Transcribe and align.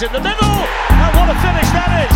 in 0.00 0.10
the 0.10 0.20
middle, 0.20 0.48
and 0.48 1.16
what 1.16 1.28
a 1.28 1.34
finish 1.42 1.68
that 1.76 2.08
is! 2.08 2.11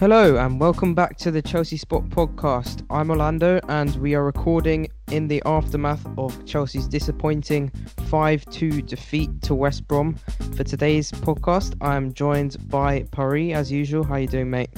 Hello 0.00 0.38
and 0.38 0.58
welcome 0.58 0.94
back 0.94 1.18
to 1.18 1.30
the 1.30 1.42
Chelsea 1.42 1.76
Spot 1.76 2.02
podcast. 2.04 2.86
I'm 2.88 3.10
Orlando 3.10 3.60
and 3.68 3.94
we 3.96 4.14
are 4.14 4.24
recording 4.24 4.88
in 5.10 5.28
the 5.28 5.42
aftermath 5.44 6.06
of 6.16 6.46
Chelsea's 6.46 6.88
disappointing 6.88 7.68
5-2 8.08 8.86
defeat 8.86 9.42
to 9.42 9.54
West 9.54 9.86
Brom. 9.86 10.14
For 10.56 10.64
today's 10.64 11.12
podcast, 11.12 11.76
I'm 11.82 12.14
joined 12.14 12.56
by 12.70 13.02
Paree 13.12 13.52
as 13.52 13.70
usual. 13.70 14.02
How 14.02 14.14
are 14.14 14.20
you 14.20 14.26
doing, 14.26 14.48
mate? 14.48 14.70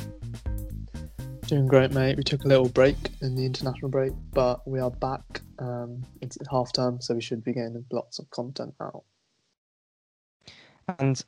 Doing 1.46 1.68
great, 1.68 1.92
mate. 1.92 2.16
We 2.16 2.24
took 2.24 2.42
a 2.42 2.48
little 2.48 2.68
break 2.68 2.96
in 3.20 3.36
the 3.36 3.46
international 3.46 3.90
break, 3.90 4.12
but 4.32 4.66
we 4.66 4.80
are 4.80 4.90
back. 4.90 5.40
Um, 5.60 6.02
it's 6.20 6.36
half 6.50 6.72
term, 6.72 7.00
so 7.00 7.14
we 7.14 7.20
should 7.20 7.44
be 7.44 7.52
getting 7.52 7.84
lots 7.92 8.18
of 8.18 8.28
content 8.30 8.74
out. 8.80 9.04
And 10.98 11.24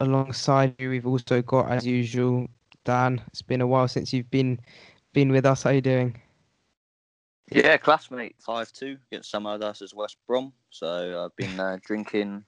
alongside 0.00 0.76
you, 0.78 0.88
we've 0.88 1.06
also 1.06 1.42
got, 1.42 1.70
as 1.70 1.86
usual, 1.86 2.48
Dan. 2.84 3.22
It's 3.28 3.42
been 3.42 3.60
a 3.60 3.66
while 3.66 3.88
since 3.88 4.12
you've 4.12 4.30
been 4.30 4.60
been 5.12 5.32
with 5.32 5.46
us. 5.46 5.62
How 5.62 5.70
are 5.70 5.74
you 5.74 5.80
doing? 5.80 6.20
Yeah, 7.50 7.76
classmate, 7.76 8.36
five 8.40 8.72
two 8.72 8.98
against 9.10 9.30
some 9.30 9.46
of 9.46 9.54
us 9.54 9.62
Allardyce's 9.62 9.94
West 9.94 10.16
Brom. 10.26 10.52
So 10.70 11.24
I've 11.24 11.36
been 11.36 11.60
uh, 11.60 11.78
drinking 11.84 12.44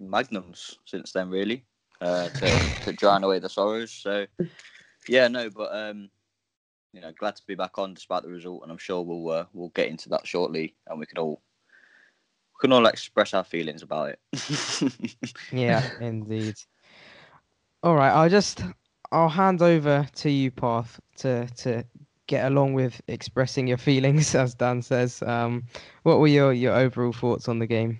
magnums 0.00 0.78
since 0.84 1.12
then, 1.12 1.30
really, 1.30 1.64
uh, 2.00 2.30
to 2.30 2.64
to 2.80 2.92
drown 2.92 3.24
away 3.24 3.38
the 3.38 3.48
sorrows. 3.48 3.92
So 3.92 4.26
yeah, 5.08 5.28
no, 5.28 5.50
but 5.50 5.74
um, 5.74 6.10
you 6.92 7.00
know, 7.00 7.12
glad 7.12 7.36
to 7.36 7.42
be 7.46 7.54
back 7.54 7.78
on 7.78 7.94
despite 7.94 8.22
the 8.22 8.30
result, 8.30 8.62
and 8.62 8.72
I'm 8.72 8.78
sure 8.78 9.02
we'll 9.02 9.30
uh, 9.30 9.46
we'll 9.52 9.70
get 9.70 9.88
into 9.88 10.08
that 10.10 10.26
shortly, 10.26 10.74
and 10.86 10.98
we 10.98 11.06
can 11.06 11.18
all 11.18 11.42
we 12.54 12.60
can 12.60 12.72
all 12.72 12.86
express 12.86 13.34
our 13.34 13.44
feelings 13.44 13.82
about 13.82 14.10
it. 14.10 14.20
Yeah, 15.52 15.88
indeed. 16.00 16.56
All 17.82 17.94
right, 17.94 18.10
I'll 18.10 18.28
just 18.30 18.62
I'll 19.12 19.28
hand 19.28 19.62
over 19.62 20.08
to 20.16 20.30
you, 20.30 20.50
Path, 20.50 21.00
to 21.18 21.46
to 21.46 21.84
get 22.26 22.46
along 22.46 22.74
with 22.74 23.00
expressing 23.08 23.66
your 23.66 23.78
feelings, 23.78 24.34
as 24.34 24.54
Dan 24.54 24.82
says. 24.82 25.22
Um, 25.22 25.64
what 26.02 26.18
were 26.18 26.26
your 26.26 26.52
your 26.52 26.74
overall 26.74 27.12
thoughts 27.12 27.48
on 27.48 27.58
the 27.58 27.66
game? 27.66 27.98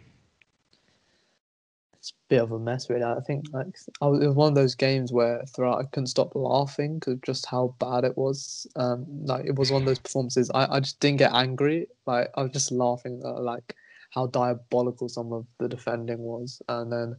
It's 1.95 2.11
a 2.11 2.29
bit 2.29 2.43
of 2.43 2.53
a 2.53 2.59
mess, 2.59 2.91
really. 2.91 3.03
I 3.03 3.21
think 3.27 3.47
like 3.53 3.75
I 4.03 4.07
was, 4.07 4.23
it 4.23 4.27
was 4.27 4.37
one 4.37 4.49
of 4.49 4.55
those 4.55 4.75
games 4.75 5.13
where 5.13 5.43
throughout 5.55 5.81
I 5.81 5.85
couldn't 5.85 6.09
stop 6.09 6.33
laughing 6.35 6.99
because 6.99 7.19
just 7.25 7.47
how 7.47 7.75
bad 7.79 8.05
it 8.05 8.17
was. 8.19 8.67
Um, 8.77 9.07
like 9.25 9.47
it 9.47 9.57
was 9.57 9.73
one 9.73 9.83
of 9.83 9.87
those 9.87 9.99
performances. 9.99 10.51
I, 10.55 10.67
I 10.77 10.81
just 10.81 11.01
didn't 11.01 11.19
get 11.19 11.33
angry. 11.33 11.87
Like 12.07 12.31
I 12.35 12.43
was 12.43 12.53
just 12.53 12.73
laughing 12.73 13.23
at 13.25 13.43
like 13.43 13.75
how 14.11 14.27
diabolical 14.27 15.09
some 15.09 15.33
of 15.33 15.47
the 15.59 15.69
defending 15.69 16.19
was, 16.19 16.61
and 16.69 16.93
then 16.93 17.17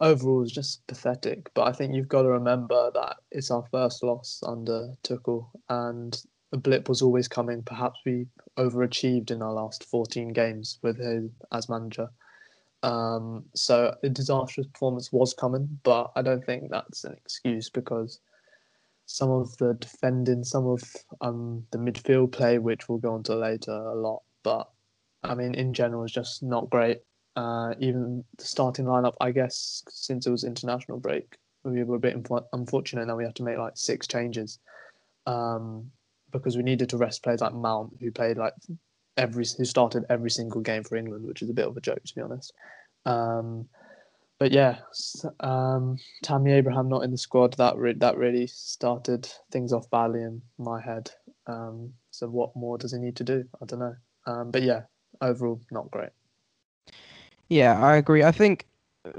overall 0.00 0.38
was 0.38 0.52
just 0.52 0.86
pathetic. 0.86 1.50
But 1.54 1.68
I 1.68 1.72
think 1.72 1.94
you've 1.94 2.08
got 2.08 2.22
to 2.22 2.28
remember 2.28 2.90
that 2.94 3.16
it's 3.30 3.50
our 3.50 3.64
first 3.70 4.02
loss 4.02 4.42
under 4.46 4.94
Tuchel, 5.02 5.48
and 5.68 6.20
a 6.52 6.56
blip 6.56 6.88
was 6.88 7.02
always 7.02 7.28
coming. 7.28 7.62
Perhaps 7.62 8.00
we 8.04 8.26
overachieved 8.56 9.30
in 9.30 9.42
our 9.42 9.52
last 9.52 9.84
14 9.84 10.32
games 10.32 10.78
with 10.82 10.98
him 10.98 11.32
as 11.52 11.68
manager. 11.68 12.08
Um, 12.82 13.44
so 13.54 13.96
a 14.02 14.08
disastrous 14.08 14.66
performance 14.66 15.10
was 15.10 15.32
coming, 15.32 15.80
but 15.82 16.12
I 16.16 16.22
don't 16.22 16.44
think 16.44 16.70
that's 16.70 17.04
an 17.04 17.14
excuse 17.14 17.70
because 17.70 18.20
some 19.06 19.30
of 19.30 19.56
the 19.56 19.74
defending, 19.74 20.44
some 20.44 20.66
of 20.66 20.82
um, 21.20 21.66
the 21.70 21.78
midfield 21.78 22.32
play, 22.32 22.58
which 22.58 22.88
we'll 22.88 22.98
go 22.98 23.14
on 23.14 23.22
to 23.24 23.36
later 23.36 23.72
a 23.72 23.94
lot, 23.94 24.22
but 24.42 24.68
I 25.22 25.34
mean, 25.34 25.54
in 25.54 25.72
general, 25.72 26.04
is 26.04 26.12
just 26.12 26.42
not 26.42 26.68
great. 26.68 27.00
Uh, 27.36 27.74
even 27.80 28.24
the 28.38 28.44
starting 28.44 28.84
lineup, 28.84 29.14
I 29.20 29.30
guess, 29.32 29.82
since 29.88 30.26
it 30.26 30.30
was 30.30 30.44
international 30.44 30.98
break, 30.98 31.36
we 31.64 31.82
were 31.82 31.96
a 31.96 32.00
bit 32.00 32.22
unf- 32.22 32.46
unfortunate. 32.52 33.06
Now 33.06 33.16
we 33.16 33.24
had 33.24 33.34
to 33.36 33.42
make 33.42 33.58
like 33.58 33.72
six 33.76 34.06
changes 34.06 34.58
um, 35.26 35.90
because 36.30 36.56
we 36.56 36.62
needed 36.62 36.88
to 36.90 36.96
rest 36.96 37.22
players 37.22 37.40
like 37.40 37.54
Mount, 37.54 37.92
who 38.00 38.10
played 38.10 38.36
like 38.36 38.54
every 39.16 39.44
who 39.56 39.64
started 39.64 40.04
every 40.10 40.30
single 40.30 40.60
game 40.60 40.84
for 40.84 40.96
England, 40.96 41.26
which 41.26 41.42
is 41.42 41.50
a 41.50 41.54
bit 41.54 41.66
of 41.66 41.76
a 41.76 41.80
joke 41.80 42.02
to 42.04 42.14
be 42.14 42.20
honest. 42.20 42.52
Um, 43.06 43.68
but 44.38 44.52
yeah, 44.52 44.78
um, 45.40 45.96
Tammy 46.22 46.52
Abraham 46.52 46.88
not 46.88 47.04
in 47.04 47.10
the 47.10 47.18
squad 47.18 47.54
that 47.54 47.76
re- 47.76 47.94
that 47.94 48.16
really 48.16 48.46
started 48.46 49.28
things 49.52 49.72
off 49.72 49.88
badly 49.90 50.22
in 50.22 50.42
my 50.58 50.80
head. 50.80 51.10
Um, 51.46 51.92
so 52.10 52.26
what 52.28 52.54
more 52.56 52.76
does 52.76 52.92
he 52.92 52.98
need 52.98 53.16
to 53.16 53.24
do? 53.24 53.44
I 53.62 53.64
don't 53.66 53.78
know. 53.78 53.94
Um, 54.26 54.50
but 54.50 54.62
yeah, 54.62 54.82
overall 55.20 55.60
not 55.70 55.90
great. 55.90 56.10
Yeah, 57.48 57.80
I 57.80 57.96
agree. 57.96 58.22
I 58.22 58.32
think 58.32 58.66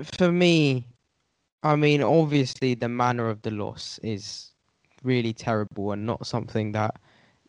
for 0.03 0.31
me, 0.31 0.87
I 1.63 1.75
mean, 1.75 2.03
obviously 2.03 2.75
the 2.75 2.89
manner 2.89 3.29
of 3.29 3.41
the 3.41 3.51
loss 3.51 3.99
is 4.03 4.51
really 5.03 5.33
terrible 5.33 5.91
and 5.91 6.05
not 6.05 6.25
something 6.25 6.71
that 6.71 6.99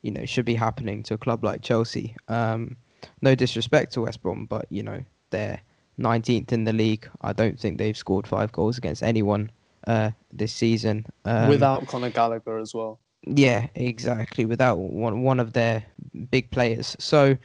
you 0.02 0.10
know 0.10 0.24
should 0.24 0.44
be 0.44 0.54
happening 0.54 1.02
to 1.04 1.14
a 1.14 1.18
club 1.18 1.44
like 1.44 1.62
Chelsea. 1.62 2.14
Um, 2.28 2.76
no 3.22 3.34
disrespect 3.34 3.92
to 3.94 4.02
West 4.02 4.22
Brom, 4.22 4.46
but 4.46 4.66
you 4.70 4.82
know 4.82 5.02
they're 5.30 5.60
19th 5.98 6.52
in 6.52 6.64
the 6.64 6.72
league. 6.72 7.08
I 7.22 7.32
don't 7.32 7.58
think 7.58 7.78
they've 7.78 7.96
scored 7.96 8.26
five 8.26 8.52
goals 8.52 8.78
against 8.78 9.02
anyone 9.02 9.50
uh, 9.86 10.10
this 10.32 10.52
season. 10.52 11.06
Um, 11.24 11.48
Without 11.48 11.86
Conor 11.86 12.10
Gallagher 12.10 12.58
as 12.58 12.74
well. 12.74 13.00
yeah, 13.26 13.66
exactly. 13.74 14.44
Without 14.44 14.78
one 14.78 15.22
one 15.22 15.40
of 15.40 15.52
their 15.52 15.84
big 16.30 16.50
players, 16.50 16.96
so 16.98 17.36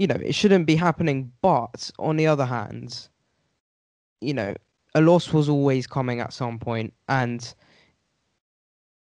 you 0.00 0.06
know 0.06 0.16
it 0.24 0.34
shouldn't 0.34 0.66
be 0.66 0.76
happening. 0.76 1.30
But 1.42 1.90
on 1.98 2.16
the 2.16 2.26
other 2.26 2.46
hand, 2.46 3.08
you 4.22 4.32
know 4.32 4.54
a 4.94 5.00
loss 5.02 5.30
was 5.32 5.48
always 5.48 5.86
coming 5.86 6.20
at 6.20 6.32
some 6.32 6.58
point, 6.58 6.94
and 7.10 7.54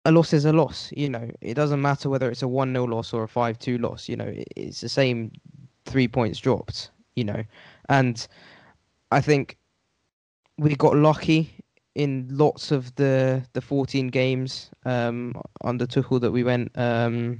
a 0.06 0.12
loss 0.12 0.32
is 0.32 0.46
a 0.46 0.54
loss. 0.54 0.92
You 0.96 1.10
know 1.10 1.28
it 1.42 1.56
doesn't 1.56 1.82
matter 1.82 2.08
whether 2.08 2.30
it's 2.30 2.44
a 2.44 2.48
one 2.48 2.72
0 2.72 2.86
loss 2.86 3.14
or 3.14 3.24
a 3.24 3.28
five 3.28 3.58
two 3.58 3.80
loss. 3.80 4.08
You 4.08 4.16
know 4.16 4.32
it's 4.56 4.80
the 4.82 4.88
same 4.88 5.32
three 5.88 6.08
points 6.08 6.40
dropped. 6.40 6.92
You 7.16 7.24
know, 7.24 7.44
and 7.90 8.28
I 9.12 9.22
think 9.22 9.58
we 10.60 10.76
got 10.76 10.96
lucky 10.96 11.52
in 11.96 12.28
lots 12.30 12.72
of 12.72 12.94
the 12.94 13.44
the 13.54 13.62
14 13.62 14.10
games 14.10 14.70
um, 14.86 15.34
under 15.64 15.88
Tuchel 15.88 16.22
that 16.22 16.32
we 16.32 16.44
went 16.44 16.78
um, 16.78 17.40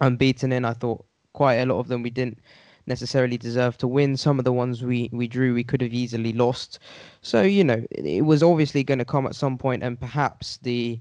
unbeaten 0.00 0.50
in. 0.50 0.64
I 0.64 0.72
thought 0.72 1.04
quite 1.32 1.56
a 1.56 1.66
lot 1.66 1.78
of 1.78 1.86
them 1.86 2.02
we 2.02 2.10
didn't 2.10 2.38
necessarily 2.86 3.38
deserve 3.38 3.76
to 3.78 3.88
win. 3.88 4.16
Some 4.16 4.38
of 4.38 4.44
the 4.44 4.52
ones 4.52 4.82
we 4.82 5.08
we 5.12 5.28
drew 5.28 5.54
we 5.54 5.64
could 5.64 5.80
have 5.80 5.92
easily 5.92 6.32
lost. 6.32 6.78
So 7.20 7.42
you 7.42 7.64
know 7.64 7.84
it, 7.90 8.06
it 8.06 8.22
was 8.22 8.42
obviously 8.42 8.84
going 8.84 8.98
to 8.98 9.04
come 9.04 9.26
at 9.26 9.34
some 9.34 9.58
point, 9.58 9.82
and 9.82 9.98
perhaps 9.98 10.58
the 10.62 11.00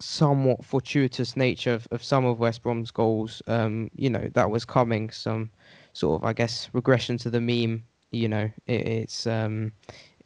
somewhat 0.00 0.64
fortuitous 0.64 1.36
nature 1.36 1.74
of, 1.74 1.88
of 1.90 2.04
some 2.04 2.24
of 2.24 2.38
West 2.38 2.62
Brom's 2.62 2.90
goals, 2.90 3.42
um, 3.48 3.90
you 3.96 4.08
know, 4.08 4.30
that 4.34 4.50
was 4.50 4.64
coming. 4.64 5.10
Some 5.10 5.50
sort 5.92 6.22
of 6.22 6.28
I 6.28 6.32
guess 6.32 6.68
regression 6.72 7.18
to 7.18 7.30
the 7.30 7.40
mean. 7.40 7.82
You 8.10 8.28
know, 8.28 8.50
it, 8.66 8.86
it's 8.86 9.26
um, 9.26 9.72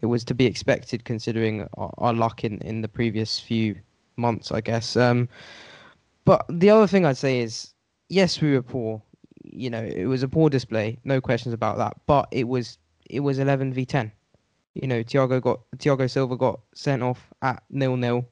it 0.03 0.06
was 0.06 0.25
to 0.25 0.34
be 0.34 0.47
expected 0.47 1.04
considering 1.04 1.66
our, 1.76 2.12
luck 2.12 2.44
in, 2.44 2.59
in 2.59 2.82
the 2.82 2.88
previous 2.88 3.38
few 3.38 3.76
months, 4.16 4.50
I 4.50 4.60
guess. 4.60 4.97
Um, 4.97 5.28
but 6.25 6.44
the 6.49 6.70
other 6.70 6.87
thing 6.87 7.06
I'd 7.06 7.16
say 7.16 7.41
is, 7.41 7.72
yes, 8.09 8.41
we 8.41 8.53
were 8.53 8.62
poor. 8.62 9.00
You 9.44 9.70
know, 9.70 9.82
it 9.82 10.06
was 10.06 10.22
a 10.22 10.28
poor 10.28 10.50
display, 10.50 10.98
no 11.04 11.20
questions 11.20 11.53
about 11.53 11.78
that. 11.78 11.94
But 12.06 12.28
it 12.30 12.48
was 12.48 12.78
it 13.08 13.20
was 13.20 13.38
11 13.38 13.72
v 13.72 13.84
10. 13.84 14.12
You 14.75 14.88
know, 14.88 15.02
Thiago 15.02 15.40
got 15.40 15.61
Thiago 15.76 16.11
Silva 16.11 16.37
got 16.37 16.61
sent 16.75 17.02
off 17.02 17.28
at 17.43 17.62
nil 17.70 17.96
nil. 17.96 18.26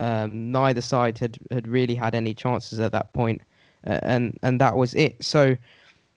Um, 0.00 0.52
neither 0.52 0.80
side 0.80 1.18
had, 1.18 1.38
had 1.50 1.66
really 1.66 1.96
had 1.96 2.14
any 2.14 2.32
chances 2.32 2.78
at 2.78 2.92
that 2.92 3.12
point, 3.12 3.42
uh, 3.86 3.98
and 4.02 4.38
and 4.42 4.60
that 4.60 4.76
was 4.76 4.94
it. 4.94 5.24
So, 5.24 5.56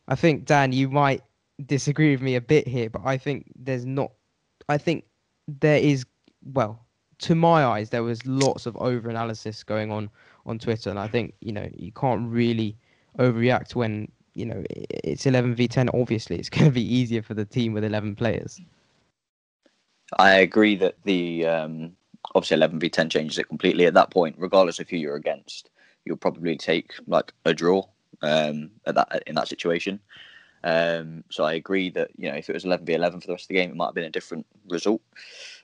I 0.08 0.16
think 0.16 0.46
Dan, 0.46 0.72
you 0.72 0.88
might 0.88 1.24
disagree 1.66 2.12
with 2.12 2.22
me 2.22 2.36
a 2.36 2.42
bit 2.42 2.68
here, 2.68 2.92
but 2.92 3.02
I 3.06 3.18
think 3.18 3.52
there's 3.56 3.86
not 3.86 4.12
I 4.72 4.78
think 4.78 5.06
there 5.48 5.78
is, 5.78 6.06
well, 6.54 6.86
to 7.20 7.36
my 7.36 7.66
eyes, 7.66 7.90
there 7.90 8.04
was 8.04 8.26
lots 8.26 8.66
of 8.66 8.76
over 8.78 9.10
analysis 9.10 9.64
going 9.64 9.92
on 9.92 10.10
on 10.46 10.58
Twitter, 10.58 10.90
and 10.90 10.98
I 10.98 11.08
think 11.08 11.34
you 11.42 11.52
know 11.52 11.70
you 11.76 11.92
can't 11.92 12.32
really 12.32 12.78
overreact 13.20 13.76
when 13.76 14.12
you 14.34 14.46
know 14.46 14.64
it's 14.70 15.26
11 15.26 15.56
v 15.56 15.68
10. 15.68 15.90
Obviously, 15.90 16.38
it's 16.38 16.50
going 16.56 16.66
to 16.66 16.72
be 16.72 16.96
easier 16.96 17.22
for 17.22 17.34
the 17.34 17.46
team 17.46 17.74
with 17.74 17.84
11 17.84 18.16
players. 18.16 18.60
I 20.18 20.34
agree 20.34 20.76
that 20.76 20.96
the 21.04 21.46
um, 21.46 21.96
obviously 22.36 22.56
11 22.56 22.80
v 22.80 22.90
10 22.90 23.10
changes 23.10 23.38
it 23.38 23.48
completely. 23.48 23.86
At 23.86 23.94
that 23.94 24.12
point, 24.12 24.36
regardless 24.38 24.80
of 24.80 24.90
who 24.90 24.98
you're 24.98 25.16
against, 25.16 25.70
you'll 26.06 26.18
probably 26.18 26.58
take 26.58 26.94
like 27.08 27.34
a 27.46 27.54
draw 27.54 27.84
um, 28.22 28.72
at 28.86 28.96
that 28.96 29.24
in 29.28 29.36
that 29.36 29.48
situation. 29.48 30.00
Um, 30.64 31.24
so 31.32 31.44
I 31.44 31.54
agree 31.54 31.90
that 31.92 32.12
you 32.18 32.30
know 32.30 32.38
if 32.38 32.50
it 32.50 32.54
was 32.54 32.66
11 32.66 32.86
v 32.86 32.94
11 32.94 33.22
for 33.22 33.28
the 33.28 33.34
rest 33.34 33.46
of 33.46 33.48
the 33.50 33.56
game, 33.56 33.72
it 33.72 33.76
might 33.76 33.88
have 33.88 33.96
been 33.96 34.04
a 34.06 34.10
different 34.10 34.46
result. 34.70 35.02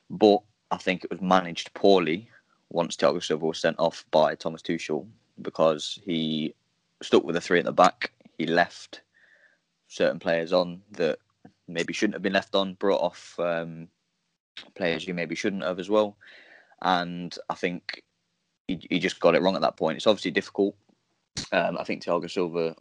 But 0.10 0.42
I 0.72 0.78
think 0.78 1.04
it 1.04 1.12
was 1.12 1.22
managed 1.22 1.74
poorly 1.74 2.30
once 2.70 2.96
Thiago 2.96 3.24
Silva 3.24 3.46
was 3.46 3.60
sent 3.60 3.80
off 3.80 4.06
by 4.12 4.36
Thomas 4.36 4.62
Tuchel 4.62 5.08
because 5.42 6.00
he 6.04 6.54
stuck 7.02 7.24
with 7.24 7.36
the 7.36 7.42
three 7.42 7.60
at 7.60 7.66
the 7.66 7.72
back. 7.72 8.12
He 8.38 8.46
left 8.46 9.02
certain 9.88 10.20
players 10.20 10.54
on 10.54 10.82
that 10.92 11.20
maybe 11.68 11.94
shouldn't 11.94 12.16
have 12.16 12.22
been 12.22 12.34
left 12.34 12.56
on, 12.56 12.76
brought 12.76 13.02
off 13.02 13.36
um, 13.40 13.88
players 14.76 15.06
who 15.06 15.14
maybe 15.14 15.36
shouldn't 15.36 15.64
have 15.64 15.80
as 15.80 15.90
well. 15.90 16.18
And 16.82 17.36
I 17.50 17.56
think 17.56 18.04
he, 18.68 18.80
he 18.90 19.00
just 19.00 19.20
got 19.20 19.36
it 19.36 19.42
wrong 19.42 19.56
at 19.56 19.62
that 19.62 19.78
point. 19.78 19.98
It's 19.98 20.08
obviously 20.08 20.32
difficult. 20.32 20.76
Um, 21.52 21.78
I 21.78 21.84
think 21.84 22.04
Thiago 22.04 22.30
Silva, 22.30 22.76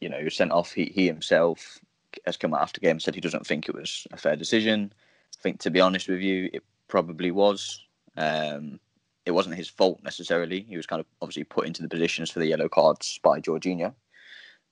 you 0.00 0.08
know, 0.08 0.18
he 0.18 0.24
was 0.24 0.36
sent 0.36 0.52
off. 0.52 0.72
He, 0.72 0.86
he 0.86 1.06
himself 1.06 1.78
has 2.26 2.36
come 2.36 2.54
out 2.54 2.62
after 2.62 2.80
game 2.80 2.92
and 2.92 3.02
said 3.02 3.14
he 3.14 3.20
doesn't 3.20 3.46
think 3.46 3.68
it 3.68 3.74
was 3.74 4.06
a 4.12 4.16
fair 4.16 4.36
decision. 4.36 4.92
I 5.38 5.42
think, 5.42 5.60
to 5.60 5.70
be 5.70 5.80
honest 5.80 6.08
with 6.08 6.20
you, 6.20 6.50
it 6.52 6.62
probably 6.88 7.30
was. 7.30 7.84
Um, 8.16 8.80
it 9.26 9.32
wasn't 9.32 9.56
his 9.56 9.68
fault 9.68 10.00
necessarily. 10.02 10.62
He 10.62 10.76
was 10.76 10.86
kind 10.86 11.00
of 11.00 11.06
obviously 11.20 11.44
put 11.44 11.66
into 11.66 11.82
the 11.82 11.88
positions 11.88 12.30
for 12.30 12.38
the 12.38 12.46
yellow 12.46 12.68
cards 12.68 13.20
by 13.22 13.40
Jorginho. 13.40 13.94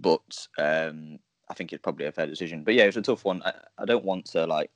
But 0.01 0.47
um, 0.59 1.19
I 1.49 1.55
think 1.55 1.73
it's 1.73 1.83
probably 1.83 2.07
a 2.07 2.13
fair 2.13 2.27
decision. 2.27 2.65
But 2.65 2.75
yeah, 2.75 2.85
it 2.85 2.89
was 2.89 2.97
a 2.97 3.03
tough 3.03 3.25
one. 3.25 3.43
I, 3.45 3.53
I 3.79 3.85
don't 3.85 4.05
want 4.05 4.27
to 4.27 4.47
like, 4.47 4.71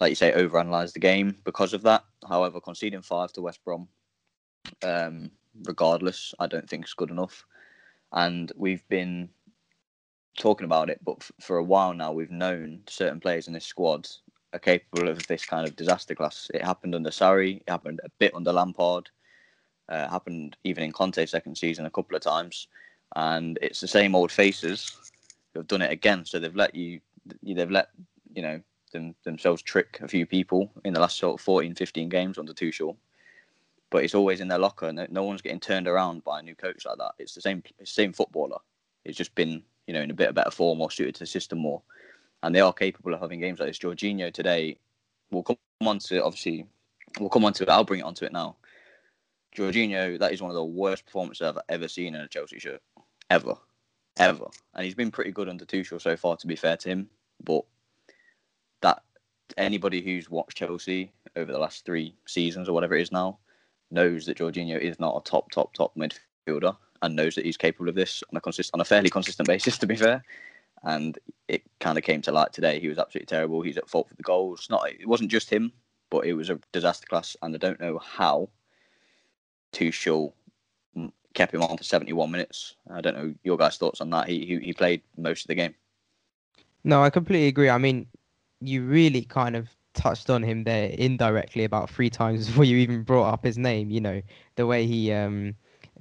like 0.00 0.10
you 0.10 0.16
say, 0.16 0.32
overanalyze 0.32 0.92
the 0.92 1.00
game 1.00 1.36
because 1.44 1.72
of 1.72 1.82
that. 1.82 2.04
However, 2.28 2.60
conceding 2.60 3.02
five 3.02 3.32
to 3.32 3.42
West 3.42 3.64
Brom, 3.64 3.88
um, 4.82 5.30
regardless, 5.64 6.34
I 6.38 6.46
don't 6.46 6.68
think 6.68 6.84
it's 6.84 6.94
good 6.94 7.10
enough. 7.10 7.44
And 8.12 8.52
we've 8.56 8.86
been 8.88 9.30
talking 10.38 10.64
about 10.64 10.90
it, 10.90 11.00
but 11.04 11.16
f- 11.20 11.32
for 11.40 11.58
a 11.58 11.64
while 11.64 11.94
now, 11.94 12.12
we've 12.12 12.30
known 12.30 12.80
certain 12.88 13.20
players 13.20 13.46
in 13.46 13.52
this 13.52 13.66
squad 13.66 14.08
are 14.52 14.58
capable 14.58 15.08
of 15.08 15.26
this 15.26 15.44
kind 15.44 15.66
of 15.66 15.76
disaster 15.76 16.14
class. 16.14 16.50
It 16.54 16.64
happened 16.64 16.94
under 16.94 17.10
Sarri, 17.10 17.56
it 17.56 17.68
happened 17.68 18.00
a 18.04 18.08
bit 18.18 18.34
under 18.34 18.52
Lampard, 18.52 19.10
uh, 19.88 20.08
happened 20.08 20.56
even 20.64 20.84
in 20.84 20.92
Conte's 20.92 21.30
second 21.30 21.56
season 21.56 21.86
a 21.86 21.90
couple 21.90 22.16
of 22.16 22.22
times, 22.22 22.68
and 23.16 23.58
it's 23.62 23.80
the 23.80 23.88
same 23.88 24.14
old 24.14 24.32
faces 24.32 24.96
who 25.52 25.60
have 25.60 25.66
done 25.66 25.82
it 25.82 25.92
again. 25.92 26.24
So 26.24 26.38
they've 26.38 26.54
let 26.54 26.74
you, 26.74 27.00
they've 27.42 27.70
let 27.70 27.88
you 28.34 28.42
know 28.42 28.60
them, 28.92 29.14
themselves 29.24 29.62
trick 29.62 29.98
a 30.02 30.08
few 30.08 30.26
people 30.26 30.70
in 30.84 30.94
the 30.94 31.00
last 31.00 31.18
sort 31.18 31.40
of 31.40 31.44
14, 31.44 31.74
15 31.74 32.08
games 32.08 32.38
under 32.38 32.52
Tuchel. 32.52 32.96
But 33.90 34.04
it's 34.04 34.14
always 34.14 34.40
in 34.40 34.48
their 34.48 34.58
locker. 34.58 34.92
No, 34.92 35.06
no 35.10 35.22
one's 35.22 35.42
getting 35.42 35.60
turned 35.60 35.86
around 35.86 36.24
by 36.24 36.40
a 36.40 36.42
new 36.42 36.56
coach 36.56 36.84
like 36.84 36.98
that. 36.98 37.12
It's 37.18 37.34
the 37.34 37.40
same, 37.40 37.62
same 37.84 38.12
footballer. 38.12 38.58
It's 39.04 39.18
just 39.18 39.34
been, 39.34 39.62
you 39.86 39.94
know, 39.94 40.02
in 40.02 40.10
a 40.10 40.14
bit 40.14 40.28
of 40.28 40.34
better 40.34 40.50
form 40.50 40.80
or 40.80 40.90
suited 40.90 41.14
to 41.16 41.20
the 41.20 41.26
system 41.26 41.58
more 41.58 41.82
and 42.44 42.54
they 42.54 42.60
are 42.60 42.74
capable 42.74 43.14
of 43.14 43.20
having 43.20 43.40
games 43.40 43.58
like 43.58 43.70
this. 43.70 43.78
Jorginho 43.78 44.32
today, 44.32 44.76
we'll 45.30 45.42
come 45.42 45.56
on 45.80 45.98
to 46.00 46.22
obviously, 46.22 46.66
we'll 47.18 47.30
come 47.30 47.46
on 47.46 47.54
to 47.54 47.62
it. 47.62 47.70
I'll 47.70 47.84
bring 47.84 48.00
it 48.00 48.04
onto 48.04 48.26
it 48.26 48.32
now. 48.32 48.56
Jorginho, 49.56 50.18
that 50.18 50.32
is 50.32 50.42
one 50.42 50.50
of 50.50 50.54
the 50.54 50.62
worst 50.64 51.06
performances 51.06 51.46
I've 51.46 51.62
ever 51.70 51.88
seen 51.88 52.14
in 52.14 52.20
a 52.20 52.28
Chelsea 52.28 52.58
shirt, 52.58 52.82
ever, 53.30 53.54
ever. 54.16 54.46
And 54.74 54.84
he's 54.84 54.94
been 54.94 55.10
pretty 55.10 55.32
good 55.32 55.48
under 55.48 55.64
Tuchel 55.64 56.00
so 56.00 56.16
far, 56.16 56.36
to 56.36 56.46
be 56.46 56.56
fair 56.56 56.76
to 56.78 56.88
him. 56.88 57.08
But 57.42 57.64
that 58.82 59.02
anybody 59.56 60.00
who's 60.00 60.30
watched 60.30 60.58
Chelsea 60.58 61.12
over 61.36 61.52
the 61.52 61.58
last 61.58 61.84
three 61.84 62.14
seasons 62.26 62.68
or 62.68 62.72
whatever 62.72 62.96
it 62.96 63.02
is 63.02 63.12
now 63.12 63.38
knows 63.90 64.26
that 64.26 64.38
Jorginho 64.38 64.78
is 64.78 64.98
not 65.00 65.16
a 65.16 65.28
top, 65.28 65.50
top, 65.50 65.72
top 65.72 65.94
midfielder 65.96 66.76
and 67.02 67.16
knows 67.16 67.34
that 67.34 67.44
he's 67.44 67.56
capable 67.56 67.88
of 67.88 67.94
this 67.94 68.22
on 68.30 68.36
a 68.36 68.40
consist 68.40 68.70
on 68.74 68.80
a 68.80 68.84
fairly 68.84 69.10
consistent 69.10 69.46
basis. 69.48 69.78
To 69.78 69.86
be 69.86 69.96
fair, 69.96 70.22
and 70.84 71.18
it 71.48 71.62
kind 71.80 71.98
of 71.98 72.04
came 72.04 72.22
to 72.22 72.32
light 72.32 72.52
today. 72.52 72.80
He 72.80 72.88
was 72.88 72.98
absolutely 72.98 73.26
terrible. 73.26 73.62
He's 73.62 73.78
at 73.78 73.88
fault 73.88 74.08
for 74.08 74.14
the 74.14 74.22
goals. 74.22 74.66
Not 74.70 74.88
it 74.88 75.06
wasn't 75.06 75.30
just 75.30 75.50
him, 75.50 75.72
but 76.10 76.26
it 76.26 76.34
was 76.34 76.50
a 76.50 76.58
disaster 76.72 77.06
class, 77.06 77.36
and 77.42 77.54
I 77.54 77.58
don't 77.58 77.80
know 77.80 77.98
how 77.98 78.48
Tuchel 79.72 80.32
kept 81.34 81.54
him 81.54 81.62
on 81.62 81.76
for 81.76 81.84
71 81.84 82.30
minutes. 82.30 82.76
I 82.90 83.00
don't 83.00 83.16
know 83.16 83.34
your 83.42 83.56
guys' 83.56 83.76
thoughts 83.76 84.00
on 84.00 84.10
that. 84.10 84.28
He 84.28 84.46
he, 84.46 84.58
he 84.58 84.72
played 84.72 85.02
most 85.16 85.44
of 85.44 85.48
the 85.48 85.54
game. 85.54 85.74
No, 86.84 87.02
I 87.02 87.10
completely 87.10 87.48
agree. 87.48 87.70
I 87.70 87.78
mean, 87.78 88.06
you 88.60 88.84
really 88.84 89.22
kind 89.22 89.56
of 89.56 89.68
touched 89.94 90.28
on 90.28 90.42
him 90.42 90.64
there 90.64 90.88
indirectly 90.90 91.64
about 91.64 91.90
three 91.90 92.10
times 92.10 92.46
before 92.48 92.64
you 92.64 92.76
even 92.78 93.02
brought 93.02 93.32
up 93.32 93.44
his 93.44 93.58
name. 93.58 93.90
You 93.90 94.00
know, 94.00 94.22
the 94.56 94.66
way 94.66 94.86
he 94.86 95.12
um, 95.12 95.54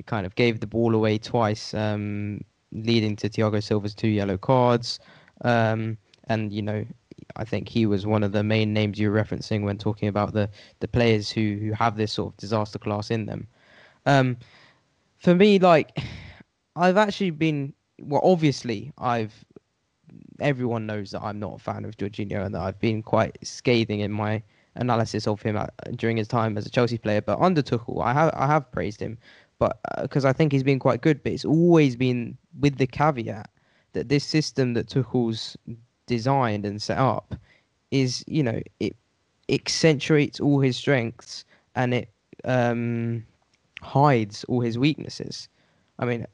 kind 0.05 0.25
of 0.25 0.35
gave 0.35 0.59
the 0.59 0.67
ball 0.67 0.95
away 0.95 1.17
twice 1.17 1.73
um, 1.73 2.41
leading 2.71 3.15
to 3.17 3.29
Thiago 3.29 3.61
Silva's 3.61 3.95
two 3.95 4.07
yellow 4.07 4.37
cards. 4.37 4.99
Um, 5.41 5.97
and 6.25 6.51
you 6.53 6.61
know, 6.61 6.85
I 7.35 7.43
think 7.43 7.69
he 7.69 7.85
was 7.85 8.05
one 8.05 8.23
of 8.23 8.31
the 8.31 8.43
main 8.43 8.73
names 8.73 8.99
you 8.99 9.11
were 9.11 9.23
referencing 9.23 9.63
when 9.63 9.77
talking 9.77 10.07
about 10.07 10.33
the 10.33 10.49
the 10.79 10.87
players 10.87 11.29
who 11.29 11.57
who 11.59 11.71
have 11.73 11.97
this 11.97 12.13
sort 12.13 12.33
of 12.33 12.37
disaster 12.37 12.79
class 12.79 13.11
in 13.11 13.25
them. 13.25 13.47
For 15.23 15.33
me, 15.33 15.57
like 15.57 15.97
I've 16.75 16.97
actually 16.97 17.31
been 17.31 17.73
well, 18.01 18.21
obviously 18.23 18.91
I've 18.97 19.33
everyone 20.41 20.85
knows 20.85 21.11
that 21.11 21.23
I'm 21.23 21.39
not 21.39 21.55
a 21.55 21.59
fan 21.59 21.85
of 21.85 21.95
Jorginho 21.95 22.45
and 22.45 22.53
that 22.53 22.61
I've 22.61 22.79
been 22.79 23.01
quite 23.01 23.37
scathing 23.41 24.01
in 24.01 24.11
my 24.11 24.43
analysis 24.75 25.25
of 25.25 25.41
him 25.41 25.55
at, 25.55 25.73
during 25.95 26.17
his 26.17 26.27
time 26.27 26.57
as 26.57 26.65
a 26.65 26.69
Chelsea 26.69 26.97
player. 26.97 27.21
But 27.21 27.39
under 27.39 27.61
Tuchel, 27.61 28.03
I 28.03 28.11
have 28.11 28.33
I 28.35 28.47
have 28.47 28.69
praised 28.71 28.99
him 28.99 29.17
but 29.59 29.79
because 30.01 30.25
uh, 30.25 30.29
I 30.29 30.33
think 30.33 30.51
he's 30.51 30.63
been 30.63 30.79
quite 30.79 30.99
good. 30.99 31.23
But 31.23 31.31
it's 31.31 31.45
always 31.45 31.95
been 31.95 32.37
with 32.59 32.77
the 32.77 32.87
caveat 32.87 33.49
that 33.93 34.09
this 34.09 34.25
system 34.25 34.73
that 34.73 34.89
Tuchel's 34.89 35.55
designed 36.05 36.65
and 36.65 36.81
set 36.81 36.97
up 36.97 37.33
is, 37.91 38.25
you 38.27 38.43
know, 38.43 38.59
it 38.81 38.97
accentuates 39.49 40.41
all 40.41 40.59
his 40.59 40.75
strengths 40.75 41.45
and 41.75 41.93
it 41.93 42.09
um, 42.43 43.25
hides 43.83 44.43
all 44.45 44.61
his 44.61 44.77
weaknesses. 44.79 45.49
I 45.99 46.05
mean, 46.05 46.25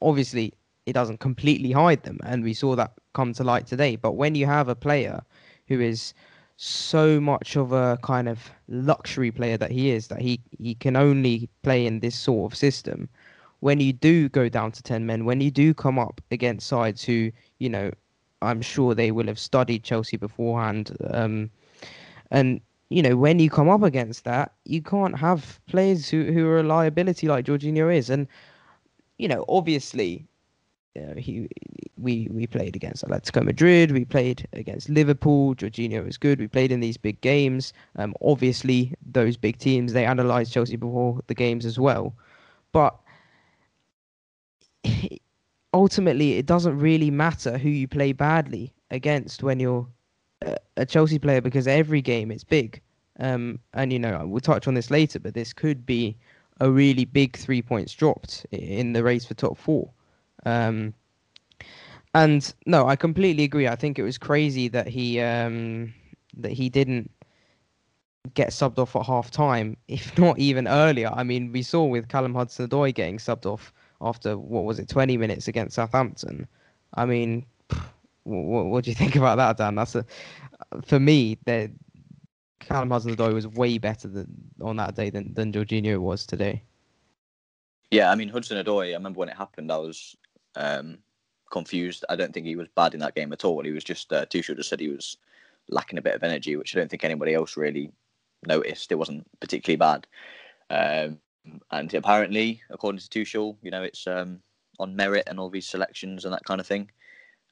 obviously, 0.00 0.54
it 0.86 0.92
doesn't 0.92 1.18
completely 1.18 1.72
hide 1.72 2.02
them, 2.02 2.18
and 2.24 2.44
we 2.44 2.54
saw 2.54 2.76
that 2.76 2.92
come 3.14 3.32
to 3.34 3.44
light 3.44 3.66
today. 3.66 3.96
But 3.96 4.12
when 4.12 4.34
you 4.34 4.46
have 4.46 4.68
a 4.68 4.74
player 4.74 5.22
who 5.68 5.80
is 5.80 6.14
so 6.56 7.20
much 7.20 7.56
of 7.56 7.72
a 7.72 7.98
kind 8.02 8.28
of 8.28 8.50
luxury 8.68 9.30
player 9.30 9.56
that 9.56 9.70
he 9.70 9.90
is 9.90 10.06
that 10.08 10.20
he 10.20 10.40
he 10.58 10.74
can 10.76 10.96
only 10.96 11.48
play 11.62 11.86
in 11.86 11.98
this 12.00 12.16
sort 12.16 12.52
of 12.52 12.56
system 12.56 13.08
when 13.60 13.80
you 13.80 13.92
do 13.92 14.28
go 14.28 14.48
down 14.48 14.70
to 14.70 14.82
10 14.82 15.04
men 15.04 15.24
when 15.24 15.40
you 15.40 15.50
do 15.50 15.74
come 15.74 15.98
up 15.98 16.20
against 16.30 16.68
sides 16.68 17.02
who 17.02 17.32
you 17.58 17.68
know 17.68 17.90
i'm 18.42 18.62
sure 18.62 18.94
they 18.94 19.10
will 19.10 19.26
have 19.26 19.40
studied 19.40 19.82
chelsea 19.82 20.16
beforehand 20.16 20.96
um, 21.10 21.50
and 22.30 22.60
you 22.92 23.02
know 23.02 23.16
when 23.16 23.38
you 23.38 23.48
come 23.48 23.68
up 23.68 23.82
against 23.82 24.24
that 24.24 24.52
you 24.64 24.82
can't 24.82 25.18
have 25.18 25.60
players 25.66 26.08
who, 26.08 26.24
who 26.24 26.46
are 26.46 26.60
a 26.60 26.62
liability 26.62 27.26
like 27.26 27.46
Jorginho 27.46 27.94
is 27.94 28.10
and 28.10 28.28
you 29.18 29.28
know 29.28 29.44
obviously 29.48 30.26
uh, 30.96 31.14
he 31.16 31.48
we 31.96 32.28
we 32.30 32.46
played 32.46 32.76
against 32.76 33.04
Atletico 33.04 33.42
Madrid, 33.42 33.92
we 33.92 34.04
played 34.04 34.46
against 34.52 34.90
Liverpool. 34.90 35.54
Jorginho 35.54 36.04
was 36.04 36.18
good. 36.18 36.38
We 36.38 36.48
played 36.48 36.70
in 36.70 36.80
these 36.80 36.98
big 36.98 37.18
games. 37.22 37.72
Um, 37.96 38.14
obviously, 38.20 38.94
those 39.06 39.38
big 39.38 39.56
teams 39.58 39.94
they 39.94 40.04
analysed 40.04 40.52
Chelsea 40.52 40.76
before 40.76 41.20
the 41.28 41.34
games 41.34 41.64
as 41.64 41.78
well, 41.78 42.14
but 42.72 42.98
ultimately, 45.72 46.34
it 46.34 46.44
doesn't 46.44 46.78
really 46.78 47.10
matter 47.10 47.56
who 47.56 47.70
you 47.70 47.88
play 47.88 48.12
badly 48.12 48.74
against 48.90 49.42
when 49.42 49.60
you're 49.60 49.86
a, 50.76 50.86
Chelsea 50.86 51.18
player 51.18 51.40
because 51.40 51.66
every 51.66 52.02
game 52.02 52.30
is 52.30 52.44
big. 52.44 52.80
Um, 53.20 53.58
and 53.74 53.92
you 53.92 53.98
know 53.98 54.26
we'll 54.26 54.40
touch 54.40 54.66
on 54.66 54.74
this 54.74 54.90
later, 54.90 55.18
but 55.18 55.34
this 55.34 55.52
could 55.52 55.84
be 55.84 56.16
a 56.60 56.70
really 56.70 57.04
big 57.04 57.36
three 57.36 57.60
points 57.62 57.92
dropped 57.94 58.46
in 58.50 58.92
the 58.92 59.02
race 59.02 59.24
for 59.24 59.34
top 59.34 59.58
four. 59.58 59.90
Um, 60.46 60.94
and 62.14 62.52
no, 62.66 62.88
I 62.88 62.96
completely 62.96 63.44
agree. 63.44 63.68
I 63.68 63.76
think 63.76 63.98
it 63.98 64.02
was 64.02 64.18
crazy 64.18 64.68
that 64.68 64.86
he 64.86 65.20
um, 65.20 65.92
that 66.36 66.52
he 66.52 66.68
didn't 66.68 67.10
get 68.34 68.50
subbed 68.50 68.78
off 68.78 68.94
at 68.96 69.04
half 69.04 69.30
time, 69.30 69.76
if 69.88 70.16
not 70.18 70.38
even 70.38 70.68
earlier. 70.68 71.10
I 71.12 71.22
mean, 71.22 71.52
we 71.52 71.62
saw 71.62 71.84
with 71.84 72.08
Callum 72.08 72.34
Hudson-Odoi 72.34 72.94
getting 72.94 73.18
subbed 73.18 73.46
off 73.46 73.72
after 74.00 74.36
what 74.36 74.64
was 74.64 74.78
it, 74.78 74.88
20 74.88 75.16
minutes 75.16 75.48
against 75.48 75.76
Southampton. 75.76 76.46
I 76.94 77.06
mean, 77.06 77.46
what, 78.24 78.66
what 78.66 78.84
do 78.84 78.90
you 78.90 78.94
think 79.02 79.16
about 79.16 79.36
that, 79.36 79.56
Dan? 79.56 79.74
That's 79.74 79.94
a 79.94 80.04
for 80.84 81.00
me. 81.00 81.38
That 81.46 81.70
Callum 82.60 82.90
Hudson-Odoi 82.90 83.34
was 83.34 83.48
way 83.48 83.78
better 83.78 84.08
than 84.08 84.28
on 84.60 84.76
that 84.76 84.94
day 84.94 85.10
than 85.10 85.32
than 85.34 85.52
Jorginho 85.52 85.98
was 85.98 86.26
today. 86.26 86.62
Yeah, 87.90 88.10
I 88.10 88.14
mean 88.14 88.28
Hudson-Odoi. 88.28 88.90
I 88.90 88.94
remember 88.94 89.18
when 89.18 89.28
it 89.28 89.36
happened. 89.36 89.70
I 89.70 89.76
was 89.78 90.16
um, 90.56 90.98
confused. 91.50 92.04
I 92.08 92.16
don't 92.16 92.32
think 92.32 92.46
he 92.46 92.56
was 92.56 92.68
bad 92.74 92.94
in 92.94 93.00
that 93.00 93.14
game 93.14 93.32
at 93.32 93.44
all. 93.44 93.62
He 93.62 93.72
was 93.72 93.84
just 93.84 94.12
uh, 94.12 94.26
Tuchel 94.26 94.56
just 94.56 94.68
said 94.68 94.80
he 94.80 94.88
was 94.88 95.16
lacking 95.68 95.98
a 95.98 96.02
bit 96.02 96.14
of 96.14 96.22
energy, 96.22 96.56
which 96.56 96.74
I 96.74 96.78
don't 96.78 96.90
think 96.90 97.04
anybody 97.04 97.34
else 97.34 97.56
really 97.56 97.92
noticed. 98.46 98.90
It 98.92 98.96
wasn't 98.96 99.26
particularly 99.40 99.76
bad. 99.76 100.06
Um, 100.70 101.18
and 101.70 101.92
apparently, 101.92 102.62
according 102.70 103.00
to 103.00 103.08
Tuchel, 103.08 103.56
you 103.62 103.70
know, 103.70 103.82
it's 103.82 104.06
um, 104.06 104.40
on 104.78 104.96
merit 104.96 105.24
and 105.26 105.38
all 105.38 105.50
these 105.50 105.66
selections 105.66 106.24
and 106.24 106.32
that 106.32 106.44
kind 106.44 106.60
of 106.60 106.66
thing. 106.66 106.90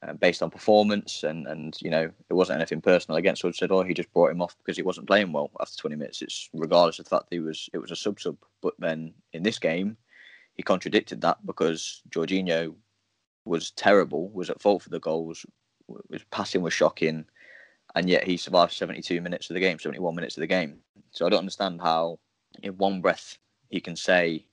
Uh, 0.07 0.13
based 0.13 0.41
on 0.41 0.49
performance, 0.49 1.23
and 1.23 1.47
and 1.47 1.77
you 1.81 1.89
know 1.89 2.09
it 2.29 2.33
wasn't 2.33 2.57
anything 2.57 2.81
personal 2.81 3.17
against 3.17 3.41
Hudson 3.41 3.67
Odoi. 3.67 3.87
He 3.87 3.93
just 3.93 4.11
brought 4.13 4.31
him 4.31 4.41
off 4.41 4.57
because 4.57 4.77
he 4.77 4.83
wasn't 4.83 5.07
playing 5.07 5.31
well 5.31 5.51
after 5.59 5.77
20 5.77 5.95
minutes. 5.95 6.21
It's 6.21 6.49
regardless 6.53 6.99
of 6.99 7.05
the 7.05 7.09
fact 7.09 7.29
that 7.29 7.35
he 7.35 7.39
was 7.39 7.69
it 7.73 7.77
was 7.77 7.91
a 7.91 7.95
sub 7.95 8.19
sub. 8.19 8.37
But 8.61 8.73
then 8.79 9.13
in 9.33 9.43
this 9.43 9.59
game, 9.59 9.97
he 10.53 10.63
contradicted 10.63 11.21
that 11.21 11.45
because 11.45 12.01
Jorginho 12.09 12.73
was 13.45 13.71
terrible, 13.71 14.29
was 14.29 14.49
at 14.49 14.61
fault 14.61 14.83
for 14.83 14.89
the 14.89 14.99
goals, 14.99 15.45
his 16.11 16.23
passing 16.31 16.61
was 16.61 16.73
shocking, 16.73 17.25
and 17.95 18.09
yet 18.09 18.23
he 18.23 18.37
survived 18.37 18.73
72 18.73 19.21
minutes 19.21 19.49
of 19.49 19.55
the 19.55 19.59
game, 19.59 19.79
71 19.79 20.15
minutes 20.15 20.37
of 20.37 20.41
the 20.41 20.47
game. 20.47 20.79
So 21.11 21.25
I 21.25 21.29
don't 21.29 21.39
understand 21.39 21.81
how, 21.81 22.19
in 22.63 22.77
one 22.77 23.01
breath, 23.01 23.37
he 23.69 23.79
can 23.79 23.95
say 23.95 24.45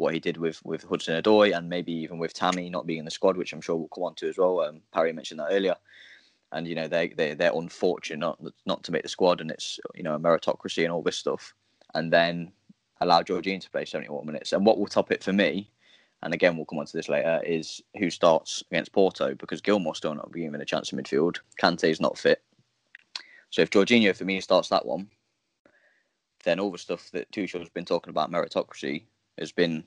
what 0.00 0.14
he 0.14 0.20
did 0.20 0.36
with 0.36 0.64
with 0.64 0.82
Hudson 0.84 1.20
Odoi 1.20 1.56
and 1.56 1.68
maybe 1.68 1.92
even 1.92 2.18
with 2.18 2.34
Tammy 2.34 2.70
not 2.70 2.86
being 2.86 3.00
in 3.00 3.04
the 3.04 3.10
squad, 3.10 3.36
which 3.36 3.52
I'm 3.52 3.60
sure 3.60 3.76
we'll 3.76 3.88
come 3.88 4.04
on 4.04 4.14
to 4.16 4.28
as 4.28 4.38
well. 4.38 4.60
Um, 4.60 4.80
Paree 4.94 5.14
mentioned 5.14 5.40
that 5.40 5.52
earlier, 5.52 5.76
and 6.52 6.66
you 6.66 6.74
know 6.74 6.88
they 6.88 7.08
they 7.08 7.34
they're 7.34 7.52
unfortunate 7.54 8.18
not 8.18 8.40
not 8.66 8.82
to 8.84 8.92
make 8.92 9.02
the 9.02 9.08
squad, 9.08 9.40
and 9.40 9.50
it's 9.50 9.78
you 9.94 10.02
know 10.02 10.14
a 10.14 10.18
meritocracy 10.18 10.82
and 10.84 10.92
all 10.92 11.02
this 11.02 11.16
stuff, 11.16 11.54
and 11.94 12.12
then 12.12 12.52
allow 13.00 13.22
Jorginho 13.22 13.60
to 13.60 13.70
play 13.70 13.84
71 13.84 14.26
minutes. 14.26 14.52
And 14.52 14.66
what 14.66 14.78
will 14.78 14.86
top 14.86 15.10
it 15.10 15.22
for 15.22 15.32
me 15.32 15.70
and 16.22 16.34
again 16.34 16.56
we'll 16.56 16.66
come 16.66 16.78
on 16.78 16.86
to 16.86 16.96
this 16.96 17.08
later, 17.08 17.40
is 17.44 17.80
who 17.98 18.10
starts 18.10 18.62
against 18.70 18.92
Porto 18.92 19.34
because 19.34 19.60
Gilmour's 19.60 19.98
still 19.98 20.14
not 20.14 20.32
being 20.32 20.48
given 20.48 20.60
a 20.60 20.66
chance 20.66 20.92
in 20.92 20.98
midfield. 20.98 21.38
Kante's 21.60 22.00
not 22.00 22.18
fit. 22.18 22.42
So 23.50 23.62
if 23.62 23.70
Jorginho 23.70 24.14
for 24.14 24.24
me 24.24 24.40
starts 24.40 24.68
that 24.68 24.86
one, 24.86 25.08
then 26.44 26.60
all 26.60 26.70
the 26.70 26.78
stuff 26.78 27.10
that 27.12 27.30
Tuchel's 27.32 27.68
been 27.70 27.84
talking 27.84 28.10
about 28.10 28.30
meritocracy 28.30 29.04
has 29.40 29.52
been 29.52 29.84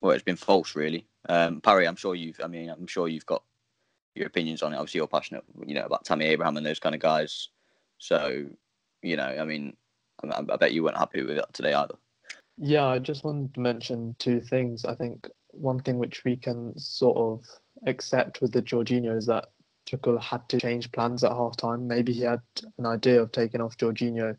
well, 0.00 0.12
it's 0.12 0.24
been 0.24 0.36
false 0.36 0.74
really. 0.74 1.06
Um, 1.28 1.60
Paree, 1.60 1.86
I'm 1.86 1.96
sure 1.96 2.14
you've 2.14 2.40
I 2.42 2.46
mean 2.46 2.70
I'm 2.70 2.86
sure 2.86 3.08
you've 3.08 3.26
got 3.26 3.42
your 4.14 4.26
opinions 4.26 4.62
on 4.62 4.72
it. 4.72 4.76
Obviously 4.76 4.98
you're 4.98 5.06
passionate, 5.06 5.44
you 5.66 5.74
know, 5.74 5.84
about 5.84 6.04
Tammy 6.04 6.26
Abraham 6.26 6.56
and 6.56 6.66
those 6.66 6.80
kind 6.80 6.94
of 6.94 7.00
guys. 7.00 7.48
So, 7.98 8.46
you 9.02 9.16
know, 9.16 9.24
I 9.24 9.44
mean 9.44 9.76
I, 10.24 10.42
I 10.48 10.56
bet 10.56 10.72
you 10.72 10.82
weren't 10.82 10.96
happy 10.96 11.22
with 11.22 11.36
that 11.36 11.52
today 11.52 11.72
either. 11.72 11.94
Yeah, 12.58 12.86
I 12.86 12.98
just 12.98 13.24
wanted 13.24 13.54
to 13.54 13.60
mention 13.60 14.14
two 14.18 14.40
things. 14.40 14.84
I 14.84 14.94
think 14.94 15.28
one 15.48 15.80
thing 15.80 15.98
which 15.98 16.24
we 16.24 16.36
can 16.36 16.78
sort 16.78 17.16
of 17.16 17.44
accept 17.86 18.40
with 18.40 18.52
the 18.52 18.62
Jorginho 18.62 19.16
is 19.16 19.26
that 19.26 19.46
Tuchel 19.86 20.20
had 20.20 20.48
to 20.50 20.60
change 20.60 20.92
plans 20.92 21.24
at 21.24 21.32
half 21.32 21.56
time. 21.56 21.86
Maybe 21.86 22.12
he 22.12 22.22
had 22.22 22.42
an 22.78 22.86
idea 22.86 23.20
of 23.20 23.32
taking 23.32 23.60
off 23.60 23.76
Jorginho 23.76 24.36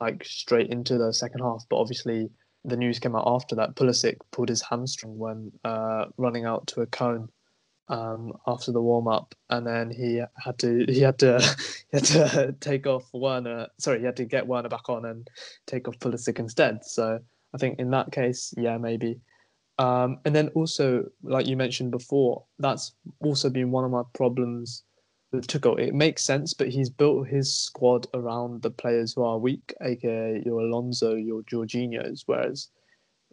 like 0.00 0.24
straight 0.24 0.70
into 0.70 0.98
the 0.98 1.12
second 1.12 1.40
half, 1.40 1.64
but 1.68 1.76
obviously 1.76 2.30
the 2.64 2.76
news 2.76 2.98
came 2.98 3.16
out 3.16 3.24
after 3.26 3.54
that. 3.56 3.74
Pulisic 3.74 4.16
pulled 4.30 4.48
his 4.48 4.62
hamstring 4.62 5.18
when 5.18 5.52
uh, 5.64 6.06
running 6.16 6.44
out 6.44 6.66
to 6.68 6.82
a 6.82 6.86
cone 6.86 7.28
um, 7.88 8.32
after 8.46 8.72
the 8.72 8.80
warm 8.80 9.08
up, 9.08 9.34
and 9.50 9.66
then 9.66 9.90
he 9.90 10.22
had 10.36 10.58
to 10.58 10.84
he 10.88 11.00
had 11.00 11.18
to 11.20 11.38
he 11.90 11.96
had 11.96 12.04
to 12.04 12.54
take 12.60 12.86
off 12.86 13.08
Werner. 13.12 13.68
Sorry, 13.78 14.00
he 14.00 14.06
had 14.06 14.16
to 14.16 14.24
get 14.24 14.46
Werner 14.46 14.68
back 14.68 14.88
on 14.88 15.04
and 15.04 15.28
take 15.66 15.88
off 15.88 15.98
Pulisic 15.98 16.38
instead. 16.38 16.84
So 16.84 17.18
I 17.54 17.58
think 17.58 17.78
in 17.78 17.90
that 17.90 18.12
case, 18.12 18.54
yeah, 18.56 18.78
maybe. 18.78 19.20
Um, 19.78 20.18
and 20.26 20.36
then 20.36 20.48
also, 20.48 21.06
like 21.22 21.46
you 21.46 21.56
mentioned 21.56 21.90
before, 21.90 22.44
that's 22.58 22.92
also 23.20 23.48
been 23.48 23.70
one 23.70 23.84
of 23.84 23.90
my 23.90 24.02
problems 24.12 24.84
with 25.32 25.46
Tuchel. 25.46 25.78
It 25.78 25.94
makes 25.94 26.24
sense, 26.24 26.54
but 26.54 26.68
he's 26.68 26.90
built 26.90 27.28
his 27.28 27.54
squad 27.54 28.06
around 28.14 28.62
the 28.62 28.70
players 28.70 29.12
who 29.12 29.22
are 29.22 29.38
weak, 29.38 29.74
aka 29.82 30.42
your 30.44 30.60
Alonso, 30.60 31.14
your 31.14 31.42
Jorginhos, 31.42 32.22
whereas 32.26 32.68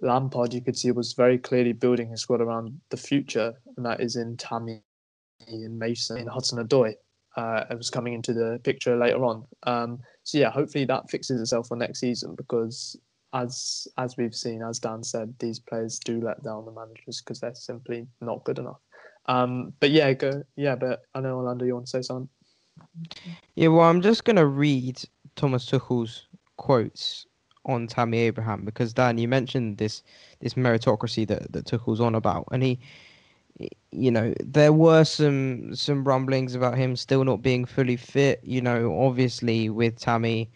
Lampard, 0.02 0.54
you 0.54 0.62
could 0.62 0.78
see, 0.78 0.92
was 0.92 1.14
very 1.14 1.38
clearly 1.38 1.74
building 1.74 2.10
his 2.10 2.22
squad 2.22 2.42
around 2.42 2.80
the 2.90 2.98
future, 2.98 3.54
and 3.76 3.86
that 3.86 4.00
is 4.00 4.16
in 4.16 4.38
Tammy 4.38 4.84
and 5.48 5.78
Mason 5.78 6.18
and 6.18 6.30
Hudson 6.30 6.66
Odoi. 6.66 6.94
Uh, 7.36 7.66
it 7.70 7.78
was 7.78 7.90
coming 7.90 8.14
into 8.14 8.34
the 8.34 8.60
picture 8.64 8.98
later 8.98 9.24
on. 9.24 9.46
Um, 9.64 10.00
so 10.24 10.38
yeah, 10.38 10.50
hopefully 10.50 10.86
that 10.86 11.10
fixes 11.10 11.40
itself 11.40 11.68
for 11.68 11.78
next 11.78 12.00
season 12.00 12.36
because 12.36 13.00
as 13.34 13.88
as 13.98 14.18
we've 14.18 14.36
seen, 14.36 14.62
as 14.64 14.80
Dan 14.80 15.04
said, 15.04 15.34
these 15.40 15.60
players 15.60 16.00
do 16.00 16.20
let 16.22 16.44
down 16.44 16.66
the 16.66 16.72
managers 16.72 17.22
because 17.22 17.40
they're 17.40 17.54
simply 17.54 18.08
not 18.22 18.44
good 18.44 18.60
enough. 18.60 18.80
Um, 19.28 19.74
but 19.80 19.92
yeah, 19.92 20.14
go 20.14 20.44
yeah. 20.56 20.76
But 20.76 21.02
I 21.14 21.22
know 21.22 21.36
Orlando, 21.38 21.66
you 21.66 21.74
want 21.74 21.86
to 21.88 21.90
say 21.90 22.02
something? 22.02 22.30
Yeah, 23.56 23.70
well, 23.70 23.90
I'm 23.90 24.02
just 24.02 24.24
gonna 24.24 24.46
read 24.46 25.02
Thomas 25.36 25.66
Tuchel's 25.66 26.28
quotes 26.58 27.26
on 27.66 27.88
Tammy 27.88 28.20
Abraham 28.20 28.64
because 28.64 28.94
Dan, 28.94 29.18
you 29.18 29.28
mentioned 29.28 29.78
this 29.78 30.04
this 30.40 30.54
meritocracy 30.54 31.28
that 31.28 31.52
that 31.52 31.66
Tuchel's 31.66 32.00
on 32.00 32.16
about, 32.16 32.48
and 32.52 32.64
he, 32.64 32.80
you 33.92 34.12
know, 34.12 34.34
there 34.40 34.74
were 34.74 35.04
some 35.04 35.76
some 35.76 36.04
rumblings 36.04 36.56
about 36.56 36.78
him 36.78 36.96
still 36.96 37.24
not 37.24 37.42
being 37.42 37.66
fully 37.66 37.98
fit. 37.98 38.40
You 38.44 38.62
know, 38.62 38.98
obviously 39.02 39.70
with 39.70 40.00
Tammy 40.00 40.50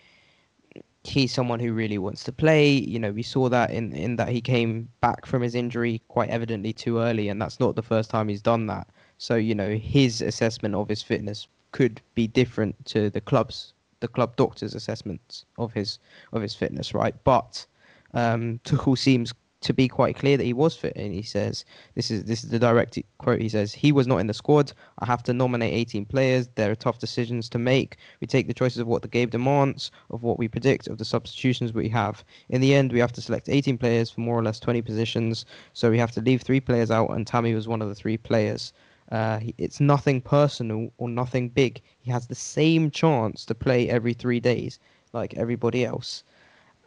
he's 1.03 1.33
someone 1.33 1.59
who 1.59 1.73
really 1.73 1.97
wants 1.97 2.23
to 2.25 2.31
play. 2.31 2.69
You 2.71 2.99
know, 2.99 3.11
we 3.11 3.23
saw 3.23 3.49
that 3.49 3.71
in 3.71 3.93
in 3.93 4.15
that 4.17 4.29
he 4.29 4.41
came 4.41 4.89
back 5.01 5.25
from 5.25 5.41
his 5.41 5.55
injury 5.55 6.01
quite 6.07 6.29
evidently 6.29 6.73
too 6.73 6.99
early, 6.99 7.29
and 7.29 7.41
that's 7.41 7.59
not 7.59 7.75
the 7.75 7.81
first 7.81 8.09
time 8.09 8.27
he's 8.27 8.41
done 8.41 8.67
that. 8.67 8.87
So 9.17 9.35
you 9.35 9.55
know, 9.55 9.75
his 9.75 10.21
assessment 10.21 10.75
of 10.75 10.89
his 10.89 11.01
fitness 11.01 11.47
could 11.71 12.01
be 12.15 12.27
different 12.27 12.85
to 12.85 13.09
the 13.09 13.21
club's 13.21 13.73
the 13.99 14.07
club 14.07 14.35
doctor's 14.35 14.75
assessments 14.75 15.45
of 15.57 15.73
his 15.73 15.99
of 16.33 16.41
his 16.41 16.55
fitness, 16.55 16.93
right? 16.93 17.15
But 17.23 17.65
um, 18.13 18.59
Tuchel 18.63 18.97
seems 18.97 19.33
to 19.61 19.73
be 19.73 19.87
quite 19.87 20.15
clear 20.15 20.37
that 20.37 20.43
he 20.43 20.53
was 20.53 20.75
fit, 20.75 20.93
and 20.95 21.13
he 21.13 21.21
says 21.21 21.65
this 21.95 22.09
is 22.09 22.23
this 22.25 22.43
is 22.43 22.49
the 22.49 22.59
direct 22.59 22.97
quote. 23.19 23.39
He 23.39 23.49
says 23.49 23.73
he 23.73 23.91
was 23.91 24.07
not 24.07 24.17
in 24.17 24.27
the 24.27 24.33
squad. 24.33 24.73
I 24.99 25.05
have 25.05 25.23
to 25.23 25.33
nominate 25.33 25.73
18 25.73 26.05
players. 26.05 26.49
There 26.55 26.71
are 26.71 26.75
tough 26.75 26.99
decisions 26.99 27.47
to 27.49 27.59
make. 27.59 27.97
We 28.19 28.27
take 28.27 28.47
the 28.47 28.53
choices 28.53 28.79
of 28.79 28.87
what 28.87 29.03
the 29.03 29.07
game 29.07 29.29
demands, 29.29 29.91
of 30.09 30.23
what 30.23 30.39
we 30.39 30.47
predict, 30.47 30.87
of 30.87 30.97
the 30.97 31.05
substitutions 31.05 31.73
we 31.73 31.89
have. 31.89 32.23
In 32.49 32.59
the 32.61 32.73
end, 32.73 32.91
we 32.91 32.99
have 32.99 33.13
to 33.13 33.21
select 33.21 33.49
18 33.49 33.77
players 33.77 34.09
for 34.09 34.21
more 34.21 34.37
or 34.37 34.43
less 34.43 34.59
20 34.59 34.81
positions. 34.81 35.45
So 35.73 35.91
we 35.91 35.99
have 35.99 36.11
to 36.13 36.21
leave 36.21 36.41
three 36.41 36.59
players 36.59 36.89
out, 36.89 37.11
and 37.11 37.25
Tammy 37.25 37.53
was 37.53 37.67
one 37.67 37.81
of 37.81 37.89
the 37.89 37.95
three 37.95 38.17
players. 38.17 38.73
Uh, 39.11 39.41
it's 39.57 39.79
nothing 39.79 40.21
personal 40.21 40.91
or 40.97 41.09
nothing 41.09 41.49
big. 41.49 41.81
He 41.99 42.09
has 42.11 42.27
the 42.27 42.35
same 42.35 42.89
chance 42.89 43.45
to 43.45 43.53
play 43.53 43.89
every 43.89 44.13
three 44.13 44.39
days 44.39 44.79
like 45.13 45.35
everybody 45.35 45.85
else. 45.85 46.23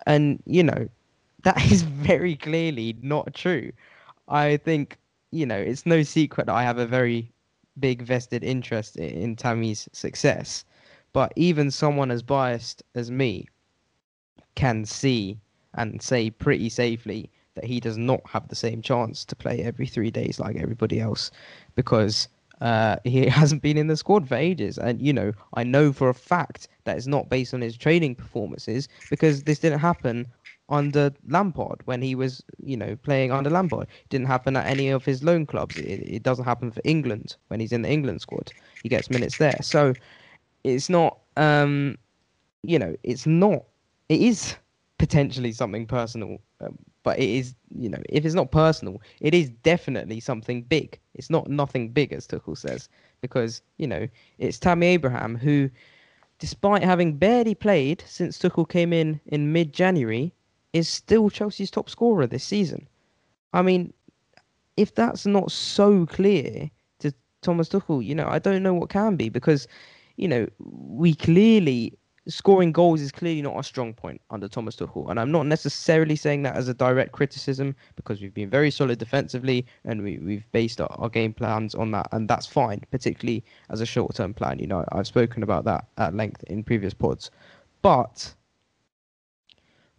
And, 0.06 0.42
you 0.46 0.62
know, 0.62 0.88
that 1.44 1.70
is 1.70 1.82
very 1.82 2.36
clearly 2.36 2.96
not 3.02 3.34
true. 3.34 3.70
I 4.28 4.56
think, 4.56 4.98
you 5.30 5.46
know, 5.46 5.58
it's 5.58 5.86
no 5.86 6.02
secret 6.02 6.46
that 6.46 6.54
I 6.54 6.62
have 6.62 6.78
a 6.78 6.86
very 6.86 7.30
big 7.78 8.02
vested 8.02 8.42
interest 8.42 8.96
in, 8.96 9.10
in 9.10 9.36
Tammy's 9.36 9.88
success. 9.92 10.64
But 11.12 11.32
even 11.36 11.70
someone 11.70 12.10
as 12.10 12.22
biased 12.22 12.82
as 12.94 13.10
me 13.10 13.46
can 14.54 14.84
see 14.84 15.38
and 15.74 16.00
say 16.00 16.30
pretty 16.30 16.68
safely 16.68 17.30
that 17.54 17.64
he 17.64 17.78
does 17.78 17.96
not 17.96 18.20
have 18.26 18.48
the 18.48 18.56
same 18.56 18.82
chance 18.82 19.24
to 19.24 19.36
play 19.36 19.60
every 19.60 19.86
three 19.86 20.10
days 20.10 20.40
like 20.40 20.56
everybody 20.56 21.00
else 21.00 21.30
because 21.76 22.28
uh, 22.60 22.96
he 23.04 23.26
hasn't 23.40 23.62
been 23.62 23.76
in 23.76 23.86
the 23.86 23.96
squad 23.96 24.26
for 24.26 24.34
ages. 24.34 24.78
And, 24.78 25.00
you 25.00 25.12
know, 25.12 25.32
I 25.54 25.62
know 25.62 25.92
for 25.92 26.08
a 26.08 26.14
fact 26.14 26.68
that 26.84 26.96
it's 26.96 27.06
not 27.06 27.28
based 27.28 27.54
on 27.54 27.60
his 27.60 27.76
training 27.76 28.14
performances 28.14 28.88
because 29.10 29.42
this 29.44 29.58
didn't 29.58 29.80
happen 29.80 30.26
under 30.68 31.12
Lampard 31.28 31.80
when 31.84 32.00
he 32.00 32.14
was, 32.14 32.42
you 32.62 32.76
know, 32.76 32.96
playing 32.96 33.32
under 33.32 33.50
Lampard. 33.50 33.82
It 33.82 34.08
didn't 34.08 34.26
happen 34.26 34.56
at 34.56 34.66
any 34.66 34.88
of 34.88 35.04
his 35.04 35.22
loan 35.22 35.46
clubs. 35.46 35.76
It, 35.76 36.00
it 36.06 36.22
doesn't 36.22 36.44
happen 36.44 36.70
for 36.70 36.80
England 36.84 37.36
when 37.48 37.60
he's 37.60 37.72
in 37.72 37.82
the 37.82 37.90
England 37.90 38.20
squad. 38.20 38.52
He 38.82 38.88
gets 38.88 39.10
minutes 39.10 39.36
there. 39.36 39.58
So 39.60 39.94
it's 40.64 40.88
not, 40.88 41.18
um, 41.36 41.98
you 42.62 42.78
know, 42.78 42.96
it's 43.02 43.26
not, 43.26 43.64
it 44.08 44.20
is 44.20 44.56
potentially 44.98 45.52
something 45.52 45.86
personal, 45.86 46.38
um, 46.60 46.78
but 47.02 47.18
it 47.18 47.28
is, 47.28 47.54
you 47.76 47.90
know, 47.90 48.00
if 48.08 48.24
it's 48.24 48.34
not 48.34 48.50
personal, 48.50 49.02
it 49.20 49.34
is 49.34 49.50
definitely 49.62 50.20
something 50.20 50.62
big. 50.62 50.98
It's 51.14 51.28
not 51.28 51.48
nothing 51.48 51.90
big, 51.90 52.12
as 52.12 52.26
Tuchel 52.26 52.56
says, 52.56 52.88
because, 53.20 53.60
you 53.76 53.86
know, 53.86 54.08
it's 54.38 54.58
Tammy 54.58 54.86
Abraham 54.86 55.36
who, 55.36 55.68
despite 56.38 56.82
having 56.82 57.18
barely 57.18 57.54
played 57.54 58.02
since 58.06 58.38
Tuchel 58.38 58.68
came 58.68 58.94
in 58.94 59.20
in 59.26 59.52
mid 59.52 59.74
January, 59.74 60.32
is 60.74 60.88
still 60.88 61.30
Chelsea's 61.30 61.70
top 61.70 61.88
scorer 61.88 62.26
this 62.26 62.44
season. 62.44 62.86
I 63.54 63.62
mean, 63.62 63.94
if 64.76 64.94
that's 64.94 65.24
not 65.24 65.50
so 65.52 66.04
clear 66.04 66.68
to 66.98 67.14
Thomas 67.40 67.68
Tuchel, 67.68 68.04
you 68.04 68.14
know, 68.14 68.26
I 68.28 68.40
don't 68.40 68.62
know 68.62 68.74
what 68.74 68.90
can 68.90 69.16
be 69.16 69.28
because, 69.28 69.68
you 70.16 70.28
know, 70.28 70.48
we 70.58 71.14
clearly 71.14 71.96
scoring 72.26 72.72
goals 72.72 73.00
is 73.00 73.12
clearly 73.12 73.42
not 73.42 73.58
a 73.58 73.62
strong 73.62 73.92
point 73.92 74.20
under 74.30 74.48
Thomas 74.48 74.74
Tuchel, 74.74 75.10
and 75.10 75.20
I'm 75.20 75.30
not 75.30 75.46
necessarily 75.46 76.16
saying 76.16 76.42
that 76.42 76.56
as 76.56 76.68
a 76.68 76.74
direct 76.74 77.12
criticism 77.12 77.76
because 77.96 78.20
we've 78.20 78.34
been 78.34 78.50
very 78.50 78.70
solid 78.70 78.98
defensively 78.98 79.66
and 79.84 80.02
we, 80.02 80.18
we've 80.18 80.50
based 80.50 80.80
our, 80.80 80.90
our 80.98 81.08
game 81.08 81.34
plans 81.34 81.74
on 81.74 81.92
that, 81.92 82.08
and 82.10 82.28
that's 82.28 82.46
fine, 82.46 82.82
particularly 82.90 83.44
as 83.70 83.80
a 83.80 83.86
short-term 83.86 84.34
plan. 84.34 84.58
You 84.58 84.66
know, 84.66 84.84
I've 84.90 85.06
spoken 85.06 85.44
about 85.44 85.64
that 85.66 85.86
at 85.98 86.14
length 86.14 86.42
in 86.44 86.64
previous 86.64 86.94
pods, 86.94 87.30
but 87.82 88.34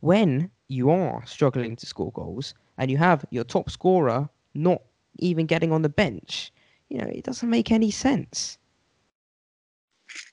when 0.02 0.50
you 0.68 0.90
are 0.90 1.26
struggling 1.26 1.76
to 1.76 1.86
score 1.86 2.12
goals 2.12 2.54
and 2.78 2.90
you 2.90 2.98
have 2.98 3.26
your 3.30 3.44
top 3.44 3.70
scorer 3.70 4.28
not 4.54 4.82
even 5.20 5.46
getting 5.46 5.72
on 5.72 5.82
the 5.82 5.90
bench, 5.90 6.52
you 6.90 6.98
know, 6.98 7.08
it 7.08 7.24
doesn't 7.24 7.50
make 7.50 7.72
any 7.72 7.92
sense. 7.92 8.58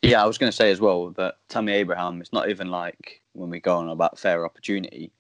Yeah, 0.03 0.23
I 0.23 0.27
was 0.27 0.39
going 0.39 0.51
to 0.51 0.57
say 0.57 0.71
as 0.71 0.81
well 0.81 1.11
that 1.13 1.37
Tammy 1.49 1.73
Abraham, 1.73 2.21
it's 2.21 2.33
not 2.33 2.49
even 2.49 2.69
like 2.69 3.23
when 3.33 3.51
we 3.51 3.61
go 3.61 3.77
on 3.77 3.89
about 3.89 4.19
fair 4.19 4.45
opportunity. 4.45 5.13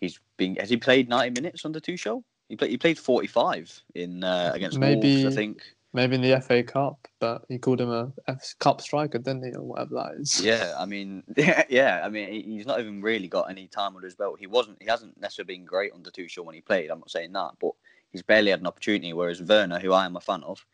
He's 0.00 0.18
been 0.36 0.56
has 0.56 0.70
he 0.70 0.76
played 0.78 1.08
ninety 1.08 1.40
minutes 1.40 1.64
on 1.64 1.72
the 1.72 1.80
Tuchel? 1.80 2.24
He 2.48 2.56
played 2.56 2.70
he 2.70 2.78
played 2.78 2.98
forty 2.98 3.26
five 3.26 3.70
in 3.94 4.24
uh, 4.24 4.52
against 4.54 4.78
Maybe- 4.78 5.22
Wolves, 5.22 5.26
I 5.26 5.36
think. 5.36 5.62
Maybe 5.92 6.14
in 6.14 6.20
the 6.20 6.40
FA 6.40 6.62
Cup, 6.62 7.08
but 7.18 7.44
he 7.48 7.58
called 7.58 7.80
him 7.80 7.90
a 7.90 8.12
F- 8.28 8.54
cup 8.60 8.80
striker, 8.80 9.18
didn't 9.18 9.44
he, 9.44 9.50
or 9.52 9.62
whatever 9.62 9.94
that 9.96 10.20
is. 10.20 10.40
Yeah, 10.40 10.72
I 10.78 10.86
mean, 10.86 11.24
yeah, 11.68 12.02
I 12.04 12.08
mean, 12.08 12.44
he's 12.44 12.66
not 12.66 12.78
even 12.78 13.02
really 13.02 13.26
got 13.26 13.50
any 13.50 13.66
time 13.66 13.96
under 13.96 14.06
his 14.06 14.14
belt. 14.14 14.38
He 14.38 14.46
wasn't, 14.46 14.80
he 14.80 14.88
hasn't 14.88 15.20
necessarily 15.20 15.56
been 15.56 15.64
great 15.64 15.92
under 15.92 16.10
Tuchel 16.10 16.44
when 16.44 16.54
he 16.54 16.60
played. 16.60 16.90
I'm 16.90 17.00
not 17.00 17.10
saying 17.10 17.32
that, 17.32 17.52
but 17.60 17.72
he's 18.12 18.22
barely 18.22 18.52
had 18.52 18.60
an 18.60 18.68
opportunity. 18.68 19.12
Whereas 19.12 19.42
Werner, 19.42 19.80
who 19.80 19.92
I 19.92 20.06
am 20.06 20.14
a 20.14 20.20
fan 20.20 20.44
of, 20.44 20.64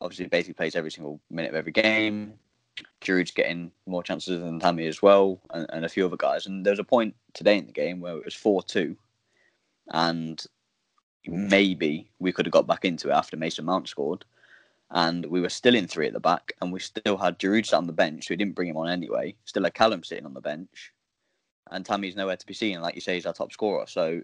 obviously 0.00 0.26
basically 0.26 0.54
plays 0.54 0.76
every 0.76 0.90
single 0.90 1.20
minute 1.30 1.50
of 1.50 1.56
every 1.56 1.72
game. 1.72 2.34
Giroud's 3.02 3.32
getting 3.32 3.70
more 3.86 4.02
chances 4.02 4.40
than 4.40 4.60
Tammy 4.60 4.86
as 4.86 5.02
well, 5.02 5.40
and, 5.50 5.66
and 5.70 5.84
a 5.84 5.90
few 5.90 6.06
other 6.06 6.16
guys. 6.16 6.46
And 6.46 6.64
there 6.64 6.72
was 6.72 6.78
a 6.78 6.84
point 6.84 7.14
today 7.34 7.58
in 7.58 7.66
the 7.66 7.72
game 7.72 8.00
where 8.00 8.16
it 8.16 8.24
was 8.24 8.34
four 8.34 8.62
two, 8.62 8.96
and 9.88 10.42
maybe 11.26 12.10
we 12.18 12.32
could 12.32 12.46
have 12.46 12.52
got 12.52 12.66
back 12.66 12.84
into 12.84 13.08
it 13.08 13.12
after 13.12 13.36
Mason 13.36 13.64
Mount 13.64 13.88
scored. 13.88 14.24
And 14.90 15.24
we 15.26 15.40
were 15.40 15.48
still 15.48 15.74
in 15.74 15.88
three 15.88 16.06
at 16.06 16.12
the 16.12 16.20
back, 16.20 16.52
and 16.60 16.70
we 16.70 16.78
still 16.78 17.16
had 17.16 17.38
Giroud 17.38 17.64
sat 17.64 17.78
on 17.78 17.86
the 17.86 17.94
bench, 17.94 18.26
so 18.26 18.32
we 18.32 18.36
didn't 18.36 18.54
bring 18.54 18.68
him 18.68 18.76
on 18.76 18.90
anyway. 18.90 19.34
Still 19.44 19.64
had 19.64 19.72
Callum 19.72 20.04
sitting 20.04 20.26
on 20.26 20.34
the 20.34 20.40
bench, 20.42 20.92
and 21.70 21.84
Tammy's 21.84 22.14
nowhere 22.14 22.36
to 22.36 22.46
be 22.46 22.52
seen. 22.52 22.80
Like 22.82 22.94
you 22.94 23.00
say, 23.00 23.14
he's 23.14 23.24
our 23.24 23.32
top 23.32 23.52
scorer. 23.52 23.86
So, 23.86 24.20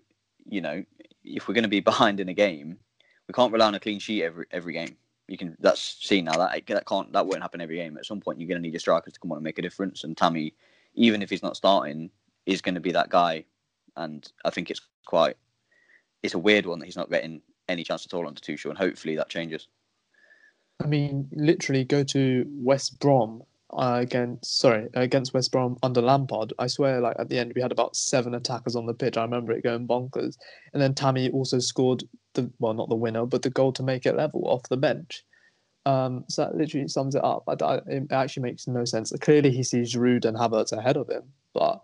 you 0.46 0.60
know, 0.60 0.84
if 1.24 1.48
we're 1.48 1.54
going 1.54 1.62
to 1.62 1.68
be 1.68 1.80
behind 1.92 2.20
in 2.20 2.28
a 2.28 2.34
game, 2.34 2.78
we 3.26 3.32
can't 3.32 3.52
rely 3.52 3.66
on 3.66 3.74
a 3.74 3.80
clean 3.80 3.98
sheet 3.98 4.24
every 4.24 4.46
every 4.50 4.74
game. 4.74 4.96
You 5.26 5.38
can 5.38 5.56
that's 5.58 5.80
seen 5.80 6.26
now 6.26 6.36
that 6.36 6.66
that 6.66 6.86
can't 6.86 7.12
that 7.14 7.26
won't 7.26 7.42
happen 7.42 7.62
every 7.62 7.76
game. 7.76 7.96
At 7.96 8.04
some 8.04 8.20
point, 8.20 8.38
you're 8.38 8.48
going 8.48 8.58
to 8.58 8.62
need 8.62 8.74
your 8.74 8.80
strikers 8.80 9.14
to 9.14 9.20
come 9.20 9.32
on 9.32 9.38
and 9.38 9.44
make 9.44 9.58
a 9.58 9.62
difference. 9.62 10.04
And 10.04 10.16
Tammy, 10.16 10.52
even 10.94 11.22
if 11.22 11.30
he's 11.30 11.42
not 11.42 11.56
starting, 11.56 12.10
is 12.44 12.60
going 12.60 12.74
to 12.74 12.80
be 12.80 12.92
that 12.92 13.08
guy. 13.08 13.44
And 13.96 14.30
I 14.44 14.50
think 14.50 14.70
it's 14.70 14.82
quite 15.06 15.36
it's 16.22 16.34
a 16.34 16.38
weird 16.38 16.66
one 16.66 16.78
that 16.78 16.86
he's 16.86 16.96
not 16.96 17.10
getting 17.10 17.42
any 17.68 17.84
chance 17.84 18.06
at 18.06 18.14
all 18.14 18.26
on 18.26 18.34
Tuchel, 18.34 18.70
and 18.70 18.78
hopefully 18.78 19.16
that 19.16 19.28
changes. 19.28 19.68
I 20.82 20.86
mean, 20.86 21.28
literally 21.32 21.84
go 21.84 22.04
to 22.04 22.44
West 22.48 23.00
Brom 23.00 23.42
uh, 23.70 23.98
against 24.00 24.58
sorry 24.58 24.88
against 24.94 25.34
West 25.34 25.52
Brom 25.52 25.76
under 25.82 26.00
Lampard. 26.00 26.52
I 26.58 26.68
swear, 26.68 27.00
like 27.00 27.16
at 27.18 27.28
the 27.28 27.38
end, 27.38 27.52
we 27.54 27.62
had 27.62 27.72
about 27.72 27.96
seven 27.96 28.34
attackers 28.34 28.76
on 28.76 28.86
the 28.86 28.94
pitch. 28.94 29.16
I 29.16 29.22
remember 29.22 29.52
it 29.52 29.64
going 29.64 29.86
bonkers. 29.86 30.36
And 30.72 30.82
then 30.82 30.94
Tammy 30.94 31.30
also 31.30 31.58
scored 31.58 32.04
the 32.34 32.50
well, 32.58 32.74
not 32.74 32.88
the 32.88 32.96
winner, 32.96 33.26
but 33.26 33.42
the 33.42 33.50
goal 33.50 33.72
to 33.74 33.82
make 33.82 34.06
it 34.06 34.16
level 34.16 34.42
off 34.46 34.68
the 34.68 34.76
bench. 34.76 35.24
Um, 35.86 36.24
so 36.28 36.44
that 36.44 36.56
literally 36.56 36.88
sums 36.88 37.14
it 37.14 37.24
up. 37.24 37.44
I, 37.48 37.64
I, 37.64 37.80
it 37.86 38.12
actually 38.12 38.42
makes 38.42 38.66
no 38.66 38.84
sense. 38.84 39.12
Clearly, 39.20 39.50
he 39.50 39.62
sees 39.62 39.94
Giroud 39.94 40.24
and 40.24 40.36
Havertz 40.36 40.72
ahead 40.72 40.96
of 40.96 41.08
him, 41.08 41.24
but 41.54 41.82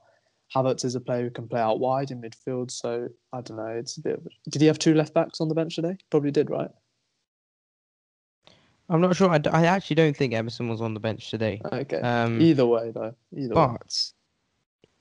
Havertz 0.55 0.85
is 0.85 0.95
a 0.95 1.01
player 1.01 1.23
who 1.23 1.31
can 1.31 1.49
play 1.49 1.61
out 1.61 1.81
wide 1.81 2.11
in 2.11 2.21
midfield. 2.21 2.71
So 2.71 3.09
I 3.33 3.41
don't 3.41 3.57
know. 3.57 3.67
It's 3.67 3.97
a 3.97 4.01
bit. 4.01 4.15
Of, 4.15 4.27
did 4.51 4.61
he 4.61 4.67
have 4.67 4.79
two 4.79 4.95
left 4.95 5.15
backs 5.15 5.41
on 5.41 5.49
the 5.49 5.55
bench 5.55 5.77
today? 5.77 5.97
Probably 6.11 6.31
did, 6.31 6.51
right? 6.51 6.71
I'm 8.89 9.01
not 9.01 9.17
sure. 9.17 9.31
I, 9.31 9.39
d- 9.39 9.51
I 9.51 9.65
actually 9.65 9.97
don't 9.97 10.17
think 10.17 10.35
Emerson 10.35 10.69
was 10.69 10.83
on 10.83 10.93
the 10.93 11.01
bench 11.01 11.31
today. 11.31 11.61
Okay. 11.73 12.01
Um, 12.01 12.41
Either 12.41 12.67
way, 12.67 12.91
though. 12.91 13.15
Either 13.35 13.55
way. 13.55 13.55
But 13.55 14.13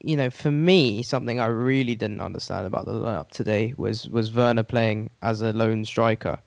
you 0.04 0.18
know, 0.18 0.30
for 0.30 0.52
me, 0.52 1.02
something 1.02 1.40
I 1.40 1.48
really 1.48 1.96
didn't 1.96 2.22
understand 2.22 2.68
about 2.68 2.86
the 2.86 2.94
lineup 2.94 3.30
today 3.30 3.74
was 3.78 4.10
was 4.10 4.34
Werner 4.34 4.64
playing 4.64 5.10
as 5.22 5.42
a 5.42 5.54
lone 5.54 5.86
striker. 5.86 6.38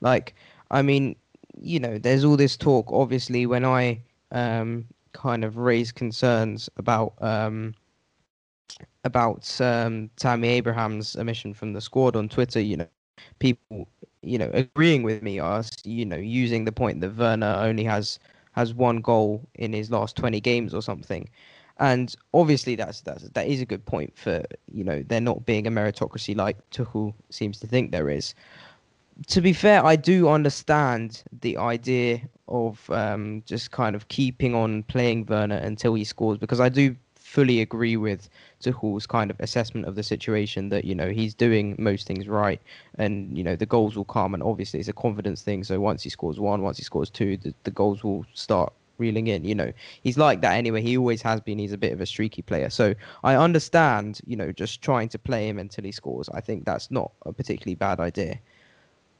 Like, 0.00 0.34
I 0.70 0.82
mean, 0.82 1.16
you 1.60 1.78
know, 1.78 1.98
there's 1.98 2.24
all 2.24 2.36
this 2.36 2.56
talk. 2.56 2.90
Obviously, 2.92 3.46
when 3.46 3.64
I 3.64 4.00
um, 4.32 4.84
kind 5.12 5.44
of 5.44 5.56
raised 5.56 5.94
concerns 5.94 6.68
about 6.76 7.14
um, 7.20 7.74
about 9.04 9.60
um, 9.60 10.10
Tammy 10.16 10.48
Abraham's 10.48 11.16
omission 11.16 11.54
from 11.54 11.72
the 11.72 11.80
squad 11.80 12.16
on 12.16 12.28
Twitter, 12.28 12.60
you 12.60 12.76
know, 12.76 12.86
people, 13.38 13.88
you 14.22 14.38
know, 14.38 14.50
agreeing 14.52 15.02
with 15.02 15.22
me 15.22 15.38
are, 15.38 15.62
you 15.84 16.04
know, 16.04 16.16
using 16.16 16.64
the 16.64 16.72
point 16.72 17.00
that 17.00 17.16
Werner 17.16 17.56
only 17.58 17.84
has 17.84 18.18
has 18.52 18.72
one 18.72 19.00
goal 19.00 19.42
in 19.56 19.72
his 19.72 19.90
last 19.90 20.16
20 20.16 20.40
games 20.40 20.74
or 20.74 20.80
something. 20.80 21.28
And 21.78 22.14
obviously, 22.32 22.76
that's 22.76 23.00
that's 23.00 23.28
that 23.30 23.48
is 23.48 23.60
a 23.60 23.66
good 23.66 23.84
point 23.84 24.16
for 24.16 24.44
you 24.72 24.84
know 24.84 25.02
there 25.08 25.20
not 25.20 25.44
being 25.44 25.66
a 25.66 25.70
meritocracy 25.70 26.36
like 26.36 26.56
Tuchel 26.70 27.14
seems 27.30 27.58
to 27.60 27.66
think 27.66 27.90
there 27.90 28.08
is. 28.08 28.34
To 29.28 29.40
be 29.40 29.52
fair, 29.52 29.84
I 29.84 29.96
do 29.96 30.28
understand 30.28 31.22
the 31.40 31.56
idea 31.56 32.20
of 32.48 32.88
um, 32.90 33.42
just 33.46 33.70
kind 33.72 33.96
of 33.96 34.08
keeping 34.08 34.54
on 34.54 34.84
playing 34.84 35.26
Werner 35.26 35.56
until 35.56 35.94
he 35.94 36.04
scores 36.04 36.38
because 36.38 36.60
I 36.60 36.68
do 36.68 36.94
fully 37.34 37.60
agree 37.60 37.96
with 37.96 38.28
Tuchel's 38.60 39.06
kind 39.06 39.28
of 39.28 39.40
assessment 39.40 39.88
of 39.88 39.96
the 39.96 40.04
situation 40.04 40.68
that 40.68 40.84
you 40.84 40.94
know 40.94 41.10
he's 41.10 41.34
doing 41.34 41.74
most 41.78 42.06
things 42.06 42.28
right 42.28 42.60
and 42.96 43.36
you 43.36 43.42
know 43.42 43.56
the 43.56 43.66
goals 43.66 43.96
will 43.96 44.04
come. 44.04 44.34
And 44.34 44.42
obviously 44.42 44.78
it's 44.78 44.88
a 44.88 44.92
confidence 44.92 45.42
thing. 45.42 45.64
So 45.64 45.80
once 45.80 46.04
he 46.04 46.10
scores 46.10 46.38
one 46.38 46.62
once 46.62 46.78
he 46.78 46.84
scores 46.84 47.10
two 47.10 47.36
the, 47.36 47.52
the 47.64 47.72
goals 47.72 48.04
will 48.04 48.24
start 48.34 48.72
reeling 48.98 49.26
in. 49.26 49.44
You 49.44 49.56
know 49.56 49.72
he's 50.04 50.16
like 50.16 50.42
that 50.42 50.54
anyway. 50.54 50.80
He 50.80 50.96
always 50.96 51.22
has 51.22 51.40
been. 51.40 51.58
He's 51.58 51.72
a 51.72 51.82
bit 51.86 51.92
of 51.92 52.00
a 52.00 52.06
streaky 52.06 52.42
player. 52.42 52.70
So 52.70 52.94
i 53.24 53.34
understand 53.34 54.20
you 54.26 54.36
know 54.36 54.52
just 54.52 54.80
trying 54.80 55.08
to 55.08 55.18
play 55.18 55.48
him 55.48 55.58
until 55.58 55.84
he 55.84 55.92
scores. 55.92 56.28
I 56.28 56.40
think 56.40 56.64
that's 56.64 56.88
not 56.92 57.10
a 57.26 57.32
particularly 57.32 57.74
bad 57.74 57.98
idea. 57.98 58.38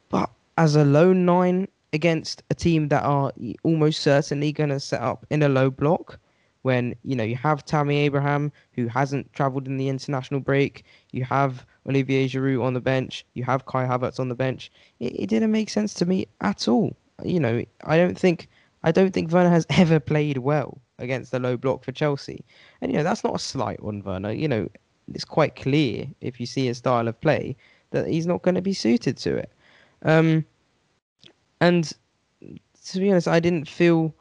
But 0.09 0.31
as 0.57 0.77
a 0.77 0.85
lone 0.85 1.25
nine 1.25 1.67
against 1.93 2.45
a 2.51 2.55
team 2.55 2.89
that 2.89 3.03
are 3.03 3.33
almost 3.65 4.03
certainly 4.03 4.53
going 4.53 4.71
to 4.71 4.79
set 4.79 5.01
up 5.01 5.27
in 5.31 5.43
a 5.43 5.49
low 5.49 5.69
block 5.71 6.21
when 6.65 6.95
you 7.05 7.15
know 7.15 7.25
you 7.25 7.37
have 7.37 7.63
Tammy 7.63 7.99
Abraham 7.99 8.51
who 8.73 8.89
hasn't 8.89 9.31
travelled 9.35 9.67
in 9.67 9.77
the 9.77 9.91
international 9.91 10.41
break, 10.41 10.85
you 11.13 11.23
have 11.23 11.67
Olivier 11.87 12.27
Giroud 12.27 12.65
on 12.65 12.73
the 12.73 12.81
bench, 12.81 13.27
you 13.35 13.45
have 13.45 13.67
Kai 13.67 13.85
Havertz 13.85 14.19
on 14.19 14.31
the 14.31 14.35
bench. 14.35 14.73
It, 14.99 15.13
it 15.21 15.27
didn't 15.27 15.53
make 15.53 15.69
sense 15.69 15.93
to 15.95 16.07
me 16.07 16.27
at 16.41 16.67
all. 16.67 16.97
You 17.23 17.39
know, 17.39 17.63
I 17.85 17.99
don't 17.99 18.19
think 18.19 18.49
I 18.83 18.93
don't 18.93 19.13
think 19.13 19.31
Werner 19.31 19.51
has 19.51 19.67
ever 19.71 20.01
played 20.01 20.39
well 20.39 20.79
against 20.99 21.33
the 21.33 21.39
low 21.39 21.59
block 21.59 21.85
for 21.85 21.93
Chelsea, 21.93 22.43
and 22.81 22.91
you 22.91 22.97
know 22.97 23.05
that's 23.05 23.25
not 23.25 23.37
a 23.37 23.39
slight 23.39 23.81
on 23.83 24.03
Werner. 24.03 24.33
You 24.33 24.49
know, 24.49 24.69
it's 25.13 25.27
quite 25.27 25.57
clear 25.57 26.07
if 26.23 26.41
you 26.41 26.47
see 26.47 26.65
his 26.65 26.79
style 26.79 27.09
of 27.09 27.21
play 27.21 27.57
that 27.91 28.09
he's 28.09 28.27
not 28.27 28.41
going 28.41 28.55
to 28.55 28.63
be 28.63 28.73
suited 28.73 29.19
to 29.19 29.37
it. 29.37 29.53
Um, 30.03 30.47
and 31.61 31.93
to 32.87 33.01
be 33.01 33.11
honest, 33.11 33.29
I 33.29 33.39
didn't 33.39 33.69
feel 33.69 34.15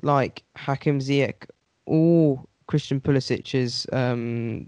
like 0.00 0.42
Hakim 0.56 0.98
Ziyech 0.98 1.44
or 1.86 2.44
Christian 2.66 3.00
Pulisic's 3.00 3.86
um, 3.92 4.66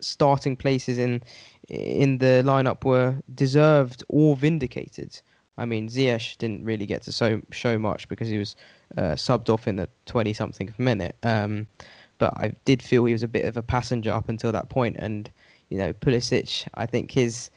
starting 0.00 0.56
places 0.56 0.98
in 0.98 1.22
in 1.68 2.18
the 2.18 2.42
lineup 2.44 2.84
were 2.84 3.16
deserved 3.34 4.04
or 4.08 4.36
vindicated. 4.36 5.20
I 5.56 5.64
mean, 5.64 5.88
Ziyech 5.88 6.36
didn't 6.38 6.64
really 6.64 6.86
get 6.86 7.02
to 7.02 7.12
so, 7.12 7.40
show 7.52 7.78
much 7.78 8.08
because 8.08 8.28
he 8.28 8.38
was 8.38 8.56
uh, 8.98 9.12
subbed 9.12 9.48
off 9.48 9.68
in 9.68 9.76
the 9.76 9.88
20 10.06 10.32
something 10.32 10.74
minute. 10.78 11.16
Um, 11.22 11.66
but 12.18 12.34
I 12.36 12.54
did 12.64 12.82
feel 12.82 13.04
he 13.04 13.12
was 13.12 13.22
a 13.22 13.28
bit 13.28 13.44
of 13.44 13.56
a 13.56 13.62
passenger 13.62 14.12
up 14.12 14.28
until 14.28 14.52
that 14.52 14.68
point. 14.68 14.96
And, 14.98 15.30
you 15.70 15.78
know, 15.78 15.92
Pulisic, 15.92 16.66
I 16.74 16.86
think 16.86 17.10
his 17.10 17.50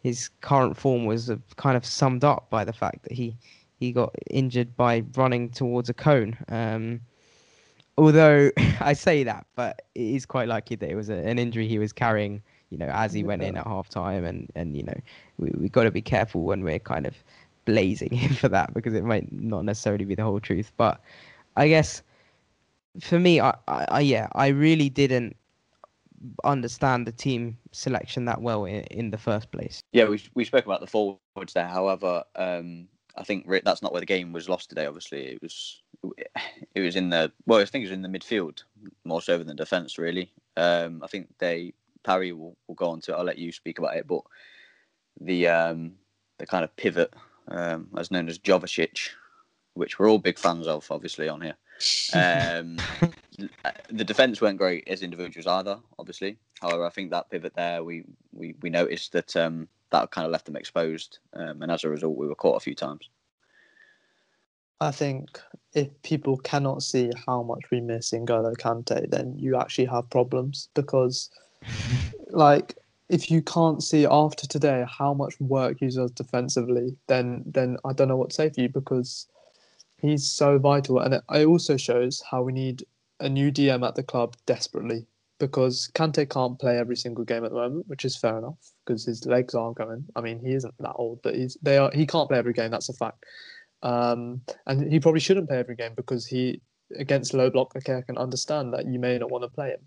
his 0.00 0.30
current 0.40 0.76
form 0.76 1.04
was 1.04 1.30
kind 1.56 1.76
of 1.76 1.86
summed 1.86 2.24
up 2.24 2.50
by 2.50 2.64
the 2.64 2.72
fact 2.72 3.04
that 3.04 3.12
he, 3.12 3.36
he 3.78 3.92
got 3.92 4.12
injured 4.28 4.76
by 4.76 5.04
running 5.14 5.48
towards 5.48 5.88
a 5.88 5.94
cone. 5.94 6.36
Um, 6.48 7.00
although 7.96 8.50
I 8.80 8.92
say 8.92 9.24
that, 9.24 9.46
but 9.54 9.82
it 9.94 10.02
is 10.02 10.26
quite 10.26 10.48
likely 10.48 10.76
that 10.76 10.90
it 10.90 10.94
was 10.94 11.08
a, 11.08 11.16
an 11.16 11.38
injury 11.38 11.68
he 11.68 11.78
was 11.78 11.92
carrying, 11.92 12.42
you 12.70 12.78
know, 12.78 12.86
as 12.86 13.12
he 13.12 13.24
went 13.24 13.42
in 13.42 13.56
at 13.56 13.66
half 13.66 13.88
time. 13.88 14.24
And, 14.24 14.50
and 14.54 14.76
you 14.76 14.82
know, 14.82 15.00
we, 15.38 15.50
we 15.56 15.68
got 15.68 15.84
to 15.84 15.90
be 15.90 16.02
careful 16.02 16.42
when 16.42 16.62
we're 16.62 16.78
kind 16.78 17.06
of 17.06 17.14
blazing 17.64 18.10
him 18.12 18.34
for 18.34 18.48
that 18.48 18.74
because 18.74 18.94
it 18.94 19.04
might 19.04 19.30
not 19.32 19.64
necessarily 19.64 20.04
be 20.04 20.14
the 20.14 20.24
whole 20.24 20.40
truth. 20.40 20.72
But 20.76 21.00
I 21.56 21.68
guess 21.68 22.02
for 23.00 23.18
me, 23.18 23.40
I, 23.40 23.54
I, 23.68 23.86
I 23.88 24.00
yeah, 24.00 24.28
I 24.32 24.48
really 24.48 24.88
didn't 24.88 25.36
understand 26.44 27.06
the 27.06 27.12
team 27.12 27.58
selection 27.72 28.24
that 28.26 28.40
well 28.40 28.64
in, 28.64 28.82
in 28.84 29.10
the 29.10 29.18
first 29.18 29.50
place. 29.50 29.82
Yeah, 29.92 30.04
we 30.04 30.22
we 30.34 30.44
spoke 30.44 30.66
about 30.66 30.80
the 30.80 30.86
forwards 30.86 31.52
there. 31.54 31.66
However, 31.66 32.22
um, 32.36 32.88
I 33.16 33.24
think 33.24 33.46
that's 33.64 33.82
not 33.82 33.92
where 33.92 34.00
the 34.00 34.06
game 34.06 34.32
was 34.32 34.48
lost 34.48 34.68
today. 34.68 34.86
Obviously, 34.86 35.26
it 35.26 35.42
was 35.42 35.81
it 36.74 36.80
was 36.80 36.96
in 36.96 37.10
the 37.10 37.32
well, 37.46 37.60
I 37.60 37.64
think 37.64 37.82
it 37.82 37.88
was 37.88 37.92
in 37.92 38.02
the 38.02 38.08
midfield 38.08 38.62
more 39.04 39.22
so 39.22 39.38
than 39.38 39.46
the 39.46 39.54
defence. 39.54 39.98
Really, 39.98 40.32
um, 40.56 41.02
I 41.02 41.06
think 41.06 41.28
they 41.38 41.74
Paree 42.04 42.36
will, 42.36 42.56
will 42.66 42.74
go 42.74 42.90
on 42.90 43.00
to. 43.02 43.12
it. 43.12 43.14
I'll 43.16 43.24
let 43.24 43.38
you 43.38 43.52
speak 43.52 43.78
about 43.78 43.96
it, 43.96 44.06
but 44.06 44.22
the 45.20 45.48
um, 45.48 45.92
the 46.38 46.46
kind 46.46 46.64
of 46.64 46.74
pivot 46.76 47.14
um, 47.48 47.88
as 47.96 48.10
known 48.10 48.28
as 48.28 48.38
Jovicic, 48.38 49.10
which 49.74 49.98
we're 49.98 50.10
all 50.10 50.18
big 50.18 50.38
fans 50.38 50.66
of, 50.66 50.86
obviously 50.90 51.28
on 51.28 51.40
here. 51.40 51.56
Um, 52.14 52.78
the 53.90 54.04
defence 54.04 54.40
weren't 54.40 54.58
great 54.58 54.86
as 54.86 55.02
individuals 55.02 55.46
either, 55.46 55.78
obviously. 55.98 56.36
However, 56.60 56.86
I 56.86 56.90
think 56.90 57.10
that 57.10 57.30
pivot 57.30 57.54
there, 57.54 57.82
we 57.82 58.04
we, 58.32 58.54
we 58.62 58.70
noticed 58.70 59.12
that 59.12 59.36
um, 59.36 59.68
that 59.90 60.10
kind 60.10 60.24
of 60.24 60.32
left 60.32 60.46
them 60.46 60.56
exposed, 60.56 61.18
um, 61.34 61.62
and 61.62 61.70
as 61.70 61.84
a 61.84 61.88
result, 61.88 62.16
we 62.16 62.28
were 62.28 62.34
caught 62.34 62.56
a 62.56 62.60
few 62.60 62.74
times. 62.74 63.08
I 64.82 64.90
think 64.90 65.40
if 65.74 65.88
people 66.02 66.36
cannot 66.38 66.82
see 66.82 67.10
how 67.26 67.42
much 67.44 67.70
we 67.70 67.80
miss 67.80 68.10
N'Golo 68.10 68.56
Kante, 68.56 69.08
then 69.08 69.38
you 69.38 69.56
actually 69.56 69.84
have 69.86 70.10
problems 70.10 70.68
because, 70.74 71.30
like, 72.30 72.76
if 73.08 73.30
you 73.30 73.42
can't 73.42 73.82
see 73.82 74.06
after 74.06 74.46
today 74.46 74.84
how 74.88 75.14
much 75.14 75.38
work 75.40 75.78
he 75.78 75.88
does 75.88 76.10
defensively, 76.10 76.96
then 77.06 77.44
then 77.46 77.76
I 77.84 77.92
don't 77.92 78.08
know 78.08 78.16
what 78.16 78.30
to 78.30 78.36
say 78.36 78.50
for 78.50 78.60
you 78.60 78.68
because 78.68 79.28
he's 79.98 80.28
so 80.28 80.58
vital, 80.58 80.98
and 80.98 81.14
it, 81.14 81.22
it 81.32 81.46
also 81.46 81.76
shows 81.76 82.22
how 82.28 82.42
we 82.42 82.52
need 82.52 82.84
a 83.20 83.28
new 83.28 83.52
DM 83.52 83.86
at 83.86 83.94
the 83.94 84.02
club 84.02 84.36
desperately 84.46 85.06
because 85.38 85.90
Kante 85.94 86.28
can't 86.28 86.58
play 86.58 86.78
every 86.78 86.96
single 86.96 87.24
game 87.24 87.44
at 87.44 87.50
the 87.50 87.56
moment, 87.56 87.88
which 87.88 88.04
is 88.04 88.16
fair 88.16 88.38
enough 88.38 88.72
because 88.84 89.04
his 89.04 89.26
legs 89.26 89.54
aren't 89.54 89.76
going. 89.76 90.04
I 90.16 90.20
mean, 90.22 90.40
he 90.40 90.52
isn't 90.54 90.74
that 90.80 90.94
old, 90.96 91.20
but 91.22 91.36
he's 91.36 91.56
they 91.62 91.78
are. 91.78 91.90
He 91.94 92.04
can't 92.04 92.28
play 92.28 92.38
every 92.38 92.52
game. 92.52 92.72
That's 92.72 92.88
a 92.88 92.94
fact. 92.94 93.24
Um, 93.82 94.42
and 94.66 94.90
he 94.92 95.00
probably 95.00 95.20
shouldn't 95.20 95.48
play 95.48 95.58
every 95.58 95.76
game 95.76 95.92
because 95.96 96.26
he 96.26 96.60
against 96.96 97.34
low 97.34 97.50
block. 97.50 97.74
Okay, 97.76 97.96
I 97.96 98.02
can 98.02 98.18
understand 98.18 98.72
that 98.74 98.86
you 98.86 98.98
may 98.98 99.18
not 99.18 99.30
want 99.30 99.44
to 99.44 99.48
play 99.48 99.70
him, 99.70 99.80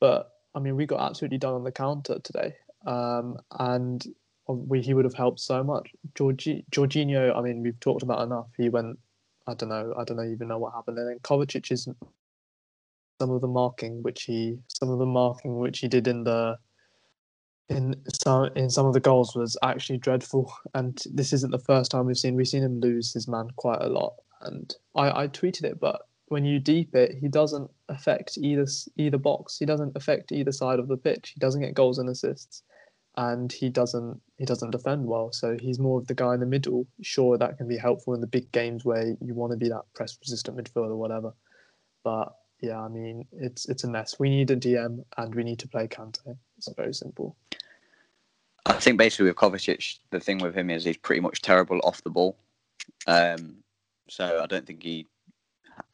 but 0.00 0.30
I 0.54 0.58
mean, 0.58 0.76
we 0.76 0.86
got 0.86 1.00
absolutely 1.00 1.38
done 1.38 1.54
on 1.54 1.64
the 1.64 1.72
counter 1.72 2.18
today, 2.20 2.54
um, 2.86 3.38
and 3.58 4.04
we 4.46 4.80
he 4.80 4.94
would 4.94 5.04
have 5.04 5.14
helped 5.14 5.40
so 5.40 5.62
much. 5.62 5.90
Georgi, 6.14 6.64
Jorginho, 6.70 7.36
I 7.36 7.40
mean, 7.40 7.62
we've 7.62 7.78
talked 7.80 8.02
about 8.02 8.22
enough. 8.22 8.48
He 8.56 8.68
went. 8.68 8.98
I 9.46 9.54
don't 9.54 9.68
know. 9.68 9.94
I 9.98 10.04
don't 10.04 10.16
know 10.16 10.24
even 10.24 10.48
know 10.48 10.58
what 10.58 10.74
happened. 10.74 10.98
And 10.98 11.08
then 11.08 11.18
Kovacic 11.20 11.72
is 11.72 11.88
some 13.20 13.30
of 13.30 13.40
the 13.40 13.48
marking 13.48 14.02
which 14.02 14.22
he 14.24 14.58
some 14.68 14.90
of 14.90 14.98
the 14.98 15.06
marking 15.06 15.58
which 15.58 15.78
he 15.80 15.88
did 15.88 16.08
in 16.08 16.24
the 16.24 16.56
in 17.70 17.94
some 18.12 18.50
in 18.56 18.68
some 18.68 18.86
of 18.86 18.92
the 18.92 19.00
goals 19.00 19.34
was 19.34 19.56
actually 19.62 19.98
dreadful 19.98 20.52
and 20.74 21.02
this 21.12 21.32
isn't 21.32 21.52
the 21.52 21.58
first 21.58 21.90
time 21.90 22.06
we've 22.06 22.18
seen 22.18 22.34
we've 22.34 22.48
seen 22.48 22.62
him 22.62 22.80
lose 22.80 23.12
his 23.12 23.28
man 23.28 23.48
quite 23.56 23.80
a 23.80 23.88
lot 23.88 24.14
and 24.42 24.74
I, 24.96 25.22
I 25.22 25.28
tweeted 25.28 25.64
it 25.64 25.80
but 25.80 26.02
when 26.26 26.44
you 26.44 26.58
deep 26.58 26.94
it 26.94 27.16
he 27.20 27.28
doesn't 27.28 27.70
affect 27.88 28.36
either 28.38 28.66
either 28.96 29.18
box 29.18 29.58
he 29.58 29.66
doesn't 29.66 29.96
affect 29.96 30.32
either 30.32 30.52
side 30.52 30.78
of 30.78 30.88
the 30.88 30.96
pitch 30.96 31.32
he 31.34 31.40
doesn't 31.40 31.60
get 31.60 31.74
goals 31.74 31.98
and 31.98 32.08
assists 32.08 32.62
and 33.16 33.52
he 33.52 33.68
doesn't 33.68 34.20
he 34.38 34.44
doesn't 34.44 34.70
defend 34.70 35.06
well 35.06 35.32
so 35.32 35.56
he's 35.60 35.78
more 35.78 35.98
of 35.98 36.06
the 36.06 36.14
guy 36.14 36.34
in 36.34 36.40
the 36.40 36.46
middle 36.46 36.86
sure 37.02 37.38
that 37.38 37.56
can 37.56 37.68
be 37.68 37.76
helpful 37.76 38.14
in 38.14 38.20
the 38.20 38.26
big 38.26 38.50
games 38.52 38.84
where 38.84 39.16
you 39.20 39.34
want 39.34 39.52
to 39.52 39.56
be 39.56 39.68
that 39.68 39.82
press 39.94 40.16
resistant 40.22 40.56
midfielder 40.56 40.96
whatever 40.96 41.32
but 42.02 42.34
yeah, 42.62 42.80
I 42.80 42.88
mean, 42.88 43.26
it's 43.32 43.68
it's 43.68 43.84
a 43.84 43.88
mess. 43.88 44.18
We 44.18 44.28
need 44.28 44.50
a 44.50 44.56
DM 44.56 45.04
and 45.16 45.34
we 45.34 45.44
need 45.44 45.58
to 45.60 45.68
play 45.68 45.88
Kante. 45.88 46.36
It's 46.58 46.68
very 46.76 46.92
simple. 46.92 47.36
I 48.66 48.74
think 48.74 48.98
basically 48.98 49.26
with 49.26 49.36
Kovacic, 49.36 49.98
the 50.10 50.20
thing 50.20 50.38
with 50.38 50.56
him 50.56 50.70
is 50.70 50.84
he's 50.84 50.96
pretty 50.96 51.20
much 51.20 51.42
terrible 51.42 51.80
off 51.82 52.02
the 52.02 52.10
ball. 52.10 52.36
Um, 53.06 53.56
so 54.08 54.40
I 54.42 54.46
don't 54.46 54.66
think 54.66 54.82
he 54.82 55.06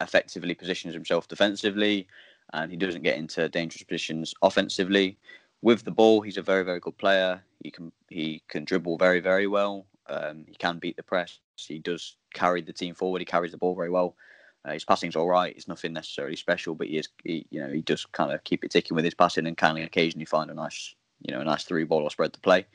effectively 0.01 0.53
positions 0.53 0.93
himself 0.93 1.27
defensively, 1.27 2.07
and 2.53 2.71
he 2.71 2.77
doesn't 2.77 3.03
get 3.03 3.17
into 3.17 3.47
dangerous 3.49 3.83
positions 3.83 4.33
offensively. 4.41 5.17
With 5.61 5.83
the 5.83 5.91
ball, 5.91 6.21
he's 6.21 6.37
a 6.37 6.41
very 6.41 6.63
very 6.63 6.79
good 6.79 6.97
player. 6.97 7.41
He 7.63 7.71
can 7.71 7.91
he 8.09 8.41
can 8.47 8.65
dribble 8.65 8.97
very 8.97 9.19
very 9.19 9.47
well. 9.47 9.85
Um, 10.09 10.45
he 10.47 10.55
can 10.55 10.79
beat 10.79 10.95
the 10.95 11.03
press. 11.03 11.39
He 11.55 11.79
does 11.79 12.15
carry 12.33 12.61
the 12.61 12.73
team 12.73 12.93
forward. 12.95 13.19
He 13.19 13.25
carries 13.25 13.51
the 13.51 13.57
ball 13.57 13.75
very 13.75 13.89
well. 13.89 14.15
Uh, 14.63 14.73
his 14.73 14.85
passing's 14.85 15.15
all 15.15 15.27
right. 15.27 15.55
It's 15.55 15.67
nothing 15.67 15.93
necessarily 15.93 16.35
special, 16.35 16.75
but 16.75 16.87
he 16.87 16.97
is, 16.97 17.09
he, 17.23 17.45
you 17.49 17.61
know, 17.61 17.71
he 17.71 17.81
does 17.81 18.05
kind 18.05 18.31
of 18.31 18.43
keep 18.43 18.63
it 18.63 18.71
ticking 18.71 18.95
with 18.95 19.05
his 19.05 19.13
passing 19.13 19.47
and 19.47 19.57
can 19.57 19.77
occasionally 19.77 20.25
find 20.25 20.49
a 20.51 20.53
nice, 20.53 20.93
you 21.21 21.33
know, 21.33 21.41
a 21.41 21.45
nice 21.45 21.63
through 21.63 21.85
ball 21.85 22.03
or 22.03 22.09
spread 22.09 22.33
to 22.33 22.39
play. 22.39 22.65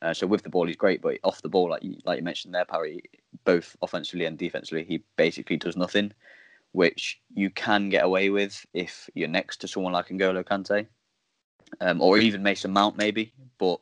Uh, 0.00 0.14
so 0.14 0.26
with 0.26 0.42
the 0.42 0.48
ball, 0.48 0.66
he's 0.66 0.76
great, 0.76 1.02
but 1.02 1.18
off 1.24 1.42
the 1.42 1.48
ball, 1.48 1.70
like 1.70 1.82
you, 1.82 1.96
like 2.04 2.18
you 2.18 2.24
mentioned 2.24 2.54
there, 2.54 2.64
Paree, 2.64 3.00
both 3.44 3.76
offensively 3.82 4.26
and 4.26 4.38
defensively, 4.38 4.84
he 4.84 5.02
basically 5.16 5.56
does 5.56 5.76
nothing, 5.76 6.12
which 6.72 7.20
you 7.34 7.50
can 7.50 7.88
get 7.88 8.04
away 8.04 8.30
with 8.30 8.64
if 8.74 9.10
you're 9.14 9.28
next 9.28 9.56
to 9.58 9.68
someone 9.68 9.92
like 9.92 10.08
N'Golo 10.08 10.44
Kante, 10.44 10.86
um, 11.80 12.00
or 12.00 12.18
even 12.18 12.42
Mason 12.42 12.72
Mount 12.72 12.96
maybe. 12.96 13.32
But 13.58 13.80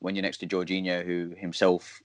when 0.00 0.14
you're 0.14 0.22
next 0.22 0.38
to 0.38 0.46
Jorginho, 0.46 1.04
who 1.04 1.34
himself 1.38 2.02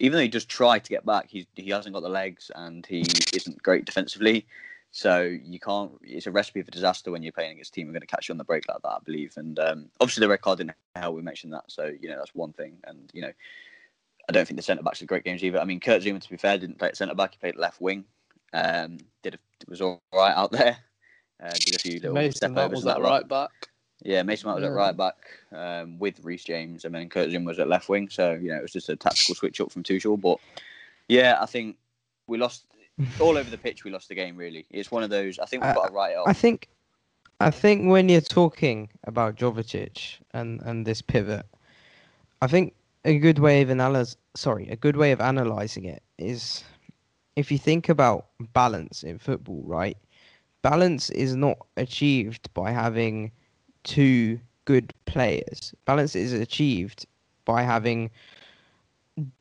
even 0.00 0.16
though 0.16 0.22
he 0.22 0.28
does 0.28 0.44
try 0.44 0.78
to 0.78 0.90
get 0.90 1.06
back, 1.06 1.30
he 1.30 1.46
he 1.54 1.70
hasn't 1.70 1.94
got 1.94 2.02
the 2.02 2.08
legs 2.08 2.50
and 2.54 2.84
he 2.86 3.04
isn't 3.32 3.62
great 3.62 3.84
defensively. 3.84 4.46
So 4.96 5.22
you 5.22 5.58
can't. 5.58 5.90
It's 6.02 6.28
a 6.28 6.30
recipe 6.30 6.62
for 6.62 6.70
disaster 6.70 7.10
when 7.10 7.24
you're 7.24 7.32
playing 7.32 7.50
against 7.50 7.70
a 7.70 7.74
team. 7.74 7.88
We're 7.88 7.94
going 7.94 8.02
to 8.02 8.06
catch 8.06 8.28
you 8.28 8.32
on 8.32 8.38
the 8.38 8.44
break 8.44 8.62
like 8.68 8.80
that, 8.80 8.88
I 8.88 8.98
believe. 9.04 9.32
And 9.36 9.58
um, 9.58 9.86
obviously 10.00 10.20
the 10.20 10.28
red 10.28 10.40
card 10.40 10.58
didn't 10.58 10.76
help. 10.94 11.16
We 11.16 11.20
mentioned 11.22 11.52
that, 11.52 11.64
so 11.66 11.90
you 12.00 12.08
know 12.08 12.16
that's 12.16 12.32
one 12.32 12.52
thing. 12.52 12.76
And 12.84 13.10
you 13.12 13.22
know, 13.22 13.32
I 14.28 14.32
don't 14.32 14.46
think 14.46 14.56
the 14.56 14.62
centre 14.62 14.84
backs 14.84 15.02
are 15.02 15.06
great 15.06 15.24
games 15.24 15.42
either. 15.42 15.58
I 15.58 15.64
mean, 15.64 15.80
Kurt 15.80 16.02
Zouma, 16.02 16.20
to 16.20 16.30
be 16.30 16.36
fair, 16.36 16.58
didn't 16.58 16.78
play 16.78 16.86
at 16.86 16.96
centre 16.96 17.16
back. 17.16 17.32
He 17.32 17.38
played 17.38 17.56
left 17.56 17.80
wing. 17.80 18.04
Um, 18.52 18.98
did 19.24 19.34
a, 19.34 19.38
was 19.68 19.80
all 19.80 20.00
right 20.14 20.32
out 20.32 20.52
there. 20.52 20.76
Uh, 21.42 21.50
did 21.50 21.74
a 21.74 21.78
few 21.80 21.94
little 21.94 22.14
Mason 22.14 22.36
step 22.36 22.50
overs 22.56 22.70
was 22.76 22.84
that 22.84 23.02
that 23.02 23.02
right 23.02 23.26
back. 23.26 23.50
yeah, 24.04 24.22
Mason 24.22 24.46
Mount 24.46 24.60
was 24.60 24.62
Yeah. 24.64 24.70
at 24.70 24.76
right 24.76 24.96
back 24.96 25.16
um, 25.50 25.98
with 25.98 26.20
Reece 26.24 26.44
James, 26.44 26.84
and 26.84 26.94
then 26.94 27.08
Kurt 27.08 27.30
Zouma 27.30 27.46
was 27.46 27.58
at 27.58 27.66
left 27.66 27.88
wing. 27.88 28.08
So 28.08 28.34
you 28.34 28.50
know 28.50 28.58
it 28.58 28.62
was 28.62 28.72
just 28.72 28.88
a 28.90 28.94
tactical 28.94 29.34
switch 29.34 29.60
up 29.60 29.72
from 29.72 29.82
Tuchel. 29.82 30.20
But 30.20 30.38
yeah, 31.08 31.38
I 31.40 31.46
think 31.46 31.78
we 32.28 32.38
lost 32.38 32.64
all 33.20 33.36
over 33.36 33.50
the 33.50 33.58
pitch. 33.58 33.84
We 33.84 33.90
lost 33.90 34.08
the 34.08 34.14
game. 34.14 34.36
Really, 34.36 34.66
it's 34.70 34.90
one 34.90 35.02
of 35.02 35.10
those. 35.10 35.38
I 35.38 35.46
think 35.46 35.64
we've 35.64 35.74
got 35.74 35.88
to 35.88 35.92
write 35.92 36.12
it 36.12 36.16
off. 36.16 36.28
I 36.28 36.32
think, 36.32 36.68
I 37.40 37.50
think 37.50 37.90
when 37.90 38.08
you're 38.08 38.20
talking 38.20 38.88
about 39.04 39.36
Jovicic 39.36 40.18
and 40.32 40.60
and 40.62 40.86
this 40.86 41.02
pivot, 41.02 41.46
I 42.40 42.46
think 42.46 42.74
a 43.04 43.18
good 43.18 43.38
way 43.38 43.62
of 43.62 43.70
analyze, 43.70 44.16
sorry, 44.34 44.68
a 44.68 44.76
good 44.76 44.96
way 44.96 45.12
of 45.12 45.20
analyzing 45.20 45.84
it 45.84 46.02
is, 46.18 46.64
if 47.36 47.50
you 47.52 47.58
think 47.58 47.88
about 47.88 48.26
balance 48.52 49.02
in 49.02 49.18
football, 49.18 49.62
right? 49.66 49.96
Balance 50.62 51.10
is 51.10 51.36
not 51.36 51.58
achieved 51.76 52.52
by 52.54 52.70
having 52.70 53.30
two 53.82 54.40
good 54.64 54.94
players. 55.04 55.74
Balance 55.84 56.16
is 56.16 56.32
achieved 56.32 57.06
by 57.44 57.62
having 57.62 58.10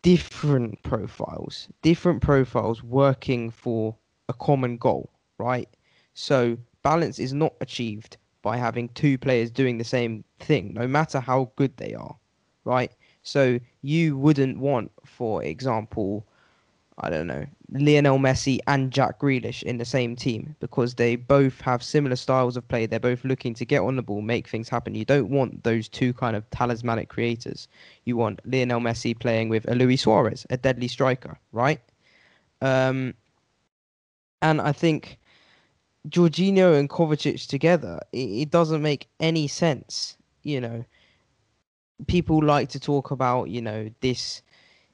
different 0.01 0.81
profiles, 0.83 1.67
different 1.81 2.21
profiles 2.21 2.83
working 2.83 3.49
for 3.49 3.95
a 4.29 4.33
common 4.33 4.77
goal, 4.77 5.11
right? 5.37 5.67
So 6.13 6.57
balance 6.83 7.19
is 7.19 7.33
not 7.33 7.53
achieved 7.61 8.17
by 8.41 8.57
having 8.57 8.89
two 8.89 9.17
players 9.17 9.49
doing 9.49 9.77
the 9.77 9.83
same 9.83 10.23
thing, 10.39 10.73
no 10.73 10.87
matter 10.87 11.19
how 11.19 11.51
good 11.55 11.75
they 11.77 11.93
are, 11.93 12.15
right? 12.65 12.91
So 13.23 13.59
you 13.81 14.17
wouldn't 14.17 14.59
want, 14.59 14.91
for 15.05 15.43
example, 15.43 16.27
I 16.99 17.09
don't 17.09 17.27
know, 17.27 17.45
Lionel 17.71 18.19
Messi 18.19 18.59
and 18.67 18.91
Jack 18.91 19.19
Grealish 19.19 19.63
in 19.63 19.77
the 19.77 19.85
same 19.85 20.15
team 20.15 20.55
because 20.59 20.93
they 20.93 21.15
both 21.15 21.59
have 21.61 21.81
similar 21.81 22.15
styles 22.15 22.55
of 22.55 22.67
play. 22.67 22.85
They're 22.85 22.99
both 22.99 23.25
looking 23.25 23.55
to 23.55 23.65
get 23.65 23.81
on 23.81 23.95
the 23.95 24.03
ball, 24.03 24.21
make 24.21 24.47
things 24.47 24.69
happen. 24.69 24.93
You 24.93 25.05
don't 25.05 25.29
want 25.29 25.63
those 25.63 25.87
two 25.89 26.13
kind 26.13 26.35
of 26.35 26.47
talismanic 26.51 27.09
creators. 27.09 27.67
You 28.05 28.15
want 28.15 28.41
Lionel 28.45 28.79
Messi 28.79 29.17
playing 29.17 29.49
with 29.49 29.67
a 29.69 29.75
Luis 29.75 30.03
Suarez, 30.03 30.45
a 30.51 30.57
deadly 30.57 30.87
striker, 30.87 31.39
right? 31.51 31.81
Um, 32.61 33.15
and 34.43 34.61
I 34.61 34.71
think 34.71 35.17
Jorginho 36.09 36.77
and 36.77 36.89
Kovacic 36.89 37.47
together, 37.47 37.99
it, 38.11 38.17
it 38.17 38.51
doesn't 38.51 38.81
make 38.81 39.07
any 39.19 39.47
sense. 39.47 40.15
You 40.43 40.61
know, 40.61 40.85
people 42.07 42.43
like 42.43 42.69
to 42.69 42.79
talk 42.79 43.11
about, 43.11 43.49
you 43.49 43.61
know, 43.61 43.89
this 44.01 44.41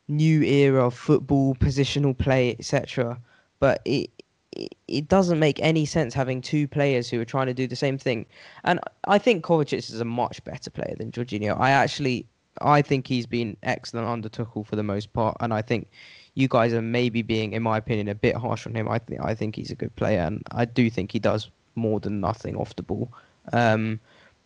new 0.09 0.43
era 0.43 0.85
of 0.85 0.93
football, 0.93 1.55
positional 1.55 2.17
play, 2.17 2.55
etc. 2.59 3.17
But 3.59 3.81
it, 3.85 4.09
it 4.51 4.75
it 4.87 5.07
doesn't 5.07 5.39
make 5.39 5.59
any 5.61 5.85
sense 5.85 6.13
having 6.13 6.41
two 6.41 6.67
players 6.67 7.09
who 7.09 7.21
are 7.21 7.25
trying 7.25 7.47
to 7.47 7.53
do 7.53 7.67
the 7.67 7.75
same 7.75 7.97
thing. 7.97 8.25
And 8.63 8.79
I 9.05 9.17
think 9.17 9.45
Kovacic 9.45 9.77
is 9.77 10.01
a 10.01 10.05
much 10.05 10.43
better 10.43 10.69
player 10.69 10.95
than 10.97 11.11
Jorginho. 11.11 11.57
I 11.59 11.71
actually 11.71 12.25
I 12.61 12.81
think 12.81 13.07
he's 13.07 13.25
been 13.25 13.55
excellent 13.63 14.07
under 14.07 14.29
Tuchel 14.29 14.65
for 14.65 14.75
the 14.75 14.83
most 14.83 15.13
part, 15.13 15.37
and 15.39 15.53
I 15.53 15.61
think 15.61 15.87
you 16.35 16.47
guys 16.47 16.73
are 16.73 16.81
maybe 16.81 17.21
being, 17.21 17.53
in 17.53 17.63
my 17.63 17.77
opinion, 17.77 18.07
a 18.07 18.15
bit 18.15 18.35
harsh 18.35 18.65
on 18.65 18.75
him. 18.75 18.87
I 18.89 18.99
think 18.99 19.21
I 19.21 19.35
think 19.35 19.55
he's 19.55 19.71
a 19.71 19.75
good 19.75 19.95
player, 19.95 20.21
and 20.21 20.43
I 20.51 20.65
do 20.65 20.89
think 20.89 21.11
he 21.11 21.19
does 21.19 21.49
more 21.75 21.99
than 21.99 22.19
nothing 22.19 22.55
off 22.55 22.75
the 22.75 22.83
ball. 22.83 23.11
Um, 23.53 23.99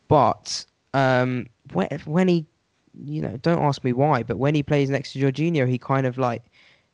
but 0.08 0.66
um, 0.94 1.48
when 1.74 1.88
when 2.06 2.28
he, 2.28 2.46
you 2.94 3.22
know, 3.22 3.38
don't 3.42 3.62
ask 3.62 3.84
me 3.84 3.94
why, 3.94 4.24
but 4.24 4.38
when 4.38 4.56
he 4.56 4.64
plays 4.64 4.90
next 4.90 5.14
to 5.14 5.20
Jorginho, 5.20 5.68
he 5.68 5.78
kind 5.78 6.06
of 6.06 6.18
like 6.18 6.44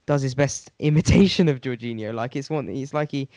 does 0.05 0.21
his 0.21 0.35
best 0.35 0.71
imitation 0.79 1.47
of 1.47 1.61
Jorginho. 1.61 2.13
Like 2.13 2.35
it's 2.35 2.49
one, 2.49 2.69
it's 2.69 2.93
like 2.93 3.11
he, 3.11 3.29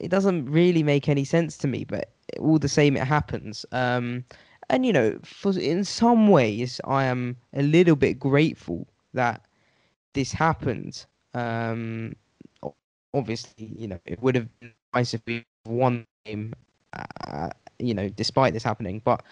it 0.00 0.08
doesn't 0.10 0.46
really 0.46 0.82
make 0.82 1.08
any 1.08 1.24
sense 1.24 1.56
to 1.58 1.68
me, 1.68 1.84
but 1.84 2.10
all 2.38 2.58
the 2.58 2.68
same, 2.68 2.96
it 2.96 3.04
happens. 3.04 3.64
Um, 3.72 4.24
and 4.70 4.84
you 4.86 4.92
know, 4.92 5.18
for 5.24 5.58
in 5.58 5.84
some 5.84 6.28
ways, 6.28 6.80
I 6.84 7.04
am 7.04 7.36
a 7.54 7.62
little 7.62 7.96
bit 7.96 8.18
grateful 8.18 8.86
that 9.12 9.44
this 10.14 10.32
happened. 10.32 11.04
Um, 11.34 12.14
obviously, 13.12 13.72
you 13.76 13.88
know, 13.88 13.98
it 14.06 14.20
would 14.22 14.34
have 14.34 14.48
been 14.60 14.72
nice 14.94 15.14
if 15.14 15.22
we 15.26 15.44
won 15.66 16.06
game, 16.24 16.54
uh, 16.92 17.50
you 17.78 17.94
know, 17.94 18.08
despite 18.08 18.52
this 18.52 18.62
happening. 18.62 19.00
But 19.04 19.22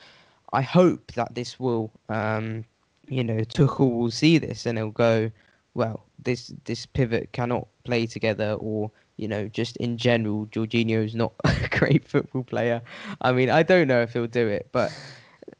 I 0.53 0.63
hope 0.63 1.13
that 1.13 1.35
this 1.35 1.59
will, 1.59 1.91
um, 2.09 2.65
you 3.09 3.25
know, 3.25 3.39
Tuchel 3.39 3.91
will 3.97 4.11
see 4.11 4.39
this 4.39 4.67
and 4.67 4.79
he'll 4.79 4.91
go, 4.91 5.31
well, 5.75 6.05
this 6.25 6.53
this 6.65 6.87
pivot 6.87 7.33
cannot 7.33 7.67
play 7.85 8.07
together 8.07 8.53
or 8.61 8.91
you 9.17 9.27
know 9.27 9.49
just 9.49 9.77
in 9.79 9.97
general 9.97 10.47
Jorginho's 10.47 11.15
not 11.15 11.33
a 11.45 11.69
great 11.71 12.07
football 12.07 12.45
player. 12.45 12.83
I 13.21 13.33
mean, 13.33 13.51
I 13.51 13.63
don't 13.63 13.89
know 13.89 14.03
if 14.03 14.13
he'll 14.13 14.27
do 14.27 14.47
it, 14.49 14.69
but 14.73 14.93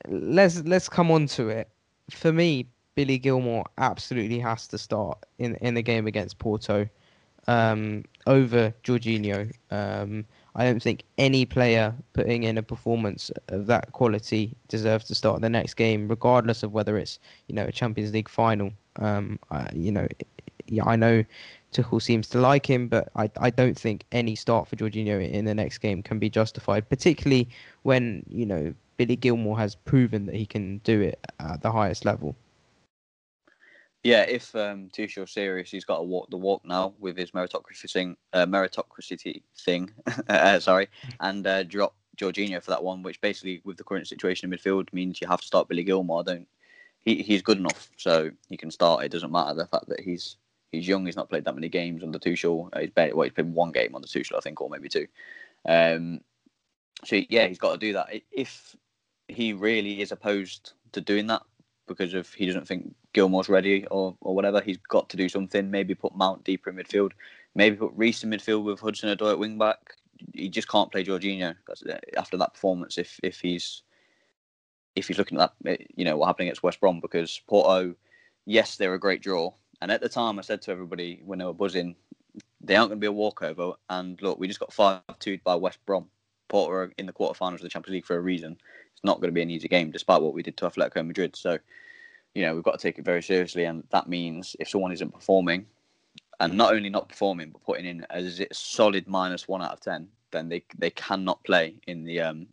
let's 0.09 0.63
let's 0.65 0.89
come 0.89 1.11
on 1.11 1.27
to 1.29 1.49
it. 1.49 1.69
For 2.11 2.33
me, 2.33 2.67
Billy 2.95 3.19
Gilmour 3.19 3.65
absolutely 3.79 4.39
has 4.41 4.67
to 4.69 4.79
start 4.79 5.19
in 5.39 5.57
in 5.57 5.75
the 5.75 5.83
game 5.83 6.07
against 6.07 6.39
Porto 6.39 6.89
um, 7.47 8.05
over 8.27 8.75
Jorginho. 8.85 9.51
Um, 9.71 10.25
I 10.55 10.65
don't 10.65 10.83
think 10.83 11.05
any 11.17 11.47
player 11.47 11.95
putting 12.13 12.43
in 12.43 12.59
a 12.59 12.63
performance 12.63 13.31
of 13.49 13.67
that 13.67 13.93
quality 13.93 14.55
deserves 14.69 15.07
to 15.07 15.15
start 15.15 15.41
the 15.41 15.49
next 15.49 15.75
game, 15.75 16.09
regardless 16.09 16.63
of 16.63 16.73
whether 16.73 16.99
it's 16.99 17.19
you 17.49 17.55
know 17.55 17.65
a 17.65 17.73
Champions 17.73 18.13
League 18.13 18.29
final. 18.29 18.73
Um, 18.97 19.39
I, 19.51 19.69
you 19.73 19.93
know, 19.93 20.07
I 20.85 20.97
know 20.97 21.25
Tuchel 21.73 22.03
seems 22.03 22.29
to 22.29 22.39
like 22.39 22.67
him, 22.67 22.89
but 22.89 23.09
I 23.17 23.31
I 23.39 23.51
don't 23.51 23.79
think 23.79 24.05
any 24.13 24.35
start 24.35 24.69
for 24.69 24.77
Jorginho 24.77 25.29
in 25.31 25.45
the 25.47 25.55
next 25.55 25.79
game 25.79 26.03
can 26.03 26.19
be 26.19 26.29
justified, 26.29 26.89
particularly 26.89 27.49
when 27.83 28.25
you 28.29 28.45
know 28.45 28.75
Billy 28.99 29.17
Gilmour 29.17 29.57
has 29.59 29.75
proven 29.75 30.27
that 30.27 30.35
he 30.35 30.47
can 30.47 30.79
do 30.79 31.01
it 31.01 31.19
at 31.41 31.63
the 31.63 31.73
highest 31.73 32.05
level. 32.05 32.37
Yeah, 34.05 34.23
if 34.23 34.55
um, 34.57 34.89
Tuchel's 34.89 35.31
serious, 35.31 35.71
he's 35.71 35.85
got 35.85 35.99
to 35.99 36.03
walk 36.03 36.29
the 36.29 36.37
walk 36.37 36.65
now 36.65 36.95
with 36.99 37.17
his 37.17 37.31
meritocracy 37.31 37.91
thing, 37.91 38.17
uh, 38.33 38.47
meritocracy 38.47 39.43
thing. 39.57 39.93
uh, 40.29 40.59
sorry, 40.59 40.89
and 41.21 41.47
uh, 41.47 41.63
drop 41.63 41.95
Jorginho 42.17 42.61
for 42.61 42.71
that 42.73 42.83
one, 42.83 43.03
which 43.03 43.21
basically, 43.21 43.61
with 43.65 43.77
the 43.77 43.85
current 43.85 44.09
situation 44.09 44.53
in 44.53 44.59
midfield, 44.59 44.93
means 44.93 45.21
you 45.21 45.29
have 45.29 45.41
to 45.41 45.47
start 45.47 45.69
Billy 45.69 45.85
Gilmour. 45.85 46.25
Don't 46.25 46.49
he? 47.03 47.23
He's 47.23 47.43
good 47.43 47.59
enough, 47.59 47.91
so 47.97 48.31
he 48.49 48.57
can 48.57 48.73
start. 48.73 49.05
It 49.05 49.13
doesn't 49.13 49.31
matter 49.31 49.55
the 49.55 49.67
fact 49.67 49.89
that 49.89 50.01
he's 50.01 50.37
he's 50.73 50.89
young. 50.89 51.07
He's 51.07 51.17
not 51.17 51.29
played 51.29 51.45
that 51.45 51.55
many 51.55 51.69
games 51.69 52.03
under 52.03 52.19
Tuchel. 52.19 52.71
Uh, 52.73 52.81
he's 52.81 52.91
played, 52.91 53.15
well, 53.15 53.25
he's 53.25 53.35
played 53.35 53.53
one 53.53 53.71
game 53.71 53.95
under 53.95 54.09
Tuchel, 54.09 54.37
I 54.37 54.41
think, 54.41 54.61
or 54.61 54.69
maybe 54.69 54.89
two. 54.89 55.07
Um, 55.65 56.23
so 57.05 57.21
yeah, 57.29 57.47
he's 57.47 57.59
got 57.59 57.73
to 57.73 57.79
do 57.79 57.93
that. 57.93 58.09
If 58.33 58.75
he 59.29 59.53
really 59.53 60.01
is 60.01 60.11
opposed 60.11 60.73
to 60.93 61.01
doing 61.01 61.29
that 61.29 61.43
because 61.87 62.15
of 62.15 62.33
he 62.35 62.47
doesn't 62.47 62.67
think 62.67 62.95
Gilmour's 63.13 63.49
ready 63.49 63.87
or, 63.87 64.17
or 64.21 64.35
whatever. 64.35 64.61
He's 64.61 64.79
got 64.89 65.09
to 65.11 65.17
do 65.17 65.29
something. 65.29 65.71
Maybe 65.71 65.95
put 65.95 66.17
Mount 66.17 66.45
deeper 66.45 66.71
in 66.71 66.77
midfield. 66.77 67.13
Maybe 67.55 67.77
put 67.77 67.93
Reece 67.95 68.25
in 68.25 68.31
midfield 68.31 68.65
with 68.65 68.81
Hudson 68.81 69.15
Odoi 69.15 69.33
at 69.33 69.39
wing 69.39 69.59
back. 69.59 69.95
He 70.33 70.49
just 70.49 70.69
can't 70.69 70.91
play 70.91 71.05
Jorginho 71.05 71.55
uh, 71.69 71.95
after 72.17 72.37
that 72.37 72.55
performance. 72.55 72.97
If 72.97 73.19
if 73.23 73.41
he's 73.41 73.83
if 74.95 75.09
he's 75.09 75.19
looking 75.19 75.41
at 75.41 75.53
that, 75.65 75.81
eh, 75.81 75.85
you 75.95 76.05
know 76.05 76.17
what 76.17 76.27
happened 76.27 76.47
against 76.47 76.63
West 76.63 76.81
Brom 76.81 77.01
because 77.01 77.41
Porto, 77.47 77.95
yes, 78.47 78.77
they're 78.77 78.95
a 78.95 79.01
great 79.01 79.23
draw. 79.23 79.53
And 79.81 79.91
at 79.91 80.01
the 80.01 80.09
time, 80.09 80.39
I 80.39 80.43
said 80.43 80.63
to 80.63 80.71
everybody 80.71 81.21
when 81.25 81.39
they 81.39 81.45
were 81.45 81.53
buzzing, 81.53 81.97
they 82.61 82.77
aren't 82.77 82.91
going 82.91 83.01
to 83.01 83.05
be 83.05 83.09
a 83.09 83.13
walkover. 83.13 83.73
And 83.91 84.21
look, 84.23 84.39
we 84.39 84.47
just 84.47 84.61
got 84.61 84.73
five 84.73 85.01
two 85.19 85.39
by 85.45 85.57
West 85.57 85.85
Brom. 85.87 86.09
Porto 86.49 86.73
are 86.73 86.93
in 86.99 87.07
the 87.07 87.13
quarterfinals 87.13 87.55
of 87.55 87.63
the 87.63 87.69
Champions 87.69 87.95
League 87.95 88.07
for 88.07 88.17
a 88.17 88.21
reason. 88.21 88.57
It's 88.93 89.05
not 89.05 89.21
going 89.21 89.29
to 89.29 89.35
be 89.35 89.43
an 89.43 89.51
easy 89.51 89.69
game, 89.69 89.91
despite 89.91 90.23
what 90.23 90.35
we 90.35 90.43
did 90.43 90.57
to 90.59 90.69
Atletico 90.69 91.05
Madrid. 91.05 91.35
So 91.35 91.59
you 92.35 92.43
know, 92.43 92.55
we've 92.55 92.65
got 92.65 92.79
to 92.79 92.83
take 92.83 92.99
it 92.99 93.05
very 93.05 93.23
seriously. 93.23 93.65
And 93.65 93.85
that 93.91 94.09
means 94.09 94.57
if 94.59 94.69
someone 94.69 94.93
isn't 94.93 95.13
performing, 95.13 95.67
and 96.41 96.55
not 96.55 96.75
only 96.75 96.91
not 96.91 97.09
performing, 97.09 97.51
but 97.51 97.63
putting 97.63 97.87
in 97.87 98.07
as 98.11 98.41
it 98.41 98.49
a 98.51 98.55
solid 98.55 99.07
minus 99.07 99.47
one 99.47 99.63
out 99.63 99.73
of 99.73 99.81
10, 99.81 100.09
then 100.33 100.49
they 100.49 100.65
they 100.77 100.91
cannot 100.91 101.45
play 101.45 101.75
in 101.87 102.05
the 102.05 102.21
um, 102.21 102.47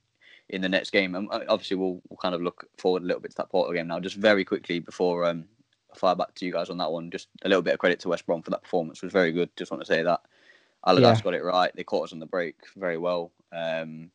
in 0.49 0.61
the 0.61 0.69
next 0.69 0.91
game. 0.91 1.15
And 1.15 1.27
uh, 1.31 1.41
obviously, 1.47 1.77
we'll, 1.77 2.01
we'll 2.09 2.17
kind 2.17 2.35
of 2.35 2.41
look 2.41 2.65
forward 2.77 3.03
a 3.03 3.05
little 3.05 3.21
bit 3.21 3.31
to 3.31 3.37
that 3.37 3.49
Porto 3.49 3.73
game 3.73 3.87
now. 3.87 3.99
Just 3.99 4.17
very 4.17 4.45
quickly 4.45 4.79
before 4.79 5.25
um, 5.25 5.45
I 5.93 5.97
fire 5.97 6.15
back 6.15 6.35
to 6.35 6.45
you 6.45 6.51
guys 6.51 6.69
on 6.69 6.77
that 6.77 6.91
one, 6.91 7.09
just 7.09 7.29
a 7.43 7.49
little 7.49 7.61
bit 7.61 7.73
of 7.73 7.79
credit 7.79 7.99
to 8.01 8.09
West 8.09 8.25
Brom 8.25 8.41
for 8.41 8.51
that 8.51 8.63
performance. 8.63 8.99
It 8.99 9.05
was 9.05 9.13
very 9.13 9.31
good. 9.31 9.49
Just 9.55 9.71
want 9.71 9.81
to 9.81 9.87
say 9.87 10.03
that. 10.03 10.21
Allardyce 10.85 11.17
yeah. 11.17 11.23
got 11.23 11.33
it 11.33 11.43
right. 11.43 11.71
They 11.75 11.83
caught 11.83 12.05
us 12.05 12.13
on 12.13 12.19
the 12.19 12.25
break 12.25 12.55
very 12.75 12.97
well. 12.97 13.31
Um, 13.51 14.11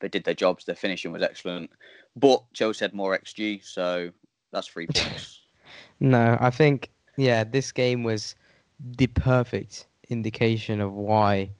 they 0.00 0.08
did 0.08 0.24
their 0.24 0.34
jobs. 0.34 0.64
Their 0.64 0.74
finishing 0.74 1.12
was 1.12 1.22
excellent. 1.22 1.70
But 2.16 2.42
Joe 2.52 2.72
said 2.72 2.94
more 2.94 3.16
XG, 3.16 3.64
so 3.64 4.10
that's 4.54 4.68
three 4.68 4.86
points. 4.86 5.40
no, 6.00 6.38
I 6.40 6.50
think 6.50 6.90
yeah, 7.16 7.44
this 7.44 7.72
game 7.72 8.02
was 8.02 8.34
the 8.80 9.06
perfect 9.08 9.86
indication 10.08 10.80
of 10.80 10.92
why 10.92 11.50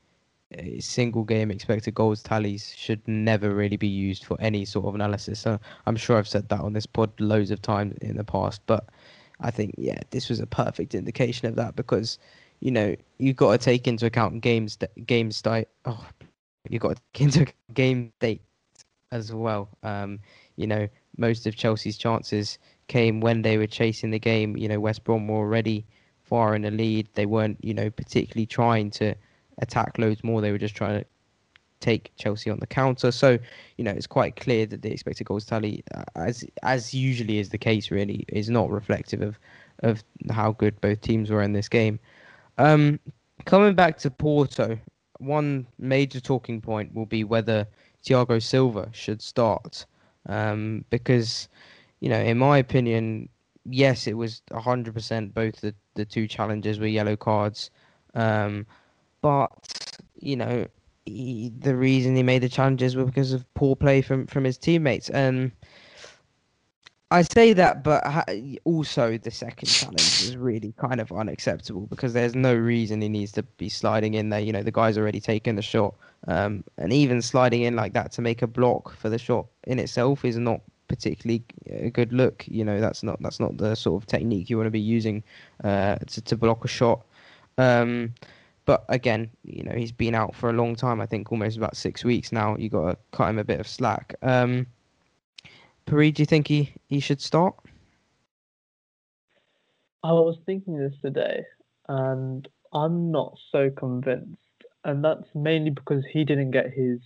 single 0.79 1.25
game 1.25 1.51
expected 1.51 1.95
goals 1.95 2.23
tallies 2.23 2.75
should 2.77 3.07
never 3.09 3.55
really 3.55 3.77
be 3.77 3.89
used 3.89 4.25
for 4.25 4.41
any 4.41 4.65
sort 4.65 4.87
of 4.87 4.95
analysis. 4.95 5.41
So 5.41 5.59
I'm 5.87 5.97
sure 5.97 6.17
I've 6.17 6.29
said 6.29 6.49
that 6.49 6.61
on 6.61 6.73
this 6.73 6.87
pod 6.87 7.11
loads 7.19 7.51
of 7.51 7.61
times 7.63 7.97
in 8.01 8.17
the 8.17 8.25
past, 8.25 8.61
but 8.67 8.89
I 9.41 9.51
think 9.51 9.75
yeah, 9.77 9.99
this 10.11 10.29
was 10.29 10.41
a 10.41 10.47
perfect 10.47 10.95
indication 10.95 11.49
of 11.49 11.57
that 11.57 11.77
because 11.77 12.19
you 12.61 12.71
know 12.71 12.95
you've 13.19 13.37
got 13.37 13.53
to 13.53 13.59
take 13.59 13.89
into 13.89 14.07
account 14.07 14.41
games 14.41 14.79
games 15.07 15.37
state. 15.37 15.69
Oh, 15.85 16.07
you've 16.69 16.83
got 16.83 16.97
to 16.97 17.03
take 17.13 17.23
into 17.23 17.53
game 17.73 18.13
state 18.21 18.43
as 19.11 19.33
well. 19.33 19.69
Um, 19.83 20.21
you 20.57 20.67
know 20.67 20.89
most 21.17 21.47
of 21.47 21.57
Chelsea's 21.57 21.97
chances 21.97 22.59
came 22.89 23.21
when 23.21 23.43
they 23.43 23.59
were 23.59 23.67
chasing 23.67 24.11
the 24.11 24.19
game. 24.19 24.57
You 24.57 24.69
know, 24.69 24.81
West 24.81 25.05
Brom 25.05 25.29
were 25.29 25.37
already 25.37 25.87
far 26.23 26.55
in 26.55 26.63
the 26.63 26.71
lead. 26.71 27.09
They 27.15 27.27
weren't, 27.27 27.59
you 27.63 27.75
know, 27.75 27.91
particularly 27.91 28.47
trying 28.47 28.91
to 28.93 29.15
attack 29.59 29.99
loads 29.99 30.25
more. 30.25 30.41
They 30.41 30.53
were 30.53 30.59
just 30.59 30.75
trying 30.75 31.01
to 31.01 31.07
take 31.81 32.13
Chelsea 32.17 32.51
on 32.51 32.59
the 32.61 32.67
counter. 32.67 33.13
So, 33.13 33.39
you 33.77 33.85
know, 33.85 33.91
it's 33.91 34.07
quite 34.07 34.37
clear 34.37 34.67
that 34.67 34.83
the 34.83 34.91
expected 34.91 35.27
goals 35.27 35.45
tally, 35.45 35.85
uh, 35.95 36.05
as 36.17 36.45
as 36.63 36.95
usually 36.95 37.39
is 37.39 37.51
the 37.51 37.59
case, 37.59 37.91
really 37.91 38.25
is 38.29 38.49
not 38.49 38.71
reflective 38.71 39.21
of 39.21 39.39
of 39.83 40.03
how 40.31 40.53
good 40.53 40.81
both 40.81 41.01
teams 41.01 41.31
were 41.31 41.43
in 41.43 41.53
this 41.53 41.69
game. 41.69 41.99
Um, 42.59 42.99
coming 43.45 43.75
back 43.75 43.99
to 43.99 44.11
Porto, 44.11 44.79
one 45.19 45.67
major 45.79 46.21
talking 46.21 46.61
point 46.61 46.95
will 46.95 47.07
be 47.07 47.25
whether 47.25 47.67
Thiago 48.05 48.43
Silva 48.43 48.89
should 48.93 49.21
start, 49.21 49.85
um, 50.27 50.85
because 50.91 51.49
you 52.05 52.11
know, 52.11 52.21
in 52.21 52.37
my 52.37 52.59
opinion, 52.59 53.31
yes, 53.65 54.07
it 54.07 54.13
was 54.13 54.43
100% 54.51 55.33
both 55.33 55.59
the, 55.63 55.75
the 55.95 56.05
two 56.05 56.29
challenges 56.29 56.79
were 56.79 56.87
yellow 56.87 57.17
cards. 57.17 57.71
Um, 58.13 58.67
but, 59.23 59.49
you 60.21 60.37
know, 60.37 60.67
he, 61.07 61.51
the 61.61 61.75
reason 61.75 62.15
he 62.15 62.23
made 62.23 62.43
the 62.43 62.49
challenges 62.51 62.95
were 62.95 63.07
because 63.07 63.33
of 63.33 63.47
poor 63.55 63.75
play 63.75 64.03
from, 64.03 64.27
from 64.27 64.45
his 64.45 64.59
teammates. 64.59 65.09
And 65.09 65.51
I 67.11 67.23
say 67.23 67.55
that, 67.55 67.83
but 67.83 68.05
also 68.65 69.17
the 69.17 69.31
second 69.31 69.71
challenge 69.71 70.25
is 70.25 70.37
really 70.37 70.75
kind 70.77 71.01
of 71.01 71.11
unacceptable 71.11 71.87
because 71.87 72.13
there's 72.13 72.35
no 72.35 72.55
reason 72.55 73.01
he 73.01 73.09
needs 73.09 73.33
to 73.33 73.45
be 73.57 73.71
sliding 73.71 74.13
in 74.13 74.29
there. 74.29 74.41
You 74.41 74.53
know, 74.53 74.63
the 74.63 74.71
guy's 74.71 74.99
already 74.99 75.21
taken 75.21 75.57
the 75.57 75.63
shot. 75.63 75.95
Um, 76.29 76.65
and 76.77 76.93
even 76.93 77.23
sliding 77.23 77.63
in 77.63 77.77
like 77.77 77.95
that 77.95 78.13
to 78.13 78.21
make 78.21 78.43
a 78.43 78.47
block 78.47 78.95
for 78.95 79.09
the 79.09 79.19
shot 79.19 79.47
in 79.67 79.79
itself 79.79 80.23
is 80.23 80.37
not 80.37 80.61
particularly 80.95 81.45
a 81.69 81.91
good 81.91 82.13
look. 82.13 82.45
You 82.47 82.65
know, 82.65 82.81
that's 82.81 83.03
not 83.03 83.21
that's 83.21 83.41
not 83.41 83.57
the 83.57 83.75
sort 83.75 84.03
of 84.03 84.07
technique 84.07 84.49
you 84.49 84.57
want 84.57 84.67
to 84.67 84.71
be 84.71 84.81
using 84.81 85.23
uh, 85.63 85.97
to 85.97 86.21
to 86.21 86.37
block 86.37 86.65
a 86.65 86.69
shot. 86.69 87.05
Um, 87.59 88.15
but 88.65 88.85
again, 88.89 89.31
you 89.43 89.63
know, 89.63 89.75
he's 89.75 89.93
been 89.93 90.15
out 90.15 90.35
for 90.35 90.49
a 90.49 90.53
long 90.53 90.75
time. 90.75 91.01
I 91.01 91.07
think 91.07 91.31
almost 91.31 91.57
about 91.57 91.77
six 91.77 92.05
weeks 92.05 92.33
now. 92.33 92.57
You 92.57 92.69
got 92.69 92.91
to 92.91 92.99
cut 93.13 93.29
him 93.29 93.39
a 93.39 93.45
bit 93.45 93.61
of 93.61 93.69
slack. 93.69 94.15
Um, 94.23 94.67
do 95.87 96.01
you 96.01 96.27
think 96.27 96.49
he, 96.49 96.73
he 96.87 97.01
should 97.01 97.21
start? 97.21 97.55
I 100.03 100.13
was 100.13 100.39
thinking 100.47 100.79
this 100.79 100.95
today, 101.03 101.45
and 101.89 102.49
I'm 102.73 103.11
not 103.11 103.37
so 103.53 103.71
convinced. 103.71 104.41
And 104.85 105.05
that's 105.05 105.29
mainly 105.35 105.71
because 105.71 106.05
he 106.11 106.25
didn't 106.25 106.51
get 106.51 106.71
his 106.71 107.01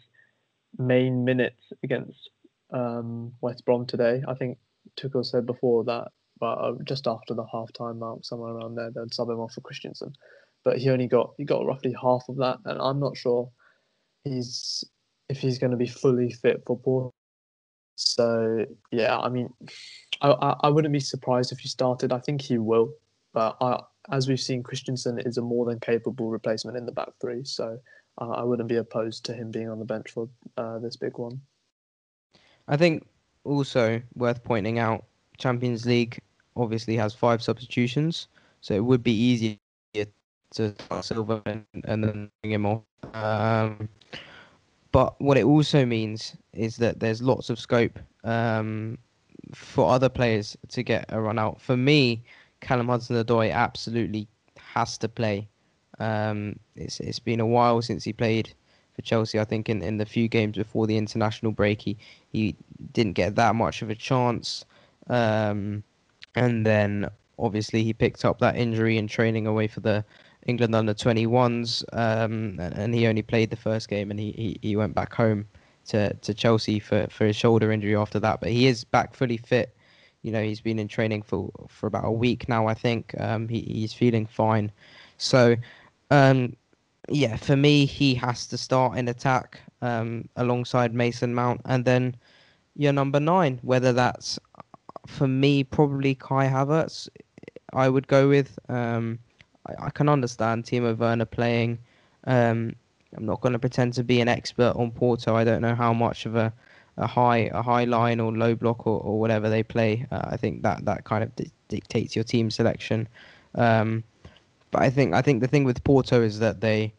main 0.78 1.24
minutes 1.24 1.62
against 1.82 2.30
um, 2.70 3.32
West 3.40 3.64
Brom 3.64 3.86
today. 3.86 4.22
I 4.26 4.34
think 4.34 4.58
Tuchel 4.96 5.24
said 5.24 5.46
before 5.46 5.84
that, 5.84 6.08
but 6.38 6.54
uh, 6.54 6.72
just 6.84 7.06
after 7.06 7.34
the 7.34 7.46
half 7.50 7.72
time 7.72 7.98
mark, 7.98 8.24
somewhere 8.24 8.52
around 8.52 8.74
there, 8.74 8.90
they'd 8.90 9.14
sub 9.14 9.30
him 9.30 9.40
off 9.40 9.52
for 9.52 9.60
Christensen. 9.60 10.12
But 10.64 10.78
he 10.78 10.90
only 10.90 11.06
got 11.06 11.34
he 11.38 11.44
got 11.44 11.66
roughly 11.66 11.94
half 12.00 12.24
of 12.28 12.36
that, 12.36 12.58
and 12.64 12.80
I'm 12.80 13.00
not 13.00 13.16
sure 13.16 13.50
he's 14.24 14.84
if 15.28 15.38
he's 15.38 15.58
going 15.58 15.70
to 15.70 15.76
be 15.76 15.86
fully 15.86 16.32
fit 16.32 16.62
for 16.66 16.78
Porto. 16.78 17.12
So 17.96 18.64
yeah, 18.92 19.18
I 19.18 19.28
mean, 19.28 19.50
I, 20.20 20.30
I, 20.30 20.56
I 20.64 20.68
wouldn't 20.68 20.92
be 20.92 21.00
surprised 21.00 21.52
if 21.52 21.58
he 21.58 21.68
started. 21.68 22.12
I 22.12 22.18
think 22.18 22.40
he 22.40 22.58
will, 22.58 22.92
but 23.32 23.56
I, 23.60 23.80
as 24.10 24.28
we've 24.28 24.40
seen, 24.40 24.62
Christensen 24.62 25.18
is 25.20 25.36
a 25.36 25.42
more 25.42 25.66
than 25.66 25.80
capable 25.80 26.30
replacement 26.30 26.76
in 26.76 26.86
the 26.86 26.92
back 26.92 27.10
three. 27.20 27.44
So 27.44 27.78
I 28.20 28.42
wouldn't 28.42 28.68
be 28.68 28.76
opposed 28.76 29.24
to 29.26 29.34
him 29.34 29.50
being 29.50 29.68
on 29.68 29.78
the 29.78 29.84
bench 29.84 30.10
for 30.10 30.28
uh, 30.56 30.78
this 30.80 30.96
big 30.96 31.18
one. 31.18 31.40
I 32.68 32.76
think 32.76 33.06
also 33.44 34.00
worth 34.14 34.44
pointing 34.44 34.78
out, 34.78 35.04
Champions 35.38 35.86
League 35.86 36.20
obviously 36.56 36.96
has 36.96 37.14
five 37.14 37.42
substitutions, 37.42 38.28
so 38.60 38.74
it 38.74 38.84
would 38.84 39.02
be 39.02 39.12
easier 39.12 39.56
to 39.94 40.74
start 40.74 41.04
Silva 41.04 41.42
and, 41.46 41.64
and 41.84 42.04
then 42.04 42.30
bring 42.42 42.52
him 42.52 42.66
off. 42.66 42.82
Um, 43.14 43.88
but 44.92 45.20
what 45.20 45.36
it 45.38 45.44
also 45.44 45.86
means 45.86 46.36
is 46.52 46.76
that 46.76 47.00
there's 47.00 47.22
lots 47.22 47.50
of 47.50 47.58
scope 47.58 47.98
um, 48.24 48.98
for 49.54 49.90
other 49.90 50.08
players 50.08 50.56
to 50.68 50.82
get 50.82 51.06
a 51.08 51.20
run 51.20 51.38
out. 51.38 51.60
For 51.60 51.76
me, 51.76 52.22
Callum 52.60 52.88
Hudson-Odoi 52.88 53.52
absolutely 53.52 54.28
has 54.58 54.98
to 54.98 55.08
play 55.08 55.48
Um, 55.98 56.58
it's 56.76 57.00
it's 57.00 57.18
been 57.18 57.40
a 57.40 57.46
while 57.46 57.82
since 57.82 58.04
he 58.04 58.12
played 58.12 58.54
for 58.98 59.02
Chelsea. 59.02 59.38
I 59.38 59.44
think 59.44 59.68
in, 59.68 59.80
in 59.80 59.98
the 59.98 60.04
few 60.04 60.26
games 60.26 60.56
before 60.56 60.88
the 60.88 60.96
international 60.96 61.52
break, 61.52 61.80
he, 61.80 61.96
he 62.32 62.56
didn't 62.92 63.12
get 63.12 63.36
that 63.36 63.54
much 63.54 63.80
of 63.80 63.90
a 63.90 63.94
chance. 63.94 64.64
Um, 65.08 65.84
and 66.34 66.66
then 66.66 67.08
obviously 67.38 67.84
he 67.84 67.92
picked 67.92 68.24
up 68.24 68.40
that 68.40 68.56
injury 68.56 68.98
in 68.98 69.06
training 69.06 69.46
away 69.46 69.68
for 69.68 69.78
the 69.78 70.04
England 70.46 70.74
under 70.74 70.94
21s, 70.94 71.84
um, 71.92 72.58
and, 72.58 72.74
and, 72.74 72.94
he 72.94 73.06
only 73.06 73.22
played 73.22 73.50
the 73.50 73.56
first 73.56 73.88
game, 73.88 74.10
and 74.10 74.18
he, 74.18 74.32
he, 74.32 74.58
he 74.62 74.76
went 74.76 74.94
back 74.94 75.12
home 75.14 75.46
to, 75.86 76.12
to 76.14 76.34
Chelsea 76.34 76.80
for, 76.80 77.06
for 77.10 77.26
his 77.26 77.36
shoulder 77.36 77.70
injury 77.70 77.94
after 77.94 78.18
that. 78.18 78.40
But 78.40 78.50
he 78.50 78.66
is 78.66 78.82
back 78.82 79.14
fully 79.14 79.36
fit. 79.36 79.76
You 80.22 80.32
know, 80.32 80.42
he's 80.42 80.60
been 80.60 80.78
in 80.80 80.88
training 80.88 81.22
for, 81.22 81.50
for 81.68 81.86
about 81.86 82.04
a 82.04 82.10
week 82.10 82.48
now, 82.48 82.66
I 82.66 82.74
think. 82.74 83.14
Um, 83.20 83.46
he, 83.46 83.60
he's 83.60 83.92
feeling 83.92 84.26
fine. 84.26 84.72
So, 85.18 85.54
um, 86.10 86.56
yeah, 87.08 87.36
for 87.36 87.56
me, 87.56 87.86
he 87.86 88.14
has 88.14 88.46
to 88.48 88.58
start 88.58 88.98
in 88.98 89.08
attack 89.08 89.60
um, 89.82 90.28
alongside 90.36 90.94
Mason 90.94 91.34
Mount, 91.34 91.60
and 91.64 91.84
then 91.84 92.16
your 92.76 92.92
number 92.92 93.20
nine, 93.20 93.58
whether 93.62 93.92
that's 93.92 94.38
for 95.06 95.26
me 95.26 95.64
probably 95.64 96.14
Kai 96.14 96.46
Havertz, 96.46 97.08
I 97.72 97.88
would 97.88 98.06
go 98.06 98.28
with. 98.28 98.58
Um, 98.68 99.18
I, 99.66 99.86
I, 99.86 99.90
can 99.90 100.08
understand 100.08 100.64
Timo 100.64 100.96
Werner 100.96 101.24
playing. 101.24 101.78
Um, 102.24 102.74
I'm 103.16 103.24
not 103.24 103.40
going 103.40 103.54
to 103.54 103.58
pretend 103.58 103.94
to 103.94 104.04
be 104.04 104.20
an 104.20 104.28
expert 104.28 104.74
on 104.76 104.90
Porto. 104.90 105.34
I 105.34 105.44
don't 105.44 105.62
know 105.62 105.74
how 105.74 105.92
much 105.92 106.26
of 106.26 106.36
a, 106.36 106.52
a 106.98 107.06
high 107.06 107.50
a 107.52 107.62
high 107.62 107.84
line 107.84 108.20
or 108.20 108.32
low 108.32 108.54
block 108.54 108.86
or, 108.86 109.00
or 109.00 109.18
whatever 109.18 109.48
they 109.48 109.62
play. 109.62 110.06
Uh, 110.10 110.22
I 110.24 110.36
think 110.36 110.62
that 110.62 110.84
that 110.84 111.04
kind 111.04 111.24
of 111.24 111.34
di- 111.36 111.50
dictates 111.68 112.14
your 112.14 112.24
team 112.24 112.50
selection. 112.50 113.08
Um, 113.54 114.04
but 114.70 114.82
I 114.82 114.90
think 114.90 115.14
I 115.14 115.22
think 115.22 115.40
the 115.40 115.48
thing 115.48 115.64
with 115.64 115.82
Porto 115.84 116.22
is 116.22 116.38
that 116.38 116.60
they 116.60 116.92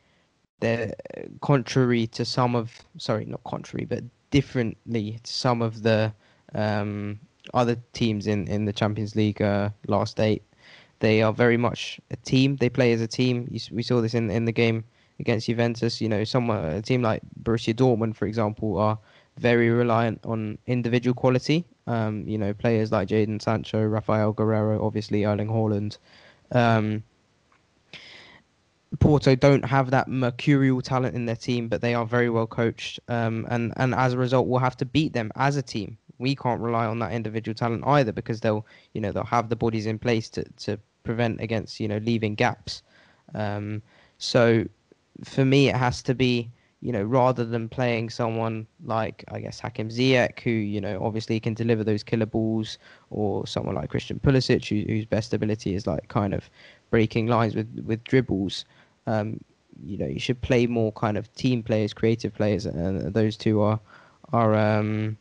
they're 0.59 0.93
contrary 1.41 2.07
to 2.07 2.25
some 2.25 2.55
of 2.55 2.71
sorry 2.97 3.25
not 3.25 3.43
contrary 3.43 3.85
but 3.85 4.03
differently 4.31 5.19
to 5.23 5.31
some 5.31 5.61
of 5.61 5.83
the 5.83 6.13
um, 6.53 7.19
other 7.53 7.77
teams 7.93 8.27
in 8.27 8.47
in 8.47 8.65
the 8.65 8.73
Champions 8.73 9.15
League 9.15 9.41
uh, 9.41 9.69
last 9.87 10.19
eight. 10.19 10.43
They 10.99 11.21
are 11.21 11.31
very 11.31 11.57
much 11.57 11.99
a 12.11 12.17
team. 12.17 12.57
They 12.57 12.69
play 12.69 12.91
as 12.91 13.01
a 13.01 13.07
team. 13.07 13.47
You, 13.49 13.59
we 13.71 13.83
saw 13.83 14.01
this 14.01 14.13
in 14.13 14.29
in 14.29 14.45
the 14.45 14.51
game 14.51 14.83
against 15.19 15.47
Juventus. 15.47 16.01
You 16.01 16.09
know, 16.09 16.23
some 16.23 16.49
a 16.49 16.81
team 16.81 17.01
like 17.01 17.21
Borussia 17.41 17.73
Dortmund, 17.73 18.15
for 18.15 18.25
example, 18.25 18.77
are 18.77 18.99
very 19.37 19.69
reliant 19.69 20.25
on 20.25 20.57
individual 20.67 21.13
quality. 21.13 21.65
Um, 21.87 22.27
you 22.27 22.37
know, 22.37 22.53
players 22.53 22.91
like 22.91 23.07
Jadon 23.07 23.41
Sancho, 23.41 23.79
Raphaël 23.79 24.35
Guerreiro, 24.35 24.83
obviously 24.83 25.25
Erling 25.25 25.47
Haaland. 25.47 25.97
Um, 26.51 27.03
Porto 28.97 29.35
don't 29.35 29.63
have 29.65 29.91
that 29.91 30.07
mercurial 30.07 30.81
talent 30.81 31.15
in 31.15 31.25
their 31.25 31.35
team, 31.35 31.67
but 31.67 31.81
they 31.81 31.93
are 31.93 32.05
very 32.05 32.29
well 32.29 32.47
coached, 32.47 32.99
um, 33.07 33.45
and 33.49 33.71
and 33.77 33.93
as 33.93 34.13
a 34.13 34.17
result, 34.17 34.47
we'll 34.47 34.59
have 34.59 34.77
to 34.77 34.85
beat 34.85 35.13
them 35.13 35.31
as 35.35 35.57
a 35.57 35.61
team. 35.61 35.97
We 36.17 36.35
can't 36.35 36.59
rely 36.59 36.85
on 36.87 36.99
that 36.99 37.13
individual 37.13 37.53
talent 37.53 37.83
either 37.85 38.11
because 38.11 38.41
they'll 38.41 38.65
you 38.93 39.01
know 39.01 39.11
they'll 39.11 39.23
have 39.23 39.49
the 39.49 39.55
bodies 39.55 39.85
in 39.85 39.99
place 39.99 40.27
to 40.31 40.43
to 40.43 40.79
prevent 41.03 41.39
against 41.39 41.79
you 41.79 41.87
know 41.87 41.97
leaving 41.97 42.33
gaps. 42.33 42.81
Um, 43.35 43.83
so 44.17 44.65
for 45.23 45.45
me, 45.45 45.69
it 45.69 45.75
has 45.75 46.01
to 46.03 46.15
be 46.15 46.49
you 46.81 46.91
know 46.91 47.03
rather 47.03 47.45
than 47.45 47.69
playing 47.69 48.09
someone 48.09 48.65
like 48.83 49.23
I 49.31 49.39
guess 49.39 49.59
Hakim 49.59 49.89
Ziyech, 49.89 50.39
who 50.39 50.49
you 50.49 50.81
know 50.81 50.99
obviously 51.03 51.39
can 51.39 51.53
deliver 51.53 51.83
those 51.83 52.01
killer 52.01 52.25
balls, 52.25 52.79
or 53.11 53.45
someone 53.45 53.75
like 53.75 53.91
Christian 53.91 54.19
Pulisic, 54.19 54.67
who, 54.67 54.91
whose 54.91 55.05
best 55.05 55.31
ability 55.33 55.75
is 55.75 55.85
like 55.85 56.07
kind 56.07 56.33
of 56.33 56.49
breaking 56.89 57.27
lines 57.27 57.55
with 57.55 57.83
with 57.85 58.03
dribbles. 58.03 58.65
Um, 59.09 59.39
you 59.83 59.97
know, 59.97 60.07
you 60.07 60.19
should 60.19 60.41
play 60.41 60.67
more 60.67 60.91
kind 60.91 61.17
of 61.17 61.33
team 61.33 61.63
players, 61.63 61.93
creative 61.93 62.33
players, 62.33 62.65
and 62.65 63.13
those 63.13 63.37
two 63.37 63.61
are 63.61 63.79
are 64.31 64.55
um, 64.55 65.17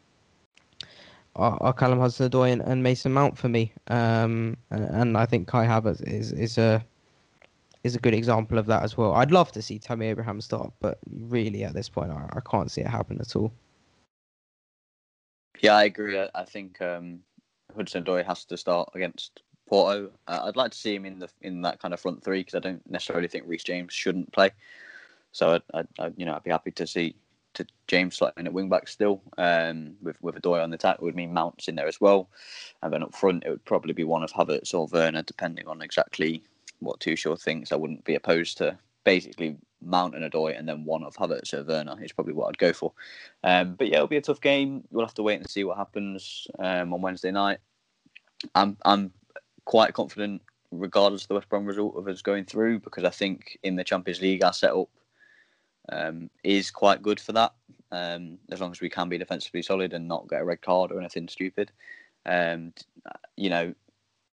are, 1.36 1.56
are 1.62 1.72
Callum 1.72 2.00
Hudson-Odoi 2.00 2.52
and, 2.52 2.62
and, 2.62 2.82
Mason 2.82 3.12
Mount 3.12 3.38
for 3.38 3.48
me. 3.48 3.72
Um, 3.86 4.56
and, 4.70 4.84
and, 4.84 5.16
I 5.16 5.24
think 5.24 5.48
Kai 5.48 5.66
Havertz 5.66 6.06
is 6.06 6.32
is 6.32 6.58
a 6.58 6.84
is 7.84 7.94
a 7.94 8.00
good 8.00 8.14
example 8.14 8.58
of 8.58 8.66
that 8.66 8.82
as 8.82 8.96
well. 8.96 9.14
I'd 9.14 9.30
love 9.30 9.52
to 9.52 9.62
see 9.62 9.78
Tammy 9.78 10.06
Abraham 10.06 10.40
start, 10.40 10.72
but 10.80 10.98
really 11.10 11.64
at 11.64 11.72
this 11.72 11.88
point, 11.88 12.10
I, 12.10 12.28
I 12.32 12.40
can't 12.40 12.70
see 12.70 12.80
it 12.82 12.88
happen 12.88 13.18
at 13.20 13.36
all. 13.36 13.52
Yeah, 15.60 15.76
I 15.76 15.84
agree. 15.84 16.18
I, 16.18 16.28
I 16.34 16.44
think 16.44 16.82
um, 16.82 17.20
Hudson-Odoi 17.74 18.26
has 18.26 18.44
to 18.46 18.56
start 18.56 18.90
against 18.94 19.42
Porto. 19.68 20.10
Uh, 20.26 20.40
I'd 20.44 20.56
like 20.56 20.72
to 20.72 20.78
see 20.78 20.94
him 20.94 21.06
in 21.06 21.18
the 21.18 21.28
in 21.42 21.62
that 21.62 21.80
kind 21.80 21.94
of 21.94 22.00
front 22.00 22.22
three 22.22 22.40
because 22.40 22.54
I 22.54 22.60
don't 22.60 22.88
necessarily 22.90 23.28
think 23.28 23.44
Reece 23.46 23.64
James 23.64 23.92
shouldn't 23.92 24.32
play. 24.32 24.50
So 25.32 25.54
I'd, 25.54 25.62
I'd, 25.74 25.88
I'd, 25.98 26.14
you 26.16 26.26
know 26.26 26.34
I'd 26.34 26.42
be 26.42 26.50
happy 26.50 26.70
to 26.72 26.86
see 26.86 27.14
to 27.54 27.66
James 27.86 28.18
slotting 28.18 28.46
at 28.46 28.52
wing 28.52 28.68
back 28.68 28.88
still 28.88 29.20
um, 29.36 29.94
with 30.02 30.20
with 30.22 30.36
Odoi 30.36 30.62
on 30.62 30.70
the 30.70 30.76
attack. 30.76 30.96
It 30.96 31.02
would 31.02 31.16
mean 31.16 31.32
Mounts 31.32 31.68
in 31.68 31.74
there 31.74 31.86
as 31.86 32.00
well, 32.00 32.28
and 32.82 32.92
then 32.92 33.02
up 33.02 33.14
front 33.14 33.44
it 33.44 33.50
would 33.50 33.64
probably 33.64 33.92
be 33.92 34.04
one 34.04 34.22
of 34.22 34.32
Havertz 34.32 34.74
or 34.74 34.86
Werner 34.86 35.22
depending 35.22 35.68
on 35.68 35.82
exactly 35.82 36.42
what 36.80 37.00
Tuchel 37.00 37.40
thinks. 37.40 37.72
I 37.72 37.76
wouldn't 37.76 38.04
be 38.04 38.14
opposed 38.14 38.58
to 38.58 38.78
basically 39.04 39.56
Mount 39.82 40.14
and 40.14 40.30
Odoi 40.30 40.58
and 40.58 40.68
then 40.68 40.84
one 40.84 41.02
of 41.02 41.16
Havertz 41.16 41.54
or 41.54 41.64
Werner 41.64 41.96
is 42.02 42.12
probably 42.12 42.34
what 42.34 42.48
I'd 42.48 42.58
go 42.58 42.72
for. 42.72 42.92
Um, 43.42 43.74
but 43.74 43.88
yeah, 43.88 43.96
it'll 43.96 44.06
be 44.06 44.16
a 44.16 44.22
tough 44.22 44.40
game. 44.40 44.84
We'll 44.90 45.06
have 45.06 45.14
to 45.14 45.22
wait 45.22 45.40
and 45.40 45.48
see 45.48 45.64
what 45.64 45.76
happens 45.76 46.46
um, 46.58 46.92
on 46.92 47.02
Wednesday 47.02 47.30
night. 47.30 47.58
I'm 48.54 48.76
I'm 48.84 49.12
quite 49.68 49.92
confident, 49.92 50.40
regardless 50.70 51.22
of 51.22 51.28
the 51.28 51.34
West 51.34 51.50
Brom 51.50 51.66
result, 51.66 51.94
of 51.94 52.08
us 52.08 52.22
going 52.22 52.46
through 52.46 52.80
because 52.80 53.04
I 53.04 53.10
think 53.10 53.58
in 53.62 53.76
the 53.76 53.84
Champions 53.84 54.22
League 54.22 54.42
our 54.42 54.54
setup 54.54 54.88
um, 55.90 56.30
is 56.42 56.70
quite 56.70 57.02
good 57.02 57.20
for 57.20 57.32
that. 57.32 57.52
Um, 57.92 58.38
as 58.50 58.62
long 58.62 58.70
as 58.70 58.80
we 58.80 58.88
can 58.88 59.10
be 59.10 59.18
defensively 59.18 59.60
solid 59.60 59.92
and 59.92 60.08
not 60.08 60.26
get 60.26 60.40
a 60.40 60.44
red 60.44 60.62
card 60.62 60.90
or 60.90 60.98
anything 60.98 61.28
stupid. 61.28 61.70
Um, 62.24 62.72
you 63.36 63.50
know, 63.50 63.74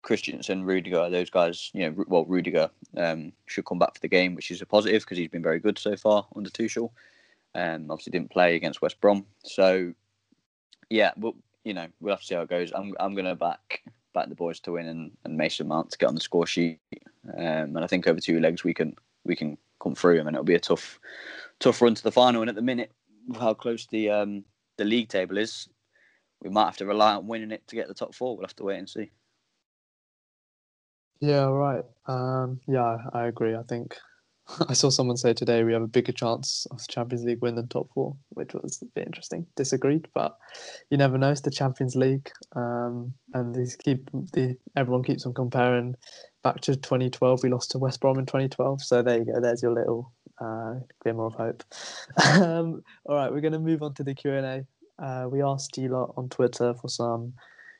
Christensen, 0.02 0.62
Rudiger, 0.62 1.10
those 1.10 1.30
guys, 1.30 1.68
you 1.74 1.90
know, 1.90 2.04
well, 2.06 2.24
Rudiger 2.26 2.70
um, 2.96 3.32
should 3.46 3.64
come 3.64 3.80
back 3.80 3.94
for 3.94 4.00
the 4.00 4.08
game, 4.08 4.36
which 4.36 4.52
is 4.52 4.62
a 4.62 4.66
positive 4.66 5.02
because 5.02 5.18
he's 5.18 5.28
been 5.28 5.42
very 5.42 5.58
good 5.58 5.80
so 5.80 5.96
far 5.96 6.28
under 6.36 6.50
Tuchel. 6.50 6.90
Um, 7.56 7.90
obviously 7.90 8.12
didn't 8.12 8.30
play 8.30 8.54
against 8.54 8.82
West 8.82 9.00
Brom, 9.00 9.26
so 9.42 9.94
yeah, 10.90 11.10
well, 11.16 11.34
you 11.64 11.74
know, 11.74 11.88
we'll 12.00 12.14
have 12.14 12.20
to 12.20 12.26
see 12.26 12.34
how 12.36 12.42
it 12.42 12.50
goes. 12.50 12.70
I'm 12.72 12.94
I'm 13.00 13.14
going 13.14 13.26
to 13.26 13.34
back 13.34 13.82
back 14.14 14.28
the 14.28 14.34
boys 14.34 14.60
to 14.60 14.72
win 14.72 14.86
and, 14.86 15.10
and 15.24 15.36
Mason 15.36 15.68
Mount 15.68 15.90
to 15.90 15.98
get 15.98 16.06
on 16.06 16.14
the 16.14 16.20
score 16.20 16.46
sheet. 16.46 16.80
Um, 17.36 17.76
and 17.76 17.84
I 17.84 17.86
think 17.86 18.06
over 18.06 18.20
two 18.20 18.40
legs 18.40 18.64
we 18.64 18.72
can 18.72 18.94
we 19.24 19.36
can 19.36 19.58
come 19.82 19.94
through 19.94 20.16
them, 20.16 20.26
and 20.26 20.34
it'll 20.34 20.44
be 20.44 20.54
a 20.54 20.60
tough 20.60 20.98
tough 21.58 21.82
run 21.82 21.94
to 21.94 22.02
the 22.02 22.12
final. 22.12 22.40
And 22.40 22.48
at 22.48 22.56
the 22.56 22.62
minute, 22.62 22.92
how 23.38 23.54
close 23.54 23.86
the 23.86 24.10
um, 24.10 24.44
the 24.76 24.84
league 24.84 25.08
table 25.08 25.38
is, 25.38 25.68
we 26.42 26.50
might 26.50 26.66
have 26.66 26.76
to 26.78 26.86
rely 26.86 27.14
on 27.14 27.26
winning 27.26 27.50
it 27.50 27.66
to 27.68 27.76
get 27.76 27.88
the 27.88 27.94
top 27.94 28.14
four. 28.14 28.36
We'll 28.36 28.46
have 28.46 28.56
to 28.56 28.64
wait 28.64 28.78
and 28.78 28.88
see. 28.88 29.10
Yeah, 31.20 31.44
right. 31.44 31.84
Um, 32.06 32.60
yeah, 32.66 32.98
I 33.12 33.26
agree. 33.26 33.54
I 33.54 33.62
think 33.62 33.96
I 34.68 34.74
saw 34.74 34.90
someone 34.90 35.16
say 35.16 35.32
today 35.32 35.64
we 35.64 35.72
have 35.72 35.82
a 35.82 35.88
bigger 35.88 36.12
chance 36.12 36.66
of 36.70 36.78
the 36.78 36.92
Champions 36.92 37.24
League 37.24 37.40
win 37.40 37.54
than 37.54 37.68
top 37.68 37.88
four, 37.94 38.16
which 38.30 38.52
was 38.54 38.80
a 38.82 38.86
bit 38.86 39.06
interesting. 39.06 39.46
Disagreed, 39.56 40.08
but 40.14 40.36
you 40.90 40.98
never 40.98 41.16
know. 41.18 41.30
It's 41.30 41.40
the 41.40 41.50
Champions 41.50 41.96
League, 41.96 42.30
um, 42.54 43.14
and 43.32 43.54
these 43.54 43.76
keep 43.76 44.10
the 44.32 44.56
everyone 44.76 45.04
keeps 45.04 45.26
on 45.26 45.34
comparing 45.34 45.94
back 46.42 46.60
to 46.62 46.76
2012. 46.76 47.42
We 47.42 47.48
lost 47.48 47.70
to 47.72 47.78
West 47.78 48.00
Brom 48.00 48.18
in 48.18 48.26
2012, 48.26 48.82
so 48.82 49.02
there 49.02 49.18
you 49.18 49.24
go. 49.24 49.40
There's 49.40 49.62
your 49.62 49.72
little 49.72 50.12
uh, 50.38 50.74
glimmer 51.02 51.26
of 51.26 51.34
hope. 51.34 51.64
um, 52.34 52.82
all 53.06 53.16
right, 53.16 53.32
we're 53.32 53.40
going 53.40 53.52
to 53.52 53.58
move 53.58 53.82
on 53.82 53.94
to 53.94 54.04
the 54.04 54.14
Q 54.14 54.32
and 54.32 54.46
A. 54.46 54.66
Uh, 55.02 55.28
we 55.28 55.42
asked 55.42 55.76
you 55.78 55.88
lot 55.88 56.14
on 56.16 56.28
Twitter 56.28 56.74
for 56.74 56.88
some 56.88 57.32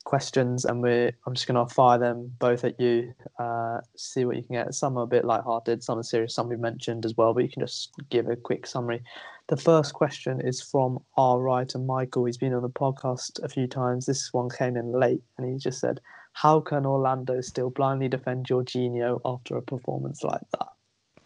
questions, 0.05 0.65
and 0.65 0.81
we're 0.81 1.13
I'm 1.27 1.35
just 1.35 1.47
going 1.47 1.67
to 1.67 1.75
fire 1.75 1.99
them 1.99 2.33
both 2.39 2.65
at 2.65 2.79
you. 2.79 3.13
Uh, 3.39 3.81
see 3.97 4.25
what 4.25 4.37
you 4.37 4.43
can 4.43 4.55
get. 4.57 4.75
Some 4.75 4.97
are 4.97 5.05
a 5.05 5.07
bit 5.07 5.25
light-hearted, 5.25 5.83
some 5.83 5.99
are 5.99 6.03
serious, 6.03 6.35
some 6.35 6.49
we've 6.49 6.59
mentioned 6.59 7.05
as 7.05 7.17
well, 7.17 7.35
but 7.35 7.43
you 7.43 7.51
can 7.51 7.63
just 7.63 7.93
give 8.11 8.29
a 8.29 8.37
quick 8.37 8.67
summary. 8.67 9.03
The 9.49 9.57
first 9.57 9.93
question 9.93 10.41
is 10.41 10.63
from 10.63 11.01
our 11.19 11.41
writer 11.41 11.79
Michael. 11.79 12.25
He's 12.25 12.39
been 12.39 12.55
on 12.55 12.63
the 12.63 12.71
podcast 12.71 13.43
a 13.43 13.49
few 13.49 13.67
times. 13.67 14.07
This 14.07 14.33
one 14.33 14.49
came 14.49 14.77
in 14.77 14.93
late, 14.93 15.23
and 15.37 15.51
he 15.51 15.59
just 15.59 15.81
said, 15.81 16.01
"How 16.33 16.61
can 16.61 16.87
Orlando 16.87 17.41
still 17.41 17.71
blindly 17.71 18.09
defend 18.09 18.47
Jorginho 18.47 19.21
after 19.25 19.57
a 19.57 19.63
performance 19.63 20.23
like 20.23 20.41
that?" 20.53 20.69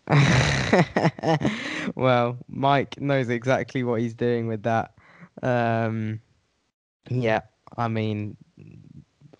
well, 1.95 2.39
Mike 2.49 3.01
knows 3.01 3.29
exactly 3.29 3.85
what 3.85 4.01
he's 4.01 4.15
doing 4.15 4.49
with 4.49 4.63
that. 4.65 4.95
Um, 5.43 6.21
yeah, 7.09 7.43
I 7.77 7.89
mean, 7.89 8.37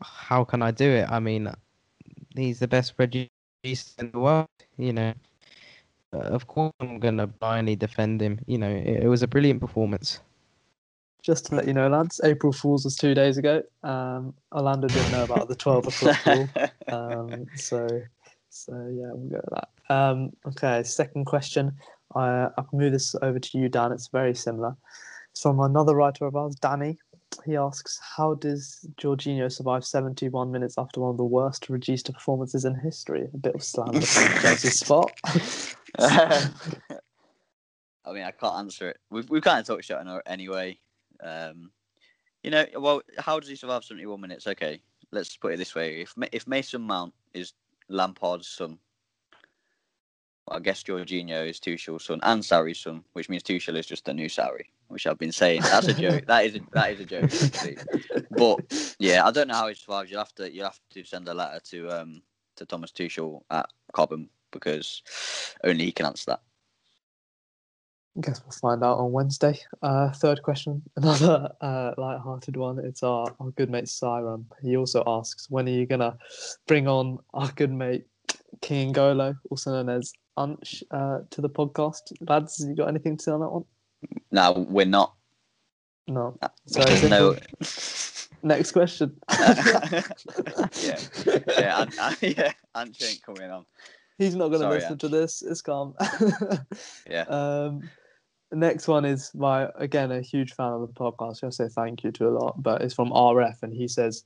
how 0.03 0.45
can 0.45 0.63
I 0.63 0.71
do 0.71 0.89
it? 0.89 1.11
I 1.11 1.21
mean, 1.21 1.53
he's 2.37 2.59
the 2.59 2.69
best 2.69 2.97
producer 2.97 3.29
in 3.99 4.11
the 4.13 4.19
world. 4.19 4.49
You 4.77 4.93
know, 4.93 5.15
uh, 6.13 6.19
of 6.19 6.47
course 6.47 6.73
I'm 6.81 6.99
gonna 6.99 7.27
blindly 7.27 7.77
defend 7.77 8.21
him. 8.21 8.41
You 8.47 8.59
know, 8.59 8.71
it, 8.71 9.05
it, 9.05 9.09
was 9.09 9.23
a 9.23 9.29
brilliant 9.29 9.61
performance. 9.61 10.21
Just 11.23 11.47
to 11.47 11.57
let 11.57 11.67
you 11.67 11.73
know, 11.73 11.89
lads, 11.89 12.21
April 12.23 12.53
Fools 12.53 12.85
was 12.85 12.97
two 12.97 13.15
days 13.15 13.39
ago. 13.39 13.63
Um, 13.83 14.35
Orlando 14.55 14.89
didn't 14.89 15.11
know 15.11 15.25
about 15.25 15.49
the 15.49 15.57
twelve 15.57 15.87
o'clock 15.87 16.25
rule, 16.27 16.49
um, 16.89 17.47
so 17.57 18.03
So 18.51 18.73
yeah, 18.73 19.13
we'll 19.13 19.29
go 19.29 19.41
with 19.45 19.61
that. 19.61 19.95
Um, 19.95 20.33
okay, 20.47 20.83
second 20.83 21.27
question. 21.27 21.73
I 22.15 22.49
I 22.57 22.63
can 22.69 22.79
move 22.79 22.93
this 22.93 23.15
over 23.23 23.39
to 23.39 23.59
you, 23.59 23.69
Dan. 23.69 23.93
It's 23.93 24.09
very 24.09 24.35
similar. 24.35 24.77
It's 25.31 25.43
from 25.43 25.61
another 25.61 25.95
writer 25.95 26.27
of 26.27 26.37
ours, 26.37 26.57
Danny. 26.57 26.99
He 27.45 27.57
asks, 27.57 27.99
"How 28.17 28.35
does 28.35 28.85
Jorginho 28.97 29.51
survive 29.51 29.85
71 29.85 30.51
minutes 30.51 30.75
after 30.77 31.01
one 31.01 31.11
of 31.11 31.17
the 31.17 31.25
worst 31.25 31.69
Regista 31.69 32.13
performances 32.13 32.65
in 32.65 32.75
history?" 32.75 33.29
A 33.33 33.39
bit 33.39 33.55
of 33.55 33.63
slander 33.63 34.01
from 34.01 34.33
Chelsea's 34.43 34.81
spot. 34.81 35.13
I 35.99 36.51
mean, 38.13 38.25
I 38.25 38.31
can't 38.31 38.59
answer 38.59 38.91
it. 38.91 38.99
We've 39.11 39.29
we've 39.29 39.43
kind 39.43 39.61
of 39.61 39.67
touched 39.67 39.91
on 39.91 40.09
it 40.09 40.23
anyway. 40.27 40.79
Um, 41.23 41.71
you 42.43 42.51
know, 42.51 42.65
well, 42.77 43.03
how 43.19 43.41
does 43.41 43.49
he 43.49 43.57
survive 43.57 43.85
71 43.85 44.21
minutes? 44.21 44.47
Okay, 44.47 44.81
let's 45.13 45.37
put 45.37 45.53
it 45.53 45.59
this 45.59 45.75
way: 45.75 46.01
if 46.01 46.15
if 46.33 46.47
Mason 46.47 46.83
Mount 46.83 47.15
is 47.35 47.53
Lampard's 47.89 48.49
son, 48.49 48.79
I 50.51 50.61
guess 50.61 50.83
Jorginho 50.83 51.49
is 51.49 51.61
Tuchel's 51.61 52.05
son 52.05 52.21
and 52.23 52.43
Sarri's 52.43 52.81
son, 52.81 53.05
which 53.13 53.29
means 53.29 53.43
Tuchel 53.43 53.77
is 53.77 53.87
just 53.87 54.09
a 54.09 54.15
new 54.15 54.29
Sarri, 54.29 54.65
which 54.89 55.07
I've 55.07 55.19
been 55.19 55.33
saying. 55.33 55.63
That's 55.63 55.89
a 55.89 55.95
joke. 55.95 56.27
that 56.27 56.45
is 56.45 56.57
a, 56.57 56.61
that 56.73 56.93
is 56.93 57.01
a 57.01 57.05
joke. 57.05 58.27
but 58.31 58.95
yeah, 58.99 59.27
I 59.27 59.31
don't 59.31 59.49
know 59.49 59.55
how 59.55 59.69
he 59.69 59.75
survives. 59.75 60.11
You'll 60.11 60.21
have 60.21 60.35
to 60.37 60.51
you 60.51 60.61
will 60.61 60.69
have 60.69 60.81
to 60.91 61.05
send 61.05 61.29
a 61.29 61.35
letter 61.35 61.61
to 61.71 61.91
um 61.91 62.23
to 62.57 62.67
Thomas 62.67 62.93
Tuchel 62.93 63.43
at 63.51 63.69
Cobham 63.93 64.31
because 64.51 65.03
only 65.65 65.87
he 65.87 65.93
can 65.93 66.07
answer 66.07 66.33
that. 66.33 66.41
I 68.17 68.21
guess 68.21 68.43
we'll 68.43 68.51
find 68.51 68.83
out 68.83 68.99
on 68.99 69.13
Wednesday. 69.13 69.61
Uh, 69.81 70.11
third 70.11 70.43
question, 70.43 70.83
another 70.97 71.53
uh, 71.61 71.93
light-hearted 71.97 72.57
one. 72.57 72.81
It's 72.85 73.05
our, 73.05 73.33
our 73.39 73.51
good 73.53 73.71
mate 73.71 73.85
Siram. 73.85 74.45
He 74.61 74.77
also 74.77 75.05
asks, 75.07 75.49
when 75.49 75.69
are 75.69 75.73
you 75.73 75.87
gonna 75.87 76.19
bring 76.67 76.89
on 76.89 77.19
our 77.33 77.49
good 77.53 77.71
mate 77.71 78.07
King 78.61 78.93
Golo, 78.93 79.37
also 79.51 79.73
known 79.73 79.89
as 79.89 80.13
Unch, 80.39 80.83
uh, 80.91 81.21
to 81.31 81.41
the 81.41 81.51
podcast? 81.51 82.13
Lads, 82.29 82.65
you 82.67 82.75
got 82.75 82.89
anything 82.89 83.17
to 83.17 83.23
say 83.23 83.33
on 83.33 83.41
that 83.41 83.51
one? 83.51 83.65
No, 84.31 84.67
we're 84.69 84.87
not. 84.87 85.15
No. 86.07 86.39
So 86.67 86.83
There's 86.83 87.11
no. 87.11 87.37
next 88.43 88.73
question. 88.73 89.17
yeah, 89.31 90.03
yeah, 90.77 91.83
and, 91.83 91.95
and, 91.99 92.17
yeah. 92.23 92.53
Ant 92.75 93.03
ain't 93.03 93.23
coming 93.23 93.51
on. 93.51 93.67
He's 94.17 94.35
not 94.35 94.49
going 94.49 94.63
to 94.63 94.69
listen 94.69 94.93
Ange. 94.93 95.01
to 95.01 95.09
this. 95.09 95.43
It's 95.43 95.63
calm. 95.63 95.95
Yeah. 97.11 97.23
Um, 97.23 97.89
the 98.51 98.57
next 98.57 98.89
one 98.89 99.05
is 99.05 99.31
my 99.35 99.69
again 99.77 100.11
a 100.11 100.23
huge 100.23 100.55
fan 100.55 100.73
of 100.73 100.81
the 100.81 100.95
podcast. 100.95 101.45
I 101.45 101.51
say 101.51 101.69
thank 101.69 102.03
you 102.03 102.11
to 102.13 102.29
a 102.29 102.31
lot, 102.31 102.63
but 102.63 102.81
it's 102.81 102.95
from 102.95 103.11
RF, 103.11 103.63
and 103.63 103.75
he 103.75 103.87
says, 103.87 104.25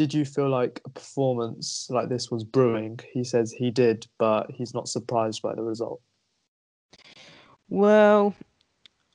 "Did 0.00 0.14
you 0.14 0.24
feel 0.24 0.48
like 0.48 0.80
a 0.86 0.88
performance 0.88 1.88
like 1.90 2.08
this 2.08 2.30
was 2.30 2.42
brewing?" 2.42 2.98
He 3.12 3.22
says 3.22 3.52
he 3.52 3.70
did, 3.70 4.06
but 4.16 4.50
he's 4.50 4.72
not 4.72 4.88
surprised 4.88 5.42
by 5.42 5.54
the 5.54 5.62
result. 5.62 6.00
Well, 7.68 8.34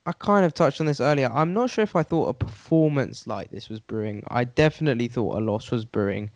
I 0.05 0.11
kind 0.11 0.45
of 0.45 0.53
touched 0.53 0.79
on 0.79 0.85
this 0.85 1.01
earlier. 1.01 1.31
I'm 1.33 1.53
not 1.53 1.71
sure 1.71 1.83
if 1.83 1.95
I 1.95 2.03
thought 2.03 2.27
a 2.27 2.33
performance 2.33 3.25
like 3.25 3.49
this 3.49 3.67
was 3.67 3.79
brewing. 3.79 4.23
I 4.27 4.43
definitely 4.43 5.07
thought 5.07 5.39
a 5.39 5.39
loss 5.39 5.71
was 5.71 5.85
brewing. 5.85 6.29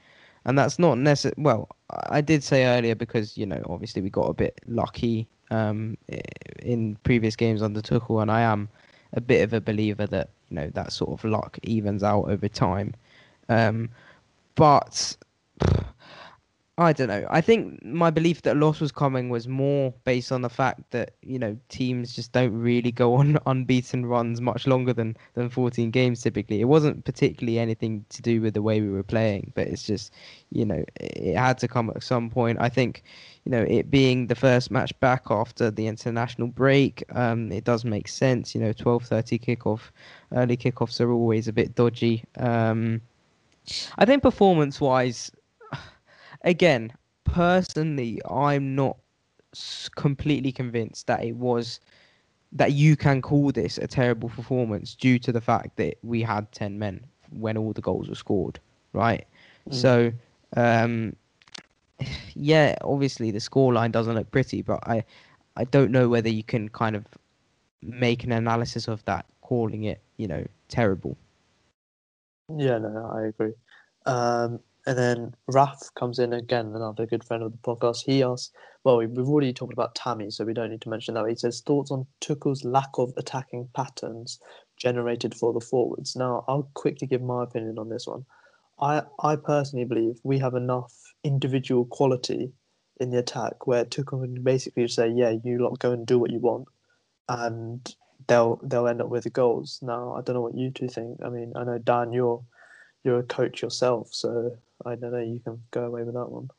And 0.46 0.58
that's 0.58 0.80
not 0.80 0.98
necessary. 0.98 1.36
Well, 1.38 1.70
I 2.10 2.22
did 2.22 2.44
say 2.44 2.66
earlier 2.66 2.96
because, 2.96 3.38
you 3.38 3.46
know, 3.46 3.62
obviously 3.70 4.02
we 4.02 4.10
got 4.10 4.30
a 4.30 4.34
bit 4.34 4.60
lucky 4.66 5.28
um, 5.52 5.96
in 6.64 6.98
previous 7.04 7.36
games 7.36 7.62
under 7.62 7.82
Tuchel, 7.82 8.24
and 8.24 8.32
I 8.32 8.42
am 8.42 8.68
a 9.14 9.22
bit 9.22 9.44
of 9.44 9.54
a 9.54 9.62
believer 9.62 10.08
that, 10.08 10.30
you 10.50 10.56
know, 10.56 10.70
that 10.74 10.92
sort 10.92 11.12
of 11.12 11.24
luck 11.24 11.60
evens 11.62 12.02
out 12.02 12.24
over 12.24 12.48
time. 12.48 12.96
Um, 13.50 13.90
but 14.60 15.16
I 16.78 16.94
don't 16.94 17.08
know. 17.08 17.26
I 17.30 17.42
think 17.42 17.84
my 17.84 18.10
belief 18.10 18.42
that 18.44 18.56
a 18.56 18.60
loss 18.60 18.80
was 18.80 18.92
coming 18.92 19.30
was 19.30 19.48
more 19.48 19.94
based 20.04 20.32
on 20.32 20.42
the 20.42 20.50
fact 20.50 20.92
that 20.92 21.16
you 21.22 21.40
know 21.40 21.58
teams 21.70 22.14
just 22.14 22.34
don't 22.34 22.54
really 22.54 22.92
go 22.92 23.16
on 23.16 23.38
unbeaten 23.46 24.06
runs 24.06 24.42
much 24.42 24.68
longer 24.68 24.94
than 24.94 25.16
than 25.34 25.50
14 25.50 25.92
games 25.92 26.22
typically. 26.22 26.60
It 26.60 26.66
wasn't 26.66 27.06
particularly 27.06 27.58
anything 27.58 28.06
to 28.10 28.22
do 28.22 28.42
with 28.42 28.54
the 28.54 28.62
way 28.62 28.82
we 28.82 28.90
were 28.90 29.04
playing, 29.04 29.54
but 29.56 29.68
it's 29.68 29.84
just 29.84 30.14
you 30.52 30.66
know 30.66 30.84
it 30.96 31.38
had 31.38 31.58
to 31.60 31.68
come 31.70 31.90
at 31.90 32.04
some 32.04 32.30
point. 32.30 32.58
I 32.60 32.68
think 32.68 33.04
you 33.46 33.52
know 33.52 33.62
it 33.62 33.90
being 33.90 34.28
the 34.28 34.36
first 34.36 34.72
match 34.72 34.98
back 35.00 35.24
after 35.30 35.72
the 35.72 35.88
international 35.88 36.50
break, 36.50 37.04
um, 37.16 37.50
it 37.52 37.64
does 37.64 37.86
make 37.86 38.10
sense. 38.10 38.54
You 38.54 38.60
know, 38.62 38.74
12:30 38.74 39.40
kickoff, 39.40 39.92
early 40.34 40.58
kickoffs 40.58 41.00
are 41.00 41.12
always 41.12 41.48
a 41.48 41.54
bit 41.54 41.76
dodgy. 41.76 42.26
Um, 42.38 43.02
I 43.98 44.06
think 44.06 44.24
performance-wise 44.24 45.32
again, 46.44 46.94
personally, 47.24 48.22
I'm 48.30 48.76
not 48.76 48.98
completely 49.96 50.52
convinced 50.52 51.08
that 51.08 51.24
it 51.24 51.36
was 51.36 51.80
that 52.52 52.72
you 52.74 52.96
can 52.96 53.22
call 53.22 53.52
this 53.52 53.78
a 53.78 53.88
terrible 53.88 54.30
performance 54.30 54.96
due 54.96 55.20
to 55.20 55.32
the 55.32 55.42
fact 55.42 55.76
that 55.78 55.98
we 56.04 56.22
had 56.22 56.52
10 56.52 56.80
men 56.80 57.06
when 57.32 57.58
all 57.58 57.74
the 57.74 57.82
goals 57.82 58.10
were 58.10 58.16
scored, 58.16 58.60
right? 58.94 59.28
So, 59.70 60.12
um, 60.58 61.16
yeah, 62.34 62.76
obviously 62.82 63.30
the 63.32 63.40
scoreline 63.40 63.92
doesn't 63.92 64.16
look 64.16 64.32
pretty, 64.32 64.64
but 64.64 64.80
I, 64.88 65.04
I 65.58 65.66
don't 65.66 65.92
know 65.92 66.10
whether 66.10 66.30
you 66.30 66.44
can 66.44 66.70
kind 66.70 66.96
of 66.96 67.06
make 67.84 68.24
an 68.24 68.32
analysis 68.32 68.88
of 68.88 69.04
that, 69.06 69.26
calling 69.42 69.84
it, 69.84 70.02
you 70.18 70.28
know, 70.28 70.44
terrible. 70.70 71.18
Yeah, 72.58 72.78
no, 72.80 73.12
I 73.14 73.28
agree. 73.28 73.54
Um, 74.06 74.60
and 74.86 74.98
then 74.98 75.36
Raf 75.48 75.82
comes 75.96 76.20
in 76.20 76.34
again, 76.34 76.68
another 76.76 77.06
good 77.06 77.24
friend 77.24 77.44
of 77.44 77.52
the 77.52 77.58
podcast. 77.60 78.04
He 78.06 78.24
asks, 78.24 78.52
well, 78.84 78.98
we- 78.98 79.08
we've 79.08 79.28
already 79.28 79.54
talked 79.54 79.74
about 79.74 79.94
Tammy, 79.96 80.32
so 80.32 80.46
we 80.46 80.54
don't 80.54 80.72
need 80.72 80.82
to 80.82 80.90
mention 80.90 81.14
that. 81.14 81.28
He 81.28 81.36
says, 81.36 81.62
thoughts 81.62 81.92
on 81.92 82.08
Tuchel's 82.22 82.64
lack 82.64 82.90
of 82.98 83.14
attacking 83.18 83.70
patterns 83.76 84.40
generated 84.78 85.36
for 85.36 85.54
the 85.54 85.60
forwards. 85.60 86.16
Now, 86.16 86.46
I'll 86.48 86.70
quickly 86.74 87.08
give 87.08 87.22
my 87.22 87.44
opinion 87.44 87.78
on 87.78 87.90
this 87.90 88.08
one. 88.08 88.26
I, 88.80 89.04
I 89.22 89.36
personally 89.36 89.86
believe 89.86 90.20
we 90.24 90.40
have 90.40 90.56
enough 90.56 90.94
individual 91.24 91.86
quality 91.86 92.54
in 93.00 93.12
the 93.12 93.20
attack 93.20 93.68
where 93.68 93.86
Tuchel 93.86 94.24
can 94.24 94.44
basically 94.44 94.88
say, 94.88 95.10
yeah, 95.10 95.32
you 95.44 95.60
lot 95.64 95.80
go 95.80 95.92
and 95.92 96.06
do 96.08 96.20
what 96.20 96.32
you 96.32 96.40
want, 96.40 96.68
and 97.30 97.96
they'll 98.30 98.60
they'll 98.64 98.88
end 98.88 99.02
up 99.02 99.10
with 99.10 99.26
the 99.26 99.30
goals. 99.30 99.80
Now, 99.82 100.14
I 100.14 100.22
don't 100.22 100.36
know 100.36 100.42
what 100.42 100.56
you 100.56 100.72
two 100.72 100.88
think. 100.88 101.20
I 101.26 101.30
mean, 101.30 101.52
I 101.56 101.64
know 101.66 101.78
Dan, 101.80 102.14
you're 102.14 102.42
you're 103.04 103.20
a 103.20 103.24
coach 103.24 103.62
yourself, 103.62 104.14
so 104.14 104.58
I 104.86 104.96
don't 104.96 105.12
know. 105.12 105.20
You 105.20 105.42
can 105.44 105.62
go 105.72 105.84
away 105.84 106.04
with 106.04 106.14
that 106.14 106.30
one. 106.30 106.50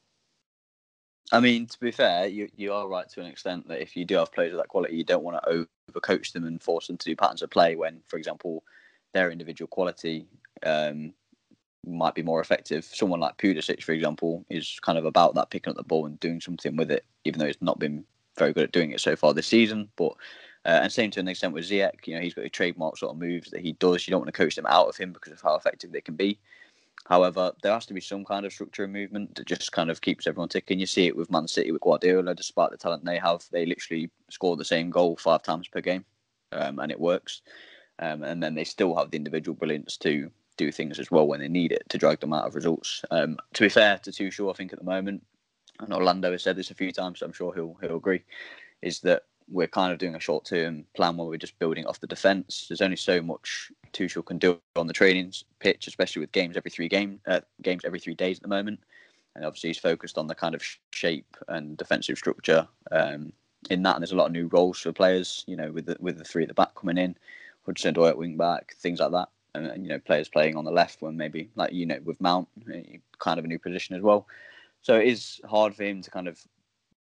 I 1.33 1.39
mean, 1.39 1.66
to 1.66 1.81
be 1.81 1.93
fair, 1.93 2.27
you 2.27 2.49
you 2.57 2.73
are 2.73 2.89
right 2.89 3.09
to 3.11 3.21
an 3.21 3.27
extent 3.27 3.68
that 3.68 3.81
if 3.81 3.97
you 3.97 4.05
do 4.05 4.16
have 4.16 4.33
players 4.33 4.53
of 4.53 4.59
that 4.59 4.68
quality, 4.68 4.97
you 4.97 5.05
don't 5.05 5.23
want 5.23 5.43
to 5.43 5.66
overcoach 5.95 6.33
them 6.33 6.45
and 6.45 6.62
force 6.62 6.89
them 6.89 6.99
to 6.99 7.09
do 7.09 7.16
patterns 7.16 7.43
of 7.43 7.51
play 7.51 7.77
when, 7.77 8.01
for 8.09 8.18
example, 8.18 8.64
their 9.14 9.31
individual 9.31 9.68
quality 9.68 10.27
um, 10.66 11.12
might 11.87 12.16
be 12.16 12.23
more 12.23 12.41
effective. 12.41 12.85
Someone 12.85 13.21
like 13.21 13.39
Pulisic, 13.39 13.83
for 13.83 13.93
example, 13.93 14.45
is 14.51 14.79
kind 14.83 14.99
of 14.99 15.05
about 15.05 15.37
that 15.37 15.51
picking 15.51 15.71
up 15.71 15.77
the 15.77 15.85
ball 15.85 16.07
and 16.07 16.18
doing 16.18 16.41
something 16.41 16.77
with 16.77 16.91
it, 16.91 17.05
even 17.25 17.39
though 17.39 17.47
he's 17.47 17.62
not 17.62 17.79
been 17.79 18.05
very 18.37 18.53
good 18.53 18.64
at 18.64 18.73
doing 18.73 18.91
it 18.91 19.01
so 19.01 19.14
far 19.14 19.33
this 19.33 19.47
season. 19.47 19.89
But 19.97 20.14
uh, 20.67 20.81
and 20.83 20.93
same 20.93 21.11
to 21.13 21.21
an 21.21 21.29
extent 21.29 21.55
with 21.55 21.69
Ziyech, 21.69 22.07
you 22.07 22.15
know, 22.15 22.21
he's 22.21 22.35
got 22.35 22.45
a 22.45 22.51
trademark 22.51 22.99
sort 22.99 23.13
of 23.13 23.19
moves 23.19 23.51
that 23.51 23.63
he 23.63 23.73
does. 23.73 24.07
You 24.07 24.11
don't 24.11 24.21
want 24.21 24.33
to 24.33 24.33
coach 24.33 24.57
them 24.57 24.67
out 24.67 24.89
of 24.89 24.97
him 24.97 25.13
because 25.13 25.33
of 25.33 25.41
how 25.41 25.55
effective 25.55 25.91
they 25.91 26.01
can 26.01 26.17
be. 26.17 26.39
However, 27.07 27.53
there 27.63 27.73
has 27.73 27.87
to 27.87 27.95
be 27.95 28.01
some 28.01 28.25
kind 28.25 28.45
of 28.45 28.53
structure 28.53 28.85
and 28.85 28.93
movement 28.93 29.35
that 29.35 29.47
just 29.47 29.73
kind 29.73 29.91
of 29.91 30.01
keeps 30.01 30.27
everyone 30.27 30.51
ticking. 30.51 30.79
You 30.79 30.87
see 30.87 31.07
it 31.07 31.17
with 31.17 31.31
Man 31.31 31.49
City 31.49 31.73
with 31.73 31.81
Guardiola, 31.81 32.35
despite 32.35 32.71
the 32.71 32.77
talent 32.77 33.05
they 33.05 33.19
have, 33.19 33.43
they 33.51 33.65
literally 33.65 34.11
score 34.29 34.57
the 34.57 34.65
same 34.65 34.91
goal 34.91 35.17
five 35.17 35.43
times 35.43 35.67
per 35.67 35.81
game, 35.81 36.05
um, 36.53 36.79
and 36.79 36.93
it 36.93 37.01
works. 37.01 37.41
Um, 37.99 38.23
and 38.23 38.43
then 38.43 38.55
they 38.55 38.65
still 38.65 38.95
have 38.97 39.11
the 39.11 39.17
individual 39.17 39.57
brilliance 39.57 39.97
to 39.99 40.31
do 40.57 40.71
things 40.71 40.99
as 40.99 41.11
well 41.11 41.27
when 41.27 41.41
they 41.41 41.49
need 41.49 41.73
it 41.73 41.83
to 41.89 41.99
drag 41.99 42.21
them 42.21 42.35
out 42.35 42.47
of 42.47 42.55
results. 42.55 43.03
Um, 43.11 43.39
to 43.55 43.63
be 43.63 43.69
fair 43.71 43.99
to 43.99 44.11
Tuchel, 44.11 44.51
I 44.51 44.55
think 44.55 44.73
at 44.73 44.79
the 44.79 44.85
moment, 44.85 45.25
and 45.81 45.93
Orlando 45.93 46.31
has 46.33 46.43
said 46.43 46.57
this 46.57 46.71
a 46.71 46.75
few 46.75 46.93
times, 46.93 47.21
so 47.21 47.27
I'm 47.27 47.33
sure 47.33 47.55
he'll 47.55 47.79
he'll 47.81 47.97
agree, 47.97 48.23
is 48.83 49.01
that 49.01 49.25
we're 49.51 49.66
kind 49.66 49.92
of 49.92 49.98
doing 49.98 50.14
a 50.14 50.20
short 50.20 50.44
term 50.44 50.84
plan 50.94 51.16
where 51.16 51.26
we're 51.26 51.36
just 51.36 51.59
building 51.59 51.86
off 51.86 52.01
the 52.01 52.07
defence. 52.07 52.66
There's 52.68 52.80
only 52.80 52.96
so 52.96 53.20
much 53.20 53.70
Tuchel 53.92 54.24
can 54.24 54.38
do 54.38 54.61
on 54.76 54.86
the 54.86 54.92
training 54.92 55.32
pitch, 55.59 55.86
especially 55.86 56.20
with 56.20 56.32
games 56.32 56.57
every 56.57 56.70
three 56.70 56.88
game 56.88 57.20
uh, 57.26 57.40
games 57.62 57.84
every 57.84 58.01
three 58.01 58.14
days 58.14 58.38
at 58.38 58.42
the 58.42 58.48
moment. 58.48 58.80
And 59.34 59.44
obviously 59.44 59.70
he's 59.70 59.78
focused 59.78 60.18
on 60.18 60.26
the 60.26 60.34
kind 60.34 60.55
of 60.55 60.62
shape 60.92 61.36
and 61.48 61.76
defensive 61.76 62.18
structure 62.18 62.66
um, 62.90 63.32
in 63.70 63.82
that. 63.82 63.96
And 63.96 64.03
there's 64.03 64.12
a 64.12 64.16
lot 64.16 64.26
of 64.26 64.32
new 64.32 64.48
roles 64.48 64.78
for 64.80 64.92
players, 64.92 65.44
you 65.46 65.57
know, 65.57 65.70
with 65.70 65.86
the, 65.86 65.96
with 66.01 66.18
the 66.18 66.24
three 66.24 66.42
at 66.42 66.48
the 66.48 66.55
back 66.55 66.74
coming 66.74 66.98
in, 66.98 67.16
Hudson 67.64 67.94
Odoi 67.94 68.11
at 68.11 68.18
wing 68.18 68.36
back, 68.36 68.74
things 68.76 69.01
like 69.01 69.12
that. 69.12 69.28
And, 69.55 69.66
and, 69.66 69.84
you 69.84 69.88
know, 69.90 69.98
players 69.98 70.28
playing 70.28 70.57
on 70.57 70.64
the 70.64 70.70
left 70.70 71.03
when 71.03 71.16
maybe 71.16 71.51
like 71.57 71.72
you 71.72 71.84
know 71.84 71.98
with 72.05 72.20
Mount, 72.20 72.48
eh, 72.72 72.98
kind 73.18 73.38
of 73.38 73.44
a 73.44 73.48
new 73.48 73.59
position 73.59 73.96
as 73.96 74.03
well. 74.03 74.26
So 74.82 74.96
it 74.96 75.09
is 75.09 75.40
hard 75.44 75.74
for 75.74 75.82
him 75.82 76.03
to 76.03 76.11
kind 76.11 76.28
of 76.28 76.40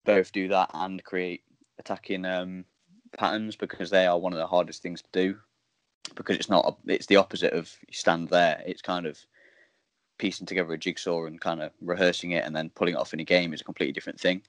both 0.04 0.32
do 0.32 0.48
that 0.48 0.70
and 0.72 1.04
create 1.04 1.42
attacking 1.80 2.24
um, 2.24 2.64
patterns 3.16 3.56
because 3.56 3.90
they 3.90 4.06
are 4.06 4.18
one 4.18 4.32
of 4.32 4.38
the 4.38 4.46
hardest 4.46 4.82
things 4.82 5.02
to 5.02 5.08
do 5.12 5.36
because 6.14 6.36
it's 6.36 6.48
not 6.48 6.78
it's 6.86 7.06
the 7.06 7.16
opposite 7.16 7.52
of 7.52 7.76
you 7.86 7.92
stand 7.92 8.28
there 8.28 8.62
it's 8.64 8.82
kind 8.82 9.06
of 9.06 9.18
piecing 10.20 10.46
together 10.46 10.72
a 10.74 10.78
jigsaw 10.78 11.24
and 11.24 11.40
kind 11.40 11.62
of 11.62 11.72
rehearsing 11.80 12.32
it 12.32 12.44
and 12.44 12.54
then 12.54 12.70
pulling 12.70 12.94
it 12.94 12.98
off 12.98 13.14
in 13.14 13.20
a 13.20 13.24
game 13.24 13.52
is 13.52 13.62
a 13.62 13.64
completely 13.64 13.92
different 13.92 14.20
thing. 14.20 14.42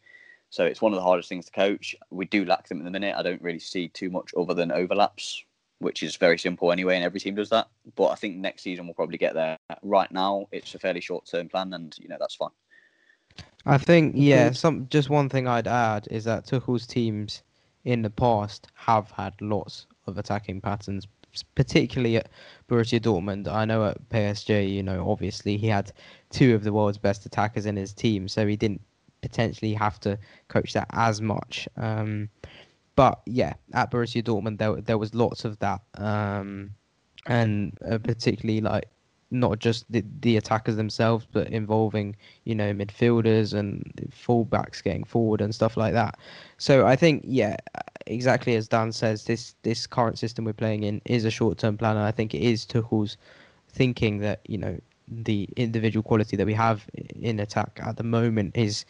So 0.49 0.65
it's 0.65 0.81
one 0.81 0.91
of 0.91 0.97
the 0.97 1.03
hardest 1.03 1.29
things 1.29 1.45
to 1.45 1.51
coach. 1.51 1.95
We 2.09 2.25
do 2.25 2.43
lack 2.43 2.67
them 2.67 2.79
at 2.79 2.83
the 2.83 2.91
minute. 2.91 3.15
I 3.17 3.23
don't 3.23 3.41
really 3.41 3.59
see 3.59 3.87
too 3.87 4.09
much 4.09 4.31
other 4.37 4.53
than 4.53 4.71
overlaps, 4.73 5.43
which 5.79 6.03
is 6.03 6.17
very 6.17 6.37
simple 6.37 6.73
anyway, 6.73 6.95
and 6.95 7.05
every 7.05 7.21
team 7.21 7.35
does 7.35 7.49
that. 7.49 7.69
But 7.95 8.09
I 8.09 8.15
think 8.15 8.35
next 8.35 8.63
season 8.63 8.85
we'll 8.85 8.93
probably 8.93 9.17
get 9.17 9.33
there. 9.33 9.57
Right 9.81 10.11
now, 10.11 10.47
it's 10.51 10.75
a 10.75 10.79
fairly 10.79 10.99
short 10.99 11.25
term 11.25 11.47
plan, 11.47 11.73
and 11.73 11.95
you 11.97 12.09
know 12.09 12.17
that's 12.19 12.35
fine. 12.35 12.49
I 13.65 13.77
think 13.77 14.13
yeah. 14.17 14.51
Some 14.51 14.87
just 14.89 15.09
one 15.09 15.29
thing 15.29 15.47
I'd 15.47 15.67
add 15.67 16.07
is 16.09 16.23
that 16.25 16.45
Tuchel's 16.45 16.87
teams 16.87 17.43
in 17.83 18.01
the 18.01 18.09
past 18.09 18.67
have 18.73 19.11
had 19.11 19.33
lots 19.41 19.87
of 20.07 20.17
attacking 20.17 20.61
patterns, 20.61 21.07
particularly 21.55 22.17
at 22.17 22.29
Borussia 22.69 22.99
Dortmund. 22.99 23.47
I 23.47 23.65
know 23.65 23.85
at 23.85 24.09
PSG, 24.09 24.71
you 24.71 24.83
know, 24.83 25.09
obviously 25.09 25.57
he 25.57 25.67
had 25.67 25.91
two 26.29 26.55
of 26.55 26.63
the 26.63 26.73
world's 26.73 26.97
best 26.97 27.25
attackers 27.25 27.65
in 27.65 27.75
his 27.75 27.93
team, 27.93 28.27
so 28.27 28.47
he 28.47 28.55
didn't 28.55 28.81
potentially 29.21 29.73
have 29.73 29.99
to 30.01 30.17
coach 30.47 30.73
that 30.73 30.87
as 30.93 31.21
much. 31.21 31.67
Um, 31.77 32.29
but 32.95 33.21
yeah, 33.25 33.53
at 33.73 33.91
Borussia 33.91 34.23
Dortmund, 34.23 34.57
there 34.57 34.75
there 34.81 34.97
was 34.97 35.13
lots 35.13 35.45
of 35.45 35.57
that, 35.59 35.81
um, 35.95 36.71
and 37.27 37.77
uh, 37.89 37.99
particularly 37.99 38.61
like 38.61 38.89
not 39.31 39.59
just 39.59 39.85
the, 39.91 40.03
the 40.19 40.37
attackers 40.37 40.75
themselves, 40.75 41.25
but 41.31 41.47
involving 41.47 42.15
you 42.43 42.53
know 42.53 42.73
midfielders 42.73 43.53
and 43.53 43.83
fullbacks 44.11 44.83
getting 44.83 45.03
forward 45.03 45.41
and 45.41 45.55
stuff 45.55 45.77
like 45.77 45.93
that. 45.93 46.19
So 46.57 46.85
I 46.85 46.95
think 46.95 47.23
yeah, 47.25 47.55
exactly 48.05 48.55
as 48.55 48.67
Dan 48.67 48.91
says, 48.91 49.25
this 49.25 49.55
this 49.63 49.87
current 49.87 50.19
system 50.19 50.45
we're 50.45 50.53
playing 50.53 50.83
in 50.83 51.01
is 51.05 51.25
a 51.25 51.31
short 51.31 51.57
term 51.57 51.77
plan, 51.77 51.97
and 51.97 52.05
I 52.05 52.11
think 52.11 52.33
it 52.33 52.41
is 52.41 52.65
Tuchel's 52.65 53.17
thinking 53.69 54.19
that 54.19 54.41
you 54.47 54.57
know 54.57 54.77
the 55.07 55.47
individual 55.57 56.03
quality 56.03 56.37
that 56.37 56.45
we 56.45 56.53
have 56.53 56.85
in 57.19 57.39
attack 57.39 57.79
at 57.83 57.97
the 57.97 58.03
moment 58.03 58.55
is 58.55 58.85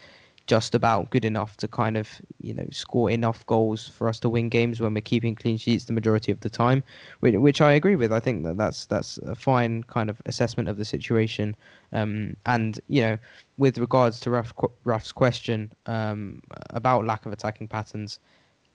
just 0.48 0.76
about 0.76 1.10
good 1.12 1.26
enough 1.26 1.56
to 1.58 1.68
kind 1.68 1.98
of 1.98 2.10
you 2.40 2.54
know 2.54 2.66
score 2.72 3.10
enough 3.10 3.46
goals 3.46 3.88
for 3.88 4.08
us 4.10 4.20
to 4.20 4.30
win 4.30 4.50
games 4.50 4.80
when 4.80 4.94
we're 4.94 5.02
keeping 5.02 5.36
clean 5.36 5.58
sheets 5.58 5.86
the 5.86 5.94
majority 5.94 6.32
of 6.32 6.40
the 6.42 6.50
time, 6.50 6.84
which, 7.20 7.36
which 7.36 7.62
I 7.62 7.74
agree 7.74 7.96
with. 7.96 8.12
I 8.12 8.20
think 8.20 8.44
that 8.44 8.58
that's 8.58 8.86
that's 8.86 9.18
a 9.20 9.36
fine 9.36 9.84
kind 9.84 10.10
of 10.10 10.22
assessment 10.26 10.70
of 10.70 10.78
the 10.78 10.86
situation. 10.86 11.56
Um, 11.94 12.36
and 12.46 12.80
you 12.88 13.02
know, 13.02 13.18
with 13.58 13.78
regards 13.78 14.20
to 14.22 14.32
Ruff, 14.32 14.54
Ruff's 14.84 15.12
question 15.12 15.72
um, 15.86 16.42
about 16.72 17.06
lack 17.06 17.26
of 17.26 17.34
attacking 17.34 17.68
patterns, 17.68 18.20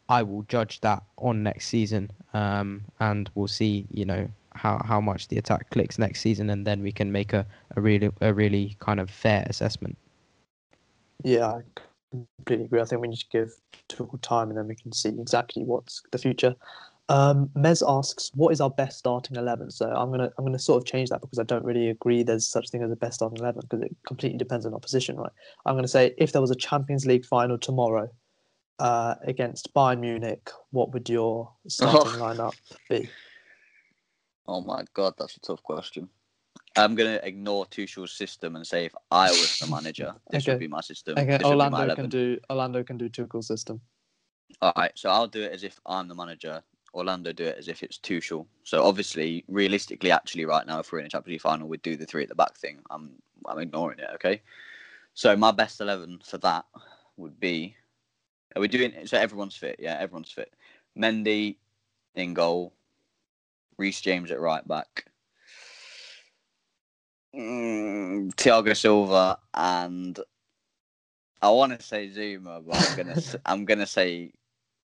I 0.09 0.23
will 0.23 0.43
judge 0.43 0.81
that 0.83 1.03
on 1.19 1.43
next 1.43 1.67
season, 1.69 2.11
um, 2.35 2.85
and 3.01 3.31
we'll 3.35 3.49
see. 3.49 3.87
You 3.91 4.05
know 4.05 4.29
how 4.55 4.81
how 4.85 5.01
much 5.01 5.29
the 5.29 5.39
attack 5.39 5.71
clicks 5.71 5.99
next 5.99 6.21
season, 6.21 6.51
and 6.51 6.67
then 6.67 6.83
we 6.83 6.93
can 6.93 7.13
make 7.13 7.33
a, 7.33 7.47
a 7.77 7.81
really 7.81 8.11
a 8.21 8.33
really 8.33 8.77
kind 8.79 9.01
of 9.01 9.11
fair 9.11 9.45
assessment. 9.49 9.97
Yeah, 11.25 11.47
I 11.47 11.63
completely 12.11 12.67
agree. 12.67 12.81
I 12.81 12.85
think 12.85 13.01
we 13.01 13.09
need 13.09 13.19
to 13.19 13.27
give 13.31 13.53
Tuchel 13.89 14.21
time, 14.21 14.49
and 14.49 14.59
then 14.59 14.69
we 14.69 14.77
can 14.77 14.93
see 14.93 15.09
exactly 15.09 15.65
what's 15.65 16.03
the 16.13 16.19
future. 16.19 16.55
Um, 17.09 17.51
Mez 17.57 17.85
asks, 17.87 18.31
"What 18.35 18.53
is 18.53 18.61
our 18.61 18.71
best 18.71 18.99
starting 18.99 19.37
11? 19.37 19.71
So 19.71 19.89
I'm 19.89 20.11
gonna 20.11 20.31
I'm 20.39 20.45
gonna 20.45 20.59
sort 20.59 20.83
of 20.83 20.87
change 20.87 21.11
that 21.11 21.21
because 21.21 21.39
I 21.39 21.45
don't 21.45 21.65
really 21.65 21.89
agree 21.89 22.23
there's 22.23 22.47
such 22.47 22.71
thing 22.71 22.83
as 22.83 22.91
a 22.91 22.97
best 22.97 23.17
starting 23.17 23.39
eleven 23.39 23.63
because 23.63 23.83
it 23.83 23.97
completely 24.07 24.39
depends 24.39 24.67
on 24.67 24.75
opposition, 24.75 25.17
right? 25.17 25.31
I'm 25.65 25.77
gonna 25.77 25.89
say 25.89 26.15
if 26.19 26.33
there 26.33 26.41
was 26.41 26.51
a 26.51 26.57
Champions 26.57 27.07
League 27.07 27.25
final 27.25 27.59
tomorrow 27.59 28.09
uh, 28.81 29.15
against 29.23 29.73
Bayern 29.73 30.01
Munich, 30.01 30.51
what 30.71 30.93
would 30.93 31.09
your 31.09 31.53
starting 31.69 32.13
lineup 32.21 32.55
be? 32.89 33.09
Oh 34.49 34.61
my 34.61 34.85
god, 34.95 35.15
that's 35.19 35.37
a 35.37 35.41
tough 35.41 35.63
question. 35.63 36.09
I'm 36.77 36.95
gonna 36.95 37.21
ignore 37.23 37.67
Tuchel's 37.67 38.13
system 38.13 38.57
and 38.57 38.67
say 38.67 38.85
if 38.85 38.95
I 39.11 39.33
was 39.33 39.59
the 39.59 39.67
manager, 39.67 40.15
this 40.31 40.45
Okay. 40.45 40.53
would 40.53 40.61
be 40.61 40.69
my 40.69 40.81
system. 40.81 41.19
Okay, 41.19 41.39
This 41.39 41.45
would 41.45 41.53
be 41.53 41.57
my 41.57 41.65
Orlando 41.65 41.95
can 41.97 42.09
do 42.09 42.39
Orlando 42.51 42.85
can 42.85 42.99
do 42.99 43.09
Tuchel's 43.09 43.47
system. 43.47 43.81
All 44.63 44.73
right, 44.77 44.93
so 44.95 45.11
I'll 45.11 45.27
do 45.27 45.43
it 45.43 45.53
as 45.53 45.65
if 45.65 45.81
I'm 45.87 46.09
the 46.09 46.15
manager. 46.15 46.63
Orlando 46.95 47.33
do 47.33 47.45
it 47.45 47.57
as 47.59 47.69
if 47.69 47.83
it's 47.83 47.99
Tuchel. 47.99 48.47
So 48.65 48.83
obviously, 48.83 49.45
realistically, 49.49 50.11
actually, 50.11 50.47
right 50.47 50.67
now, 50.67 50.79
if 50.79 50.91
we're 50.93 51.01
in 51.01 51.07
a 51.07 51.09
Champions 51.11 51.35
League 51.35 51.41
final, 51.43 51.69
we'd 51.69 51.83
do 51.83 51.97
the 51.97 52.07
three 52.07 52.23
at 52.23 52.29
the 52.29 52.35
back 52.35 52.57
thing. 52.57 52.79
I'm 52.91 53.13
I'm 53.47 53.59
ignoring 53.59 53.99
it. 53.99 54.09
Okay. 54.15 54.43
So 55.15 55.37
my 55.37 55.51
best 55.51 55.81
eleven 55.81 56.21
for 56.25 56.39
that 56.39 56.65
would 57.17 57.39
be. 57.41 57.77
Are 58.55 58.61
we 58.61 58.69
doing? 58.69 58.93
So 59.07 59.19
everyone's 59.19 59.57
fit. 59.57 59.77
Yeah, 59.79 59.97
everyone's 59.99 60.31
fit. 60.31 60.55
Mendy 60.99 61.57
in 62.15 62.33
goal. 62.35 62.73
Reece 63.79 64.01
James 64.01 64.31
at 64.31 64.41
right 64.41 64.67
back. 64.67 65.07
Mm, 67.37 68.35
Thiago 68.35 68.75
Silva 68.77 69.39
and 69.55 70.19
I 71.43 71.51
want 71.51 71.79
to 71.79 71.85
say 71.85 72.09
Zouma, 72.09 72.65
but 72.67 72.77
I'm 72.77 72.97
gonna 72.97 73.21
I'm 73.47 73.65
gonna 73.67 73.87
say 73.87 74.33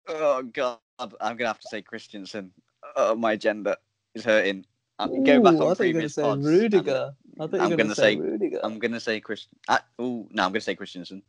oh 0.09 0.43
god, 0.43 0.79
I'm 0.99 1.11
gonna 1.37 1.47
have 1.47 1.61
to 1.61 1.69
say 1.69 1.81
Christensen. 1.83 2.53
Oh, 2.97 3.15
my 3.15 3.33
agenda 3.33 3.79
is 4.15 4.25
hurting. 4.25 4.67
Um, 4.99 5.25
go 5.25 5.41
back 5.41 5.55
on 5.55 5.55
I 5.55 5.59
thought 5.59 5.61
you 5.61 5.65
were 5.65 5.65
going 5.65 5.75
to 5.75 5.77
previous 5.77 6.15
say 6.15 6.23
pods. 6.23 6.47
Rudiger. 6.47 7.15
I 7.41 7.47
thought 7.47 7.53
you 7.53 7.59
were 7.59 7.65
I'm 7.65 7.69
going 7.71 7.77
gonna 7.79 7.95
say 7.95 8.15
say- 8.15 8.21
Rudiger. 8.21 8.61
I'm 8.63 8.79
gonna 8.79 9.01
say 9.01 9.21
Christian. 9.21 9.59
Uh, 9.69 9.79
oh 9.99 10.29
no, 10.31 10.45
I'm 10.45 10.53
gonna 10.53 10.61
say 10.61 10.75
Christensen. 10.75 11.23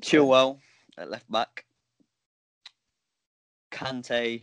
Chilwell 0.00 0.58
at 0.98 1.10
left 1.10 1.30
back. 1.32 1.64
Kante. 3.72 4.42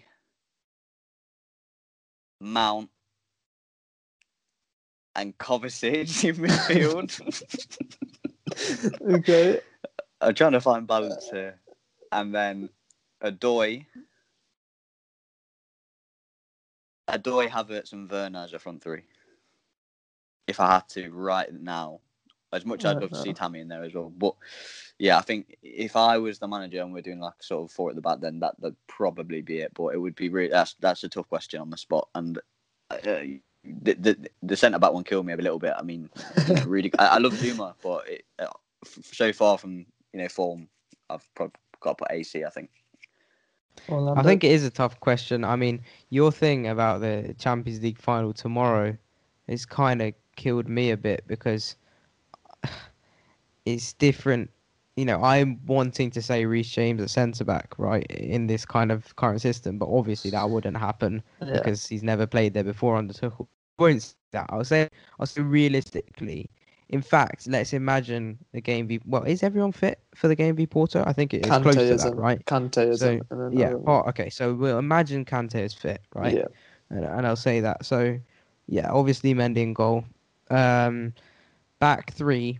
Mount. 2.42 2.90
And 5.16 5.38
Kovacic 5.38 6.24
in 6.24 6.36
midfield. 6.38 7.12
okay. 9.20 9.62
I'm 10.22 10.34
trying 10.34 10.54
to 10.54 10.62
find 10.62 10.88
balance 10.88 11.30
here. 11.30 11.60
And 12.12 12.34
then 12.34 12.70
Odoi. 13.24 13.86
Odoi, 17.10 17.50
Havertz, 17.50 17.92
and 17.94 18.10
Werner 18.10 18.44
as 18.44 18.54
a 18.54 18.60
front 18.60 18.82
three. 18.82 19.04
If 20.48 20.60
I 20.60 20.74
had 20.76 20.90
to 20.90 21.10
right 21.12 21.54
now, 21.54 22.00
as 22.52 22.66
much 22.66 22.86
as 22.86 22.92
I'd 22.96 23.02
love 23.02 23.10
to 23.12 23.16
see 23.18 23.30
Uh-huh. 23.30 23.34
Tammy 23.34 23.60
in 23.62 23.68
there 23.68 23.84
as 23.84 23.94
well. 23.94 24.10
But 24.10 24.36
yeah, 25.00 25.18
I 25.18 25.22
think 25.22 25.58
if 25.62 25.96
I 25.96 26.18
was 26.18 26.40
the 26.40 26.48
manager 26.48 26.82
and 26.82 26.94
we're 26.94 27.02
doing 27.02 27.20
like 27.20 27.42
sort 27.42 27.64
of 27.64 27.72
four 27.72 27.90
at 27.90 27.96
the 27.96 28.02
back, 28.02 28.20
then 28.20 28.40
that 28.40 28.60
would 28.60 28.76
probably 28.88 29.42
be 29.42 29.60
it. 29.60 29.74
But 29.74 29.90
it 29.90 29.98
would 29.98 30.16
be 30.16 30.30
really 30.30 30.50
that's 30.50 30.76
that's 30.80 31.04
a 31.04 31.10
tough 31.10 31.28
question 31.30 31.60
on 31.62 31.70
the 31.70 31.78
spot. 31.78 32.08
And 32.16 32.40
uh, 32.90 32.98
the 33.64 33.94
the, 33.94 34.30
the 34.42 34.58
centre 34.58 34.80
back 34.80 34.94
one 34.94 35.04
killed 35.04 35.26
me 35.26 35.34
a 35.34 35.38
little 35.38 35.60
bit. 35.60 35.74
I 35.78 35.84
mean, 35.84 36.10
you 36.48 36.54
know, 36.54 36.64
really, 36.66 36.92
I, 37.00 37.06
I 37.08 37.18
love 37.18 37.34
Zouma, 37.34 37.74
but 37.82 38.08
it, 38.10 38.26
uh, 38.40 38.48
f- 38.86 39.00
so 39.04 39.32
far 39.34 39.58
from 39.58 39.86
you 40.14 40.20
know 40.20 40.28
form, 40.28 40.68
I've 41.10 41.28
probably 41.36 41.56
got 41.80 41.98
to 41.98 42.04
put 42.04 42.12
AC. 42.12 42.44
I 42.44 42.50
think. 42.50 42.70
Orlando. 43.90 44.20
I 44.20 44.24
think 44.24 44.44
it 44.44 44.52
is 44.52 44.64
a 44.66 44.70
tough 44.70 45.00
question. 45.00 45.44
I 45.44 45.56
mean, 45.56 45.82
your 46.10 46.32
thing 46.32 46.68
about 46.68 47.02
the 47.02 47.36
Champions 47.38 47.82
League 47.82 48.00
final 48.00 48.34
tomorrow 48.34 48.96
has 49.48 49.66
kind 49.66 50.02
of 50.02 50.14
killed 50.36 50.68
me 50.68 50.92
a 50.92 50.98
bit 50.98 51.24
because 51.28 51.76
it's 53.66 53.94
different. 53.94 54.50
You 54.96 55.06
know, 55.06 55.24
I'm 55.24 55.60
wanting 55.66 56.12
to 56.12 56.22
say 56.22 56.46
Reece 56.46 56.70
James 56.70 57.02
at 57.02 57.10
centre 57.10 57.44
back, 57.44 57.74
right, 57.80 58.06
in 58.12 58.46
this 58.46 58.64
kind 58.64 58.92
of 58.92 59.16
current 59.16 59.42
system, 59.42 59.80
but 59.80 59.90
obviously 59.90 60.30
that 60.32 60.48
wouldn't 60.50 60.78
happen 60.78 61.24
Yeah. 61.42 61.54
because 61.54 61.88
he's 61.88 62.04
never 62.04 62.28
played 62.28 62.54
there 62.54 62.64
before 62.64 62.96
under 62.98 63.14
Tuchel. 63.14 63.48
Won't 63.80 64.04
say 64.04 64.14
that. 64.34 64.46
I'll 64.50 64.64
say, 64.64 64.90
I'll 65.20 65.26
say 65.26 65.42
realistically. 65.42 66.50
In 66.90 67.02
fact, 67.02 67.48
let's 67.48 67.74
imagine 67.74 68.38
the 68.52 68.62
game 68.62 68.88
v. 68.88 69.00
Well, 69.08 69.24
is 69.24 69.42
everyone 69.42 69.72
fit 69.72 70.00
for 70.14 70.28
the 70.28 70.36
game 70.36 70.56
v 70.56 70.68
Porto? 70.68 71.04
I 71.08 71.12
think 71.14 71.34
it 71.34 71.44
is 71.44 71.52
Kante 71.52 71.64
close 71.64 71.76
to 71.76 71.96
that, 71.96 72.16
right? 72.16 72.46
Kante 72.46 72.90
isn't. 72.90 73.26
So, 73.32 73.50
Yeah. 73.52 73.74
Oh, 73.88 74.02
okay. 74.10 74.30
So 74.30 74.54
we'll 74.54 74.78
imagine 74.78 75.26
Kante 75.26 75.56
is 75.56 75.74
fit, 75.74 76.02
right? 76.14 76.36
Yeah. 76.36 76.46
And, 76.92 77.04
and 77.04 77.26
I'll 77.26 77.36
say 77.36 77.62
that. 77.62 77.84
So, 77.84 78.20
yeah, 78.68 78.92
obviously 78.92 79.34
Mendy 79.34 79.58
in 79.58 79.74
goal. 79.74 80.06
Um, 80.52 81.14
back 81.80 82.14
three. 82.14 82.60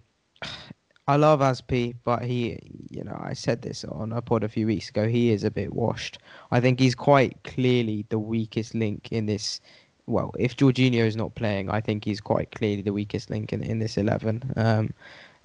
I 1.08 1.18
love 1.18 1.42
Azpi, 1.42 1.96
but 2.04 2.24
he, 2.24 2.58
you 2.90 3.04
know, 3.04 3.20
I 3.22 3.34
said 3.34 3.62
this 3.62 3.84
on 3.84 4.14
a 4.14 4.22
pod 4.22 4.44
a 4.44 4.50
few 4.50 4.66
weeks 4.68 4.90
ago. 4.90 5.08
He 5.08 5.32
is 5.32 5.44
a 5.44 5.52
bit 5.52 5.74
washed. 5.74 6.18
I 6.52 6.62
think 6.62 6.80
he's 6.80 6.96
quite 6.96 7.38
clearly 7.44 8.06
the 8.10 8.20
weakest 8.20 8.74
link 8.74 9.12
in 9.12 9.26
this. 9.26 9.60
Well, 10.08 10.34
if 10.40 10.56
Jorginho 10.56 11.06
is 11.06 11.18
not 11.18 11.36
playing, 11.36 11.70
I 11.70 11.82
think 11.82 12.06
he's 12.06 12.22
quite 12.22 12.52
clearly 12.52 12.82
the 12.82 12.94
weakest 12.94 13.30
link 13.30 13.52
in, 13.52 13.62
in 13.64 13.80
this 13.80 13.98
eleven. 13.98 14.44
Um, 14.56 14.94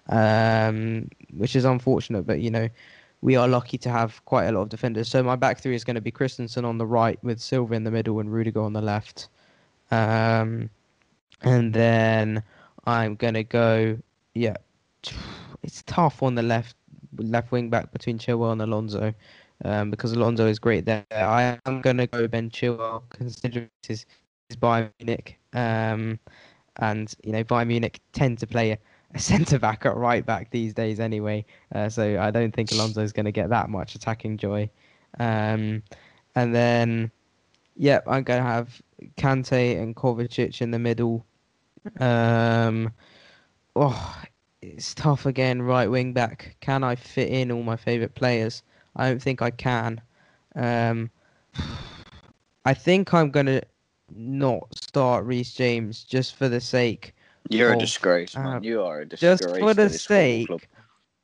um, 0.09 1.09
which 1.37 1.55
is 1.57 1.65
unfortunate, 1.65 2.27
but 2.27 2.41
you 2.41 2.51
know, 2.51 2.69
we 3.21 3.37
are 3.37 3.49
lucky 3.49 3.79
to 3.79 3.91
have 3.91 4.25
quite 4.27 4.47
a 4.47 4.53
lot 4.53 4.63
of 4.63 4.69
defenders. 4.69 5.09
So 5.09 5.23
my 5.23 5.37
back 5.37 5.59
three 5.59 5.75
is 5.75 5.85
going 5.85 5.97
to 5.97 6.01
be 6.01 6.11
Christensen 6.11 6.65
on 6.65 6.79
the 6.79 6.87
right 6.87 7.19
with 7.25 7.41
Silva 7.41 7.75
in 7.75 7.85
the 7.85 7.91
middle 7.91 8.21
and 8.21 8.33
Rudiger 8.33 8.63
on 8.63 8.73
the 8.73 8.81
left. 8.81 9.29
Um, 9.91 10.71
and 11.43 11.75
then 11.75 12.43
I'm 12.87 13.17
going 13.17 13.35
to 13.35 13.45
go, 13.45 13.99
yeah, 14.35 14.57
it's 15.63 15.83
tough 15.83 16.23
on 16.23 16.35
the 16.35 16.43
left 16.43 16.77
left 17.17 17.51
wing 17.51 17.71
back 17.71 17.91
between 17.93 18.19
Chilwell 18.19 18.53
and 18.53 18.63
Alonso 18.63 19.13
um, 19.65 19.91
because 19.91 20.13
Alonso 20.13 20.47
is 20.47 20.59
great 20.59 20.85
there. 20.85 21.05
I 21.11 21.59
am 21.67 21.81
going 21.81 21.97
to 21.97 22.07
go 22.07 22.29
Ben 22.29 22.51
Chilwell 22.51 23.03
considering 23.11 23.71
his, 23.87 24.07
his 24.49 24.57
Bayern 24.57 24.91
Munich. 25.01 25.39
Um, 25.53 26.19
and 26.77 27.13
you 27.25 27.33
know 27.33 27.43
Bayern 27.43 27.69
Munich 27.69 28.01
tend 28.13 28.39
to 28.39 28.47
play 28.47 28.73
a, 28.73 28.79
a 29.15 29.19
centre 29.19 29.59
back 29.59 29.85
at 29.85 29.97
right 29.97 30.25
back 30.25 30.51
these 30.51 30.73
days 30.75 31.01
anyway. 31.01 31.45
Uh, 31.75 31.89
so 31.89 32.21
I 32.21 32.31
don't 32.31 32.53
think 32.53 32.71
Alonso 32.73 33.03
is 33.03 33.13
going 33.13 33.27
to 33.27 33.33
get 33.33 33.51
that 33.51 33.69
much 33.69 33.95
attacking 33.95 34.37
joy. 34.37 34.71
Um, 35.19 35.83
and 36.35 36.55
then, 36.55 37.11
yep, 37.77 38.05
I'm 38.07 38.23
going 38.23 38.41
to 38.41 38.49
have 38.49 38.81
Kante 39.17 39.81
and 39.81 39.97
Kovacic 39.97 40.61
in 40.61 40.71
the 40.71 40.79
middle. 40.79 41.25
Um, 41.99 42.93
oh, 43.75 44.23
it's 44.63 44.95
tough 44.95 45.27
again. 45.27 45.63
Right 45.63 45.89
wing 45.91 46.13
back. 46.13 46.57
Can 46.61 46.83
I 46.85 46.95
fit 46.97 47.29
in 47.29 47.51
all 47.53 47.63
my 47.63 47.77
favourite 47.77 48.15
players? 48.15 48.63
I 48.97 49.09
don't 49.09 49.23
think 49.23 49.43
I 49.43 49.51
can. 49.51 50.01
Um, 50.57 51.11
I 52.65 52.75
think 52.75 53.15
I'm 53.15 53.31
gonna 53.31 53.63
not 54.15 54.75
start 54.77 55.25
Reece 55.25 55.53
James 55.55 56.05
just 56.05 56.35
for 56.37 56.49
the 56.49 56.61
sake 56.61 57.15
You're 57.51 57.73
a 57.73 57.77
Oh, 57.77 57.81
disgrace, 57.81 58.39
man. 58.39 58.57
um, 58.59 58.65
you 58.65 58.83
are 58.83 59.01
a 59.01 59.07
disgrace. 59.07 59.41
just 59.41 59.59
for 59.59 59.75
the 59.75 59.89
this 59.89 60.07
football 60.07 60.39
club. 60.39 60.61
sake 60.61 60.69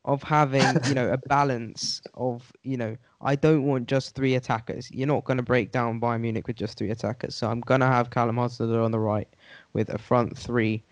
of 0.05 0.23
having 0.23 0.83
you 0.85 0.95
know 0.95 1.11
a 1.13 1.19
balance 1.29 2.03
of 2.15 2.53
you 2.63 2.77
know 2.77 2.97
I 3.21 3.37
don't 3.37 3.65
want 3.65 3.89
just 3.89 4.15
three 4.15 4.35
attackers. 4.35 4.91
You're 4.91 5.09
not 5.09 5.25
going 5.25 5.39
to 5.39 5.43
break 5.43 5.73
down 5.73 6.01
Bayern 6.01 6.21
Munich 6.23 6.47
with 6.47 6.57
just 6.57 6.77
three 6.79 6.91
attackers. 6.91 7.35
So 7.35 7.49
I'm 7.51 7.61
going 7.61 7.81
to 7.81 7.87
have 7.87 8.11
Callum 8.11 8.37
Hudson 8.37 8.75
on 8.75 8.91
the 8.93 8.99
right 8.99 9.29
with 9.73 9.89
a 9.89 9.99
front 9.99 10.37
three 10.37 10.83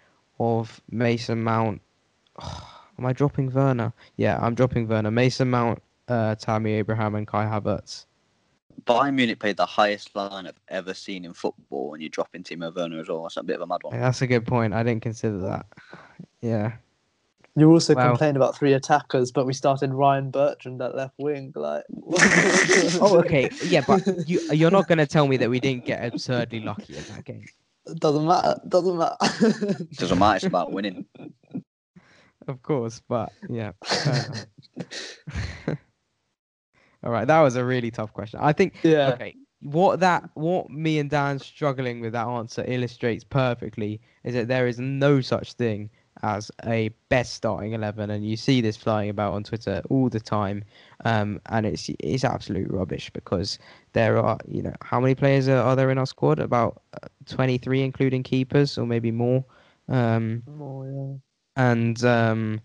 of 0.41 0.81
Mason 0.91 1.43
Mount. 1.43 1.81
am 2.99 3.07
I 3.07 3.13
dropping 3.13 3.53
Werner? 3.53 3.93
Yeah, 4.17 4.39
I'm 4.41 4.55
dropping 4.55 4.89
Werner. 4.89 5.11
Mason 5.11 5.51
Mount, 5.51 5.83
uh, 6.09 6.35
Tammy 6.37 6.73
Abraham, 6.73 7.15
and 7.15 7.27
Kai 7.27 7.45
Havertz. 7.45 8.07
Bayern 8.85 9.15
Munich 9.15 9.39
played 9.39 9.57
the 9.57 9.67
highest 9.67 10.15
line 10.17 10.47
I've 10.47 10.59
ever 10.69 10.95
seen 10.95 11.25
in 11.25 11.35
football, 11.35 11.95
and 11.95 12.03
you 12.03 12.09
drop 12.09 12.29
in 12.35 12.43
Timo 12.43 12.75
Werner 12.75 13.01
as 13.01 13.09
well. 13.09 13.23
That's 13.23 13.37
a 13.37 13.43
bit 13.43 13.57
of 13.57 13.63
a 13.63 13.67
mad 13.67 13.81
one. 13.83 13.99
That's 13.99 14.23
a 14.23 14.27
good 14.27 14.47
point. 14.47 14.75
I 14.75 14.83
didn't 14.83 15.03
consider 15.03 15.39
that. 15.41 15.67
Yeah. 16.41 16.73
You 17.55 17.71
also 17.71 17.95
Wow. 17.95 18.09
complained 18.09 18.37
about 18.39 18.57
three 18.57 18.73
attackers, 18.73 19.31
but 19.31 19.45
we 19.47 19.53
started 19.53 19.93
Ryan 19.93 20.31
Bertrand 20.31 20.81
at 20.81 20.97
left 20.97 21.13
wing. 21.19 21.53
Like, 21.55 21.85
Oh, 22.99 23.19
okay. 23.25 23.51
Yeah, 23.67 23.83
but 23.87 24.07
you 24.27 24.41
you're 24.53 24.71
not 24.71 24.89
going 24.89 24.99
to 24.99 25.07
tell 25.07 25.29
me 25.29 25.37
that 25.37 25.51
we 25.51 25.61
didn't 25.61 25.85
get 25.85 26.03
absurdly 26.03 26.61
lucky 26.61 26.97
in 26.97 27.05
that 27.15 27.25
game. 27.27 27.45
doesn't 27.99 28.27
matter. 28.27 28.59
Doesn't 28.67 28.97
matter. 28.97 29.17
Doesn't 29.97 30.19
matter. 30.19 30.37
It's 30.37 30.47
about 30.47 30.73
winning. 30.73 31.05
Of 32.49 32.63
course, 32.63 33.03
but 33.09 33.33
yeah. 33.49 33.73
All 37.05 37.11
right, 37.11 37.27
that 37.27 37.41
was 37.41 37.57
a 37.57 37.65
really 37.65 37.91
tough 37.91 38.13
question. 38.13 38.41
I 38.43 38.53
think 38.53 38.75
yeah. 38.83 39.11
okay, 39.11 39.35
what 39.61 40.01
that 40.01 40.29
what 40.35 40.71
me 40.71 40.99
and 40.99 41.11
Dan 41.11 41.39
struggling 41.39 42.01
with 42.01 42.13
that 42.13 42.27
answer 42.27 42.65
illustrates 42.67 43.25
perfectly 43.25 44.01
is 44.25 44.35
that 44.35 44.49
there 44.49 44.67
is 44.67 44.79
no 44.79 45.21
such 45.21 45.55
thing 45.55 45.91
as 46.23 46.51
a 46.67 46.91
best 47.09 47.35
starting 47.35 47.73
eleven, 47.73 48.11
and 48.11 48.25
you 48.27 48.37
see 48.37 48.61
this 48.61 48.77
flying 48.77 49.11
about 49.11 49.33
on 49.35 49.43
Twitter 49.43 49.83
all 49.91 50.09
the 50.09 50.21
time, 50.21 50.63
um, 51.05 51.41
and 51.47 51.67
it's 51.67 51.91
it's 52.01 52.25
absolute 52.25 52.71
rubbish 52.71 53.11
because 53.11 53.59
there 53.95 54.19
are 54.19 54.39
you 54.47 54.63
know 54.63 54.75
how 54.83 55.01
many 55.01 55.15
players 55.15 55.49
are, 55.49 55.57
are 55.63 55.75
there 55.75 55.91
in 55.91 55.99
our 55.99 56.07
squad? 56.07 56.39
About 56.39 56.83
twenty 57.27 57.59
three, 57.59 57.83
including 57.83 58.23
keepers, 58.23 58.79
or 58.79 58.87
maybe 58.87 59.11
more. 59.11 59.45
Um, 59.89 60.43
Oh, 60.49 60.85
yeah. 60.85 61.32
And 61.57 62.03
um, 62.05 62.61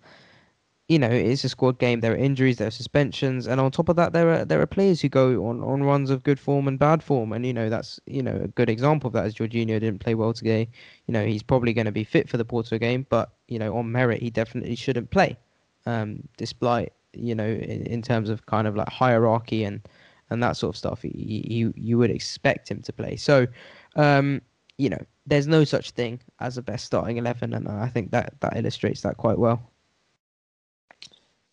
you 0.87 0.97
know 0.97 1.09
it's 1.09 1.43
a 1.43 1.49
squad 1.49 1.79
game. 1.79 1.99
There 1.99 2.13
are 2.13 2.17
injuries, 2.17 2.57
there 2.57 2.67
are 2.67 2.71
suspensions, 2.71 3.47
and 3.47 3.59
on 3.59 3.71
top 3.71 3.89
of 3.89 3.95
that, 3.97 4.13
there 4.13 4.29
are 4.31 4.45
there 4.45 4.61
are 4.61 4.65
players 4.67 5.01
who 5.01 5.09
go 5.09 5.45
on, 5.47 5.61
on 5.63 5.83
runs 5.83 6.09
of 6.09 6.23
good 6.23 6.39
form 6.39 6.67
and 6.67 6.79
bad 6.79 7.03
form, 7.03 7.33
and 7.33 7.45
you 7.45 7.53
know 7.53 7.69
that's 7.69 7.99
you 8.05 8.23
know 8.23 8.39
a 8.43 8.47
good 8.47 8.69
example 8.69 9.07
of 9.07 9.13
that 9.13 9.25
is 9.25 9.35
Jorginho 9.35 9.79
didn't 9.79 9.99
play 9.99 10.15
well 10.15 10.33
today. 10.33 10.69
You 11.07 11.13
know 11.13 11.25
he's 11.25 11.43
probably 11.43 11.73
going 11.73 11.85
to 11.85 11.91
be 11.91 12.03
fit 12.03 12.29
for 12.29 12.37
the 12.37 12.45
Porto 12.45 12.77
game, 12.77 13.05
but 13.09 13.33
you 13.47 13.59
know 13.59 13.75
on 13.75 13.91
merit 13.91 14.21
he 14.21 14.29
definitely 14.29 14.75
shouldn't 14.75 15.11
play, 15.11 15.37
um, 15.85 16.27
despite 16.37 16.93
you 17.13 17.35
know 17.35 17.47
in, 17.47 17.83
in 17.87 18.01
terms 18.01 18.29
of 18.29 18.45
kind 18.45 18.67
of 18.67 18.75
like 18.75 18.89
hierarchy 18.89 19.63
and 19.63 19.81
and 20.29 20.41
that 20.43 20.57
sort 20.57 20.73
of 20.73 20.77
stuff. 20.77 21.03
You 21.03 21.11
you, 21.13 21.73
you 21.75 21.97
would 21.97 22.11
expect 22.11 22.69
him 22.71 22.81
to 22.83 22.93
play. 22.93 23.15
So. 23.15 23.47
Um, 23.95 24.41
you 24.77 24.89
know, 24.89 25.03
there's 25.25 25.47
no 25.47 25.63
such 25.63 25.91
thing 25.91 26.19
as 26.39 26.57
a 26.57 26.61
best 26.61 26.85
starting 26.85 27.17
eleven, 27.17 27.53
and 27.53 27.67
I 27.67 27.87
think 27.87 28.11
that 28.11 28.39
that 28.41 28.55
illustrates 28.55 29.01
that 29.01 29.17
quite 29.17 29.37
well. 29.37 29.71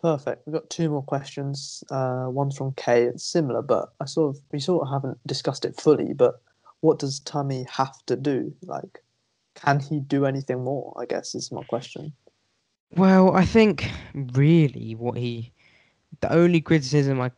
Perfect. 0.00 0.46
We've 0.46 0.52
got 0.52 0.68
two 0.68 0.90
more 0.90 1.02
questions. 1.02 1.82
Uh, 1.90 2.26
one's 2.28 2.58
from 2.58 2.72
Kay. 2.72 3.04
It's 3.04 3.24
similar, 3.24 3.62
but 3.62 3.94
I 4.00 4.04
sort 4.04 4.36
of 4.36 4.42
we 4.52 4.60
sort 4.60 4.86
of 4.86 4.92
haven't 4.92 5.18
discussed 5.26 5.64
it 5.64 5.80
fully. 5.80 6.12
But 6.12 6.40
what 6.80 6.98
does 6.98 7.20
Tammy 7.20 7.66
have 7.70 8.04
to 8.06 8.16
do? 8.16 8.54
Like, 8.66 9.02
can 9.54 9.80
he 9.80 10.00
do 10.00 10.26
anything 10.26 10.62
more? 10.62 10.94
I 11.00 11.06
guess 11.06 11.34
is 11.34 11.50
my 11.50 11.62
question. 11.62 12.12
Well, 12.96 13.34
I 13.34 13.46
think 13.46 13.90
really 14.14 14.94
what 14.94 15.16
he, 15.16 15.52
the 16.20 16.32
only 16.32 16.60
criticism 16.60 17.20
I 17.20 17.30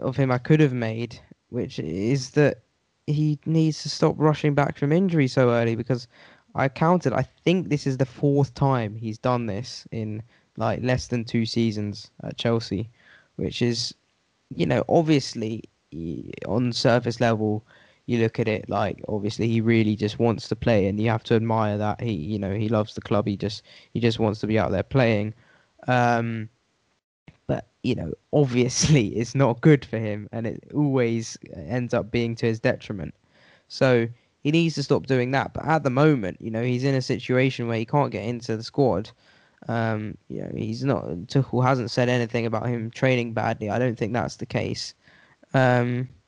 of 0.00 0.16
him 0.16 0.30
I 0.30 0.38
could 0.38 0.60
have 0.60 0.72
made, 0.72 1.18
which 1.48 1.78
is 1.78 2.30
that 2.30 2.62
he 3.06 3.38
needs 3.46 3.82
to 3.82 3.88
stop 3.88 4.14
rushing 4.18 4.54
back 4.54 4.78
from 4.78 4.92
injury 4.92 5.28
so 5.28 5.50
early 5.50 5.76
because 5.76 6.08
I 6.54 6.68
counted. 6.68 7.12
I 7.12 7.22
think 7.22 7.68
this 7.68 7.86
is 7.86 7.96
the 7.96 8.06
fourth 8.06 8.54
time 8.54 8.94
he's 8.94 9.18
done 9.18 9.46
this 9.46 9.86
in 9.90 10.22
like 10.56 10.82
less 10.82 11.08
than 11.08 11.24
two 11.24 11.46
seasons 11.46 12.10
at 12.22 12.36
Chelsea, 12.36 12.88
which 13.36 13.60
is, 13.60 13.94
you 14.54 14.66
know, 14.66 14.84
obviously 14.88 15.62
on 16.46 16.72
surface 16.72 17.20
level, 17.20 17.64
you 18.06 18.18
look 18.18 18.38
at 18.38 18.48
it 18.48 18.68
like 18.68 19.00
obviously 19.08 19.48
he 19.48 19.60
really 19.60 19.96
just 19.96 20.18
wants 20.18 20.48
to 20.48 20.56
play, 20.56 20.86
and 20.86 21.00
you 21.00 21.10
have 21.10 21.24
to 21.24 21.34
admire 21.34 21.78
that 21.78 22.00
he, 22.00 22.12
you 22.12 22.38
know, 22.38 22.54
he 22.54 22.68
loves 22.68 22.94
the 22.94 23.00
club. 23.00 23.26
He 23.26 23.36
just 23.36 23.62
he 23.92 24.00
just 24.00 24.18
wants 24.18 24.40
to 24.40 24.46
be 24.46 24.58
out 24.58 24.70
there 24.70 24.82
playing. 24.82 25.34
Um, 25.88 26.48
you 27.84 27.94
know, 27.94 28.12
obviously, 28.32 29.08
it's 29.16 29.36
not 29.36 29.60
good 29.60 29.84
for 29.84 29.98
him, 29.98 30.28
and 30.32 30.46
it 30.46 30.64
always 30.74 31.38
ends 31.54 31.94
up 31.94 32.10
being 32.10 32.34
to 32.36 32.46
his 32.46 32.58
detriment. 32.58 33.14
So 33.68 34.08
he 34.42 34.50
needs 34.50 34.74
to 34.74 34.82
stop 34.82 35.06
doing 35.06 35.30
that. 35.32 35.54
But 35.54 35.66
at 35.66 35.84
the 35.84 35.90
moment, 35.90 36.40
you 36.40 36.50
know, 36.50 36.62
he's 36.62 36.84
in 36.84 36.94
a 36.94 37.02
situation 37.02 37.68
where 37.68 37.78
he 37.78 37.84
can't 37.84 38.10
get 38.10 38.24
into 38.24 38.56
the 38.56 38.62
squad. 38.64 39.10
Um, 39.68 40.18
you 40.28 40.42
know, 40.42 40.50
he's 40.56 40.82
not. 40.82 41.04
Tuchel 41.28 41.64
hasn't 41.64 41.90
said 41.90 42.08
anything 42.08 42.46
about 42.46 42.66
him 42.66 42.90
training 42.90 43.32
badly. 43.34 43.70
I 43.70 43.78
don't 43.78 43.96
think 43.96 44.12
that's 44.12 44.36
the 44.36 44.46
case. 44.46 44.94
Um, 45.52 46.08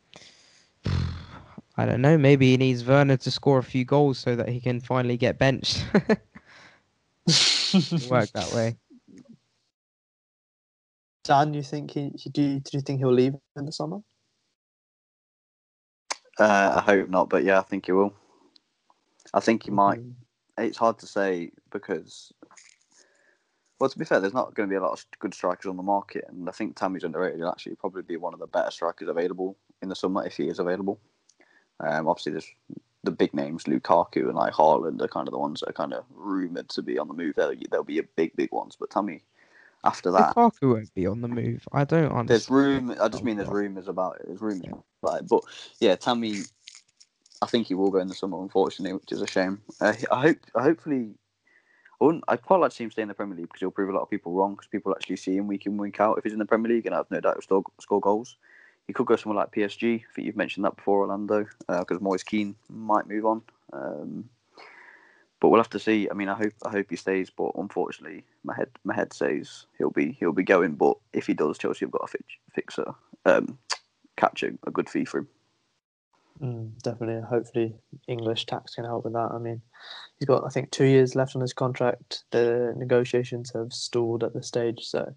I 1.79 1.85
don't 1.85 2.01
know. 2.01 2.17
Maybe 2.17 2.53
he 2.53 2.57
needs 2.57 2.85
Werner 2.85 3.19
to 3.19 3.31
score 3.31 3.59
a 3.59 3.63
few 3.63 3.85
goals 3.85 4.19
so 4.19 4.35
that 4.35 4.49
he 4.49 4.61
can 4.61 4.81
finally 4.81 5.19
get 5.19 5.39
benched. 5.39 5.85
Work 8.09 8.33
that 8.33 8.53
way. 8.55 8.77
Dan, 11.27 11.55
you 11.55 11.62
think 11.62 11.91
he, 11.91 12.12
he 12.16 12.31
do? 12.31 12.61
Do 12.61 12.70
you 12.72 12.81
think 12.81 13.01
he'll 13.01 13.12
leave 13.12 13.35
in 13.57 13.66
the 13.66 13.72
summer? 13.72 13.99
Uh, 16.39 16.74
I 16.77 16.81
hope 16.83 17.09
not, 17.09 17.29
but 17.29 17.45
yeah, 17.45 17.59
I 17.59 17.62
think 17.62 17.87
he 17.87 17.93
will. 17.93 18.14
I 19.35 19.41
think 19.41 19.64
he 19.64 19.70
might. 19.70 20.01
Mm. 20.01 20.14
It's 20.59 20.79
hard 20.79 20.99
to 21.01 21.07
say 21.07 21.51
because, 21.70 22.33
well, 23.81 23.91
to 23.91 23.99
be 23.99 24.05
fair, 24.05 24.20
there's 24.20 24.35
not 24.35 24.55
going 24.55 24.68
to 24.68 24.72
be 24.72 24.77
a 24.77 24.83
lot 24.83 24.93
of 24.93 25.05
good 25.18 25.35
strikers 25.35 25.68
on 25.68 25.77
the 25.77 25.83
market, 25.83 26.24
and 26.29 26.49
I 26.49 26.53
think 26.53 26.77
Tammy's 26.77 27.05
underrated. 27.05 27.41
He'll 27.41 27.49
actually 27.49 27.77
probably 27.77 28.03
be 28.03 28.16
one 28.16 28.35
of 28.35 28.41
the 28.41 28.47
better 28.47 28.70
strikers 28.70 29.09
available 29.09 29.57
in 29.83 29.89
the 29.89 29.97
summer 29.97 30.24
if 30.24 30.37
he 30.37 30.49
is 30.49 30.59
available. 30.59 31.01
Um, 31.81 32.09
obviously, 32.09 32.33
there's 32.33 32.51
the 33.03 33.11
big 33.11 33.35
names, 33.35 33.64
Lukaku 33.64 34.29
and 34.29 34.35
like 34.35 34.53
Haaland, 34.53 35.03
are 35.03 35.09
kind 35.09 35.29
of 35.29 35.33
the 35.33 35.39
ones 35.39 35.61
that 35.61 35.70
are 35.70 35.72
kind 35.72 35.93
of 35.93 36.05
rumored 36.11 36.68
to 36.70 36.83
be 36.83 36.99
on 36.99 37.09
the 37.09 37.14
move. 37.14 37.35
They'll, 37.35 37.55
they'll 37.70 37.85
be 37.85 37.99
a 37.99 38.05
big, 38.16 38.35
big 38.37 38.53
ones. 38.53 38.77
But 38.79 38.91
Tammy, 38.91 39.22
after 39.87 40.11
that, 40.11 40.34
Lukaku 40.34 40.74
won't 40.74 40.95
be 40.95 41.07
on 41.07 41.20
the 41.20 41.28
move. 41.28 41.66
I 41.72 41.84
don't 41.84 42.11
understand. 42.11 42.28
there's 42.28 42.51
room. 42.51 42.95
I 43.01 43.09
just 43.09 43.22
mean 43.24 43.37
there's 43.37 43.49
rumours 43.49 43.89
about 43.89 44.16
it. 44.16 44.26
There's 44.26 44.41
rumours 44.41 44.66
about 45.03 45.20
it. 45.20 45.28
But 45.28 45.45
yeah, 45.80 45.95
Tammy, 45.97 46.43
I 47.41 47.47
think 47.47 47.68
he 47.68 47.74
will 47.74 47.91
go 47.91 47.99
in 47.99 48.09
the 48.09 48.14
summer, 48.14 48.41
unfortunately, 48.43 48.95
which 48.95 49.12
is 49.12 49.22
a 49.22 49.26
shame. 49.26 49.62
Uh, 49.80 49.95
I 50.11 50.20
hope, 50.22 50.39
I 50.55 50.62
hopefully, 50.62 51.11
I 52.01 52.05
wouldn't. 52.05 52.24
I'd 52.26 52.43
quite 52.43 52.61
like 52.61 52.70
to 52.70 52.76
see 52.76 52.84
him 52.84 52.91
stay 52.91 53.03
in 53.03 53.09
the 53.09 53.14
Premier 53.14 53.37
League 53.37 53.47
because 53.47 53.61
he'll 53.61 53.70
prove 53.70 53.91
a 53.91 53.93
lot 53.93 54.03
of 54.03 54.11
people 54.11 54.32
wrong. 54.32 54.55
Because 54.55 54.66
people 54.66 54.93
actually 54.93 55.16
see 55.16 55.37
him 55.37 55.47
week 55.47 55.66
in, 55.66 55.76
week 55.76 56.01
out. 56.01 56.18
If 56.18 56.24
he's 56.24 56.32
in 56.32 56.41
the 56.41 56.47
Premier 56.47 56.72
League, 56.72 56.87
and 56.87 56.95
I 56.95 56.99
have 56.99 57.11
no 57.11 57.20
doubt 57.20 57.34
he'll 57.34 57.43
still 57.43 57.64
score 57.80 58.01
goals. 58.01 58.37
He 58.87 58.93
could 58.93 59.07
go 59.07 59.16
somewhere 59.16 59.43
like 59.43 59.53
PSG. 59.53 60.01
I 60.01 60.05
think 60.14 60.26
you've 60.26 60.37
mentioned 60.37 60.64
that 60.64 60.76
before, 60.76 61.01
Orlando, 61.01 61.47
because 61.68 62.01
Moise 62.01 62.22
Kean 62.22 62.55
might 62.68 63.09
move 63.09 63.26
on. 63.26 63.43
Um, 63.72 64.30
but 65.41 65.49
we'll 65.49 65.61
have 65.61 65.70
to 65.70 65.78
see. 65.78 66.09
I 66.11 66.14
mean, 66.14 66.28
I 66.28 66.34
hope 66.34 66.53
I 66.64 66.70
hope 66.70 66.87
he 66.91 66.97
stays, 66.97 67.30
but 67.30 67.53
unfortunately, 67.57 68.24
my 68.45 68.55
head 68.55 68.68
my 68.84 68.95
head 68.95 69.12
says 69.12 69.66
he'll 69.78 69.91
be 69.91 70.12
he'll 70.12 70.32
be 70.32 70.43
going. 70.43 70.74
But 70.74 70.97
if 71.12 71.26
he 71.26 71.34
does, 71.34 71.59
Chelsea 71.59 71.84
have 71.84 71.93
got 71.93 72.07
to 72.07 72.18
fix 72.18 72.24
fix 72.55 72.78
a 72.78 72.95
um, 73.24 73.59
catch 74.16 74.43
a, 74.43 74.53
a 74.66 74.70
good 74.70 74.89
fee 74.89 75.05
for 75.05 75.18
him. 75.18 75.28
Mm, 76.41 76.82
definitely. 76.82 77.22
Hopefully, 77.28 77.74
English 78.09 78.47
tax 78.47 78.74
can 78.74 78.84
help 78.84 79.05
with 79.05 79.14
that. 79.14 79.30
I 79.32 79.39
mean, 79.39 79.61
he's 80.18 80.26
got 80.26 80.45
I 80.45 80.49
think 80.49 80.70
two 80.70 80.84
years 80.84 81.14
left 81.14 81.34
on 81.34 81.43
his 81.43 81.53
contract. 81.53 82.24
The 82.30 82.74
negotiations 82.76 83.53
have 83.55 83.72
stalled 83.72 84.24
at 84.24 84.34
this 84.34 84.49
stage, 84.49 84.80
so 84.82 85.14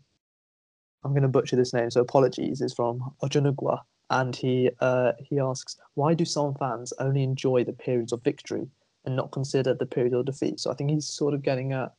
I'm 1.04 1.12
going 1.12 1.24
to 1.24 1.30
butcher 1.30 1.56
this 1.56 1.74
name. 1.74 1.92
So 1.92 2.02
apologies. 2.02 2.62
It's 2.62 2.74
from 2.74 3.14
Ojanugwa, 3.24 3.80
and 4.10 4.36
he 4.36 4.70
uh, 4.82 5.14
he 5.20 5.40
asks, 5.40 5.78
why 5.94 6.14
do 6.14 6.26
some 6.26 6.56
fans 6.56 6.94
only 7.00 7.24
enjoy 7.24 7.64
the 7.64 7.74
periods 7.74 8.12
of 8.12 8.24
victory? 8.24 8.68
And 9.06 9.16
not 9.16 9.32
consider 9.32 9.74
the 9.74 9.86
period 9.86 10.14
of 10.14 10.26
defeat. 10.26 10.60
So 10.60 10.72
I 10.72 10.76
think 10.76 10.90
he's 10.90 11.08
sort 11.08 11.34
of 11.34 11.42
getting 11.42 11.74
at 11.74 11.94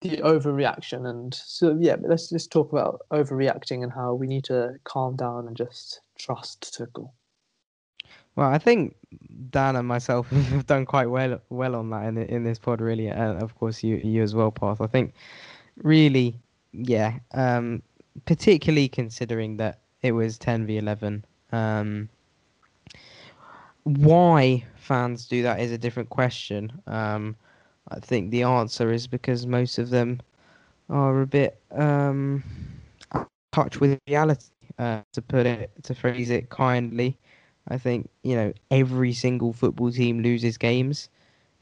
the 0.00 0.18
overreaction. 0.18 1.08
And 1.08 1.34
so, 1.34 1.76
yeah, 1.80 1.96
let's 2.00 2.28
just 2.28 2.50
talk 2.50 2.72
about 2.72 3.02
overreacting 3.10 3.82
and 3.82 3.92
how 3.92 4.14
we 4.14 4.26
need 4.26 4.44
to 4.44 4.74
calm 4.84 5.16
down 5.16 5.46
and 5.46 5.56
just 5.56 6.00
trust 6.18 6.76
Tuchel. 6.78 7.10
Well, 8.36 8.50
I 8.50 8.58
think 8.58 8.94
Dan 9.50 9.76
and 9.76 9.88
myself 9.88 10.28
have 10.30 10.66
done 10.66 10.84
quite 10.84 11.06
well 11.06 11.40
well 11.48 11.74
on 11.74 11.90
that 11.90 12.04
in 12.04 12.18
in 12.18 12.44
this 12.44 12.58
pod, 12.58 12.80
really, 12.80 13.08
and 13.08 13.42
of 13.42 13.54
course 13.56 13.82
you 13.82 13.96
you 13.96 14.22
as 14.22 14.34
well, 14.34 14.50
Path. 14.50 14.80
I 14.82 14.86
think 14.86 15.14
really, 15.82 16.38
yeah, 16.72 17.18
um, 17.32 17.82
particularly 18.26 18.88
considering 18.88 19.56
that 19.56 19.80
it 20.02 20.12
was 20.12 20.38
ten 20.38 20.66
v 20.66 20.76
eleven. 20.76 21.24
Um, 21.50 22.10
why 23.86 24.64
fans 24.76 25.28
do 25.28 25.42
that 25.42 25.60
is 25.60 25.70
a 25.70 25.78
different 25.78 26.10
question. 26.10 26.72
Um, 26.88 27.36
I 27.88 28.00
think 28.00 28.30
the 28.32 28.42
answer 28.42 28.90
is 28.92 29.06
because 29.06 29.46
most 29.46 29.78
of 29.78 29.90
them 29.90 30.20
are 30.90 31.22
a 31.22 31.26
bit 31.26 31.60
um, 31.70 32.42
touch 33.52 33.80
with 33.80 33.98
reality, 34.08 34.46
uh, 34.78 35.02
to 35.12 35.22
put 35.22 35.46
it 35.46 35.70
to 35.84 35.94
phrase 35.94 36.30
it 36.30 36.50
kindly. 36.50 37.16
I 37.68 37.78
think 37.78 38.10
you 38.22 38.34
know 38.36 38.52
every 38.70 39.12
single 39.12 39.52
football 39.52 39.92
team 39.92 40.22
loses 40.22 40.58
games, 40.58 41.08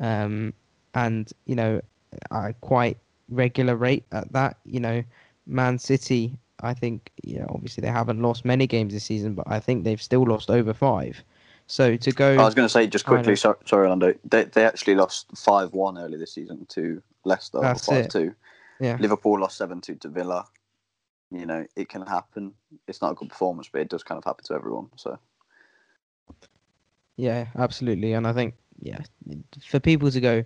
um, 0.01 0.55
and 0.95 1.31
you 1.45 1.57
know 1.57 1.81
at 2.33 2.61
quite 2.63 2.99
regular 3.29 3.77
rate 3.77 4.05
at 4.13 4.33
that. 4.33 4.57
You 4.65 4.81
know, 4.81 5.05
Man 5.47 5.79
City. 5.79 6.39
I 6.63 6.73
think 6.73 7.11
you 7.23 7.39
know 7.41 7.47
obviously 7.51 7.83
they 7.83 7.89
haven't 7.89 8.23
lost 8.23 8.45
many 8.47 8.67
games 8.67 8.95
this 8.95 9.05
season, 9.05 9.35
but 9.35 9.45
I 9.47 9.61
think 9.61 9.85
they've 9.85 10.01
still 10.03 10.25
lost 10.25 10.51
over 10.51 10.73
five. 10.73 11.23
So 11.67 11.97
to 11.97 12.13
go, 12.13 12.35
I 12.35 12.45
was 12.45 12.55
going 12.55 12.67
to 12.67 12.73
say 12.73 12.87
just 12.87 13.07
quickly. 13.07 13.37
Sorry, 13.37 13.57
sorry, 13.65 13.85
Orlando. 13.85 14.15
They 14.25 14.45
they 14.45 14.65
actually 14.65 14.97
lost 14.97 15.27
five 15.37 15.73
one 15.73 15.99
early 15.99 16.19
this 16.19 16.33
season 16.33 16.67
to 16.71 17.03
Leicester. 17.25 17.61
That's 17.61 17.87
five 17.87 18.09
two. 18.09 18.35
Yeah. 18.81 18.97
Liverpool 19.01 19.41
lost 19.41 19.57
seven 19.57 19.81
two 19.81 19.95
to 19.97 20.09
Villa. 20.09 20.47
You 21.31 21.47
know, 21.47 21.67
it 21.75 21.89
can 21.89 22.03
happen. 22.03 22.53
It's 22.87 23.01
not 23.01 23.13
a 23.13 23.15
good 23.15 23.31
performance, 23.31 23.69
but 23.73 23.81
it 23.81 23.89
does 23.89 24.03
kind 24.03 24.19
of 24.19 24.25
happen 24.25 24.45
to 24.45 24.55
everyone. 24.55 24.91
So 24.97 25.19
Yeah, 27.17 27.47
absolutely. 27.57 28.13
And 28.13 28.27
I 28.27 28.33
think 28.33 28.55
yeah, 28.81 28.99
for 29.67 29.81
people 29.81 30.11
to 30.11 30.21
go 30.21 30.45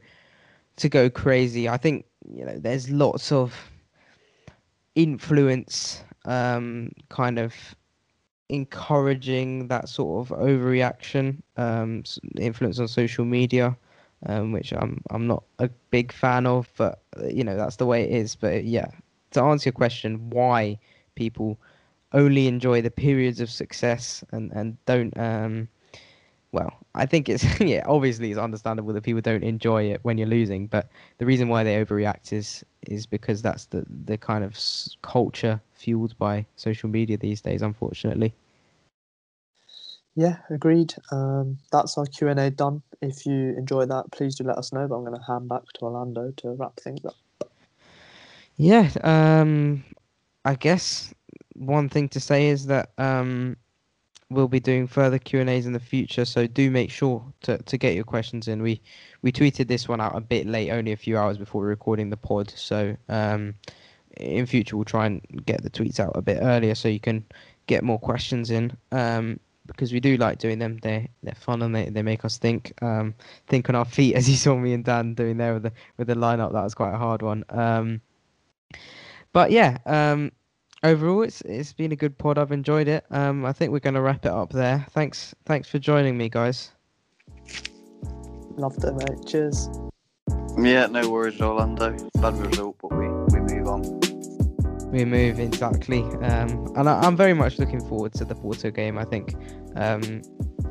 to 0.76 0.88
go 0.88 1.10
crazy, 1.10 1.68
I 1.68 1.78
think 1.78 2.04
you 2.30 2.44
know 2.44 2.58
there's 2.58 2.90
lots 2.90 3.32
of 3.32 3.54
influence 4.94 6.02
um 6.24 6.90
kind 7.08 7.38
of 7.38 7.54
encouraging 8.48 9.68
that 9.68 9.88
sort 9.88 10.26
of 10.30 10.38
overreaction 10.38 11.42
um 11.56 12.02
influence 12.38 12.78
on 12.78 12.88
social 12.88 13.24
media 13.24 13.76
um 14.26 14.52
which 14.52 14.72
I'm 14.72 15.02
I'm 15.10 15.26
not 15.26 15.44
a 15.58 15.68
big 15.90 16.12
fan 16.12 16.46
of 16.46 16.68
but 16.76 17.02
uh, 17.20 17.26
you 17.26 17.44
know 17.44 17.56
that's 17.56 17.76
the 17.76 17.86
way 17.86 18.04
it 18.04 18.10
is. 18.10 18.36
But 18.36 18.64
yeah 18.64 18.90
to 19.32 19.42
answer 19.42 19.68
your 19.68 19.74
question 19.74 20.30
why 20.30 20.78
people 21.14 21.58
only 22.12 22.46
enjoy 22.46 22.80
the 22.80 22.90
periods 22.90 23.40
of 23.40 23.50
success 23.50 24.24
and 24.32 24.50
and 24.52 24.76
don't 24.86 25.16
um 25.18 25.68
well, 26.52 26.72
I 26.94 27.04
think 27.06 27.28
it's 27.28 27.44
yeah, 27.60 27.84
obviously 27.86 28.30
it's 28.30 28.38
understandable 28.38 28.92
that 28.94 29.02
people 29.02 29.20
don't 29.20 29.44
enjoy 29.44 29.84
it 29.84 30.00
when 30.02 30.16
you're 30.18 30.28
losing, 30.28 30.66
but 30.66 30.88
the 31.18 31.26
reason 31.26 31.48
why 31.48 31.62
they 31.62 31.84
overreact 31.84 32.32
is 32.32 32.64
is 32.86 33.06
because 33.06 33.42
that's 33.42 33.66
the 33.66 33.84
the 34.06 34.16
kind 34.16 34.44
of 34.44 34.58
culture 35.02 35.60
fueled 35.78 36.16
by 36.18 36.46
social 36.56 36.88
media 36.88 37.16
these 37.16 37.40
days, 37.40 37.62
unfortunately. 37.62 38.34
Yeah, 40.14 40.38
agreed. 40.50 40.94
Um, 41.12 41.58
that's 41.70 41.96
our 41.96 42.06
Q 42.06 42.28
and 42.28 42.40
A 42.40 42.50
done. 42.50 42.82
If 43.00 43.24
you 43.24 43.54
enjoy 43.56 43.86
that, 43.86 44.10
please 44.10 44.34
do 44.34 44.42
let 44.42 44.58
us 44.58 44.72
know. 44.72 44.88
But 44.88 44.96
I'm 44.96 45.04
going 45.04 45.16
to 45.16 45.24
hand 45.24 45.48
back 45.48 45.62
to 45.74 45.80
Orlando 45.82 46.32
to 46.38 46.50
wrap 46.54 46.76
things 46.80 47.04
up. 47.04 47.14
Yeah, 48.56 48.90
um, 49.04 49.84
I 50.44 50.56
guess 50.56 51.14
one 51.54 51.88
thing 51.88 52.08
to 52.08 52.20
say 52.20 52.48
is 52.48 52.66
that 52.66 52.90
um, 52.98 53.56
we'll 54.28 54.48
be 54.48 54.58
doing 54.58 54.88
further 54.88 55.18
Q 55.18 55.40
and 55.40 55.48
A's 55.48 55.66
in 55.66 55.72
the 55.72 55.78
future, 55.78 56.24
so 56.24 56.48
do 56.48 56.68
make 56.68 56.90
sure 56.90 57.24
to, 57.42 57.58
to 57.58 57.78
get 57.78 57.94
your 57.94 58.02
questions 58.02 58.48
in. 58.48 58.60
We 58.60 58.80
we 59.22 59.30
tweeted 59.30 59.68
this 59.68 59.88
one 59.88 60.00
out 60.00 60.16
a 60.16 60.20
bit 60.20 60.48
late, 60.48 60.70
only 60.70 60.90
a 60.90 60.96
few 60.96 61.16
hours 61.16 61.38
before 61.38 61.64
recording 61.64 62.10
the 62.10 62.16
pod, 62.16 62.52
so 62.56 62.96
um, 63.08 63.54
in 64.18 64.46
future 64.46 64.76
we'll 64.76 64.84
try 64.84 65.06
and 65.06 65.20
get 65.46 65.62
the 65.62 65.70
tweets 65.70 66.00
out 66.00 66.12
a 66.14 66.22
bit 66.22 66.38
earlier 66.40 66.74
so 66.74 66.88
you 66.88 67.00
can 67.00 67.24
get 67.66 67.84
more 67.84 67.98
questions 67.98 68.50
in. 68.50 68.76
Um, 68.92 69.40
because 69.68 69.92
we 69.92 70.00
do 70.00 70.16
like 70.16 70.38
doing 70.38 70.58
them. 70.58 70.78
They 70.82 71.08
they're 71.22 71.34
fun 71.34 71.62
and 71.62 71.74
they, 71.74 71.90
they 71.90 72.02
make 72.02 72.24
us 72.24 72.38
think 72.38 72.72
um, 72.82 73.14
think 73.46 73.68
on 73.68 73.76
our 73.76 73.84
feet 73.84 74.14
as 74.16 74.28
you 74.28 74.34
saw 74.34 74.56
me 74.56 74.72
and 74.72 74.84
Dan 74.84 75.14
doing 75.14 75.36
there 75.36 75.54
with 75.54 75.62
the 75.62 75.72
with 75.96 76.08
the 76.08 76.14
lineup. 76.14 76.52
That 76.52 76.64
was 76.64 76.74
quite 76.74 76.94
a 76.94 76.98
hard 76.98 77.22
one. 77.22 77.44
Um, 77.50 78.00
but 79.32 79.52
yeah, 79.52 79.78
um, 79.86 80.32
overall 80.82 81.22
it's 81.22 81.42
it's 81.42 81.72
been 81.72 81.92
a 81.92 81.96
good 81.96 82.18
pod. 82.18 82.38
I've 82.38 82.52
enjoyed 82.52 82.88
it. 82.88 83.04
Um, 83.10 83.44
I 83.44 83.52
think 83.52 83.70
we're 83.70 83.78
going 83.78 83.94
to 83.94 84.00
wrap 84.00 84.26
it 84.26 84.32
up 84.32 84.50
there. 84.50 84.84
Thanks 84.90 85.34
thanks 85.44 85.68
for 85.68 85.78
joining 85.78 86.16
me, 86.18 86.28
guys. 86.28 86.72
Loved 88.56 88.82
it, 88.82 88.92
mate. 88.92 89.24
Cheers. 89.24 89.68
yeah, 90.58 90.86
no 90.86 91.08
worries, 91.08 91.40
Orlando. 91.40 91.96
Bad 92.20 92.34
result, 92.38 92.76
but 92.82 92.97
We 94.90 95.04
move 95.04 95.38
exactly, 95.38 96.00
um, 96.22 96.72
and 96.76 96.88
I, 96.88 97.00
I'm 97.00 97.16
very 97.16 97.34
much 97.34 97.58
looking 97.58 97.80
forward 97.88 98.14
to 98.14 98.24
the 98.24 98.34
Porto 98.34 98.70
game. 98.70 98.96
I 98.98 99.04
think, 99.04 99.34
um, 99.76 100.02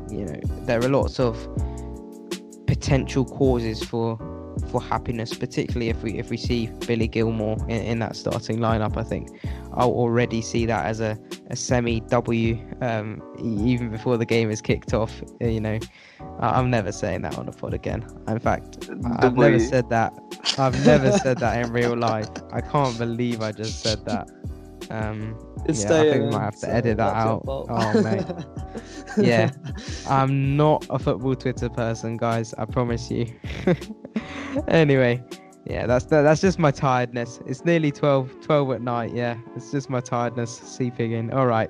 you 0.09 0.25
know, 0.25 0.39
there 0.65 0.79
are 0.83 0.89
lots 0.89 1.19
of 1.19 1.37
potential 2.65 3.25
causes 3.25 3.83
for 3.83 4.17
for 4.71 4.81
happiness, 4.81 5.33
particularly 5.35 5.89
if 5.89 6.01
we 6.01 6.17
if 6.17 6.29
we 6.31 6.37
see 6.37 6.67
Billy 6.87 7.07
Gilmour 7.07 7.57
in, 7.69 7.81
in 7.83 7.99
that 7.99 8.15
starting 8.15 8.57
lineup. 8.57 8.97
I 8.97 9.03
think 9.03 9.29
I'll 9.73 9.91
already 9.91 10.41
see 10.41 10.65
that 10.65 10.85
as 10.87 10.99
a, 10.99 11.15
a 11.51 11.55
semi 11.55 11.99
W, 12.01 12.57
um, 12.81 13.21
even 13.39 13.89
before 13.91 14.17
the 14.17 14.25
game 14.25 14.49
is 14.49 14.61
kicked 14.61 14.93
off. 14.95 15.21
You 15.39 15.61
know, 15.61 15.79
I'm 16.39 16.71
never 16.71 16.91
saying 16.91 17.21
that 17.21 17.37
on 17.37 17.47
a 17.47 17.51
pod 17.51 17.75
again. 17.75 18.03
In 18.27 18.39
fact, 18.39 18.89
I- 18.89 19.27
I've 19.27 19.35
never 19.37 19.59
said 19.59 19.89
that. 19.91 20.11
I've 20.57 20.85
never 20.85 21.11
said 21.19 21.37
that 21.39 21.65
in 21.65 21.71
real 21.71 21.95
life. 21.95 22.29
I 22.51 22.61
can't 22.61 22.97
believe 22.97 23.41
I 23.41 23.51
just 23.51 23.81
said 23.81 24.03
that. 24.05 24.27
Um, 24.89 25.37
It's 25.65 25.83
yeah, 25.83 25.99
I 25.99 26.03
think 26.03 26.23
we 26.25 26.29
might 26.31 26.43
have 26.45 26.59
to 26.61 26.73
edit 26.73 26.97
that 26.97 27.15
out. 27.15 27.43
Oh 27.47 28.01
mate, 28.01 28.25
Yeah. 29.17 29.51
I'm 30.09 30.55
not 30.55 30.85
a 30.89 30.97
football 30.99 31.35
Twitter 31.35 31.69
person, 31.69 32.17
guys. 32.17 32.53
I 32.53 32.65
promise 32.65 33.11
you. 33.11 33.27
anyway, 34.67 35.23
yeah, 35.65 35.85
that's 35.85 36.05
that, 36.05 36.21
that's 36.21 36.41
just 36.41 36.57
my 36.59 36.71
tiredness. 36.71 37.39
It's 37.45 37.65
nearly 37.65 37.91
12, 37.91 38.41
12 38.41 38.71
at 38.71 38.81
night. 38.81 39.13
Yeah, 39.13 39.37
it's 39.55 39.71
just 39.71 39.89
my 39.89 39.99
tiredness 39.99 40.57
seeping 40.57 41.11
in. 41.11 41.31
All 41.31 41.47
right. 41.47 41.69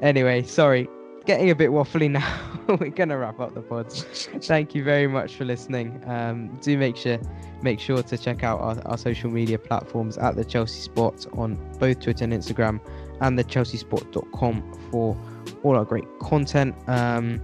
Anyway, 0.00 0.42
sorry, 0.42 0.88
getting 1.24 1.50
a 1.50 1.54
bit 1.54 1.70
waffly 1.70 2.10
now. 2.10 2.40
We're 2.68 2.90
gonna 2.90 3.18
wrap 3.18 3.40
up 3.40 3.54
the 3.54 3.60
pods. 3.60 4.28
Thank 4.42 4.74
you 4.74 4.84
very 4.84 5.06
much 5.06 5.34
for 5.34 5.44
listening. 5.44 6.02
Um, 6.06 6.56
do 6.60 6.76
make 6.78 6.96
sure 6.96 7.18
make 7.62 7.80
sure 7.80 8.02
to 8.02 8.18
check 8.18 8.42
out 8.42 8.60
our, 8.60 8.80
our 8.86 8.98
social 8.98 9.30
media 9.30 9.58
platforms 9.58 10.18
at 10.18 10.36
the 10.36 10.44
Chelsea 10.44 10.80
Spot 10.80 11.26
on 11.34 11.56
both 11.78 12.00
Twitter 12.00 12.24
and 12.24 12.32
Instagram, 12.32 12.80
and 13.20 13.38
the 13.38 13.44
ChelseaSpot.com 13.44 14.88
for 14.90 15.16
all 15.62 15.76
our 15.76 15.84
great 15.84 16.06
content. 16.20 16.74
Um, 16.88 17.40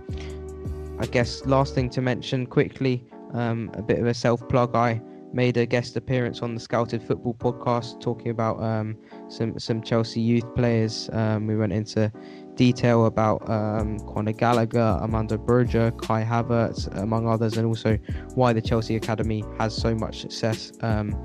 I 1.01 1.07
guess 1.07 1.45
last 1.47 1.75
thing 1.75 1.91
to 1.91 2.03
mention 2.03 2.47
quickly, 2.47 3.05
um, 3.33 3.71
a 3.75 3.83
bit 3.83 3.99
of 3.99 4.07
a 4.07 4.15
self 4.15 4.47
plug. 4.49 4.75
I 4.75 5.01
made 5.33 5.57
a 5.57 5.67
guest 5.67 5.97
appearance 5.97 6.43
on 6.43 6.55
the 6.55 6.61
Scouted 6.61 7.03
Football 7.03 7.35
podcast 7.35 8.01
talking 8.01 8.31
about 8.31 8.61
um, 8.63 8.97
some 9.29 9.59
some 9.59 9.83
Chelsea 9.83 10.21
youth 10.21 10.55
players. 10.55 11.09
Um, 11.13 11.47
we 11.47 11.57
went 11.57 11.73
into 11.73 12.13
detail 12.59 13.07
about 13.07 13.49
um, 13.49 13.99
Conor 14.01 14.33
Gallagher, 14.33 14.99
Armando 15.01 15.39
Broja, 15.39 15.97
Kai 16.03 16.23
Havertz, 16.25 16.95
among 17.01 17.27
others, 17.27 17.57
and 17.57 17.67
also 17.67 17.97
why 18.35 18.53
the 18.53 18.61
Chelsea 18.61 18.97
Academy 18.97 19.43
has 19.59 19.75
so 19.75 19.95
much 19.95 20.21
success. 20.21 20.73
Um, 20.83 21.17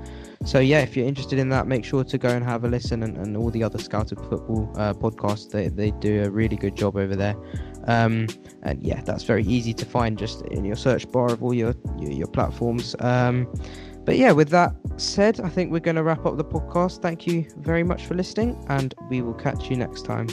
so 0.44 0.60
yeah, 0.60 0.80
if 0.80 0.96
you're 0.96 1.06
interested 1.06 1.38
in 1.38 1.48
that, 1.48 1.66
make 1.66 1.84
sure 1.84 2.04
to 2.04 2.18
go 2.18 2.28
and 2.28 2.44
have 2.44 2.64
a 2.64 2.68
listen, 2.68 3.02
and, 3.02 3.16
and 3.16 3.36
all 3.36 3.50
the 3.50 3.62
other 3.62 3.78
Scouted 3.78 4.20
Football 4.20 4.72
uh, 4.76 4.94
podcasts. 4.94 5.50
They 5.50 5.68
they 5.68 5.90
do 5.90 6.22
a 6.22 6.30
really 6.30 6.56
good 6.56 6.76
job 6.76 6.96
over 6.96 7.16
there. 7.16 7.36
Um, 7.86 8.28
and 8.62 8.82
yeah, 8.82 9.00
that's 9.02 9.24
very 9.24 9.44
easy 9.44 9.74
to 9.74 9.84
find 9.84 10.16
just 10.16 10.42
in 10.46 10.64
your 10.64 10.76
search 10.76 11.10
bar 11.10 11.32
of 11.32 11.42
all 11.42 11.52
your 11.52 11.74
your, 11.98 12.12
your 12.12 12.28
platforms. 12.28 12.94
Um, 13.00 13.52
but 14.04 14.18
yeah, 14.18 14.32
with 14.32 14.50
that 14.50 14.72
said, 14.96 15.40
I 15.40 15.48
think 15.48 15.72
we're 15.72 15.80
going 15.80 15.96
to 15.96 16.02
wrap 16.04 16.26
up 16.26 16.36
the 16.36 16.44
podcast. 16.44 17.02
Thank 17.02 17.26
you 17.26 17.46
very 17.56 17.82
much 17.82 18.06
for 18.06 18.14
listening, 18.14 18.62
and 18.68 18.94
we 19.10 19.22
will 19.22 19.34
catch 19.34 19.70
you 19.70 19.76
next 19.76 20.04
time. 20.04 20.28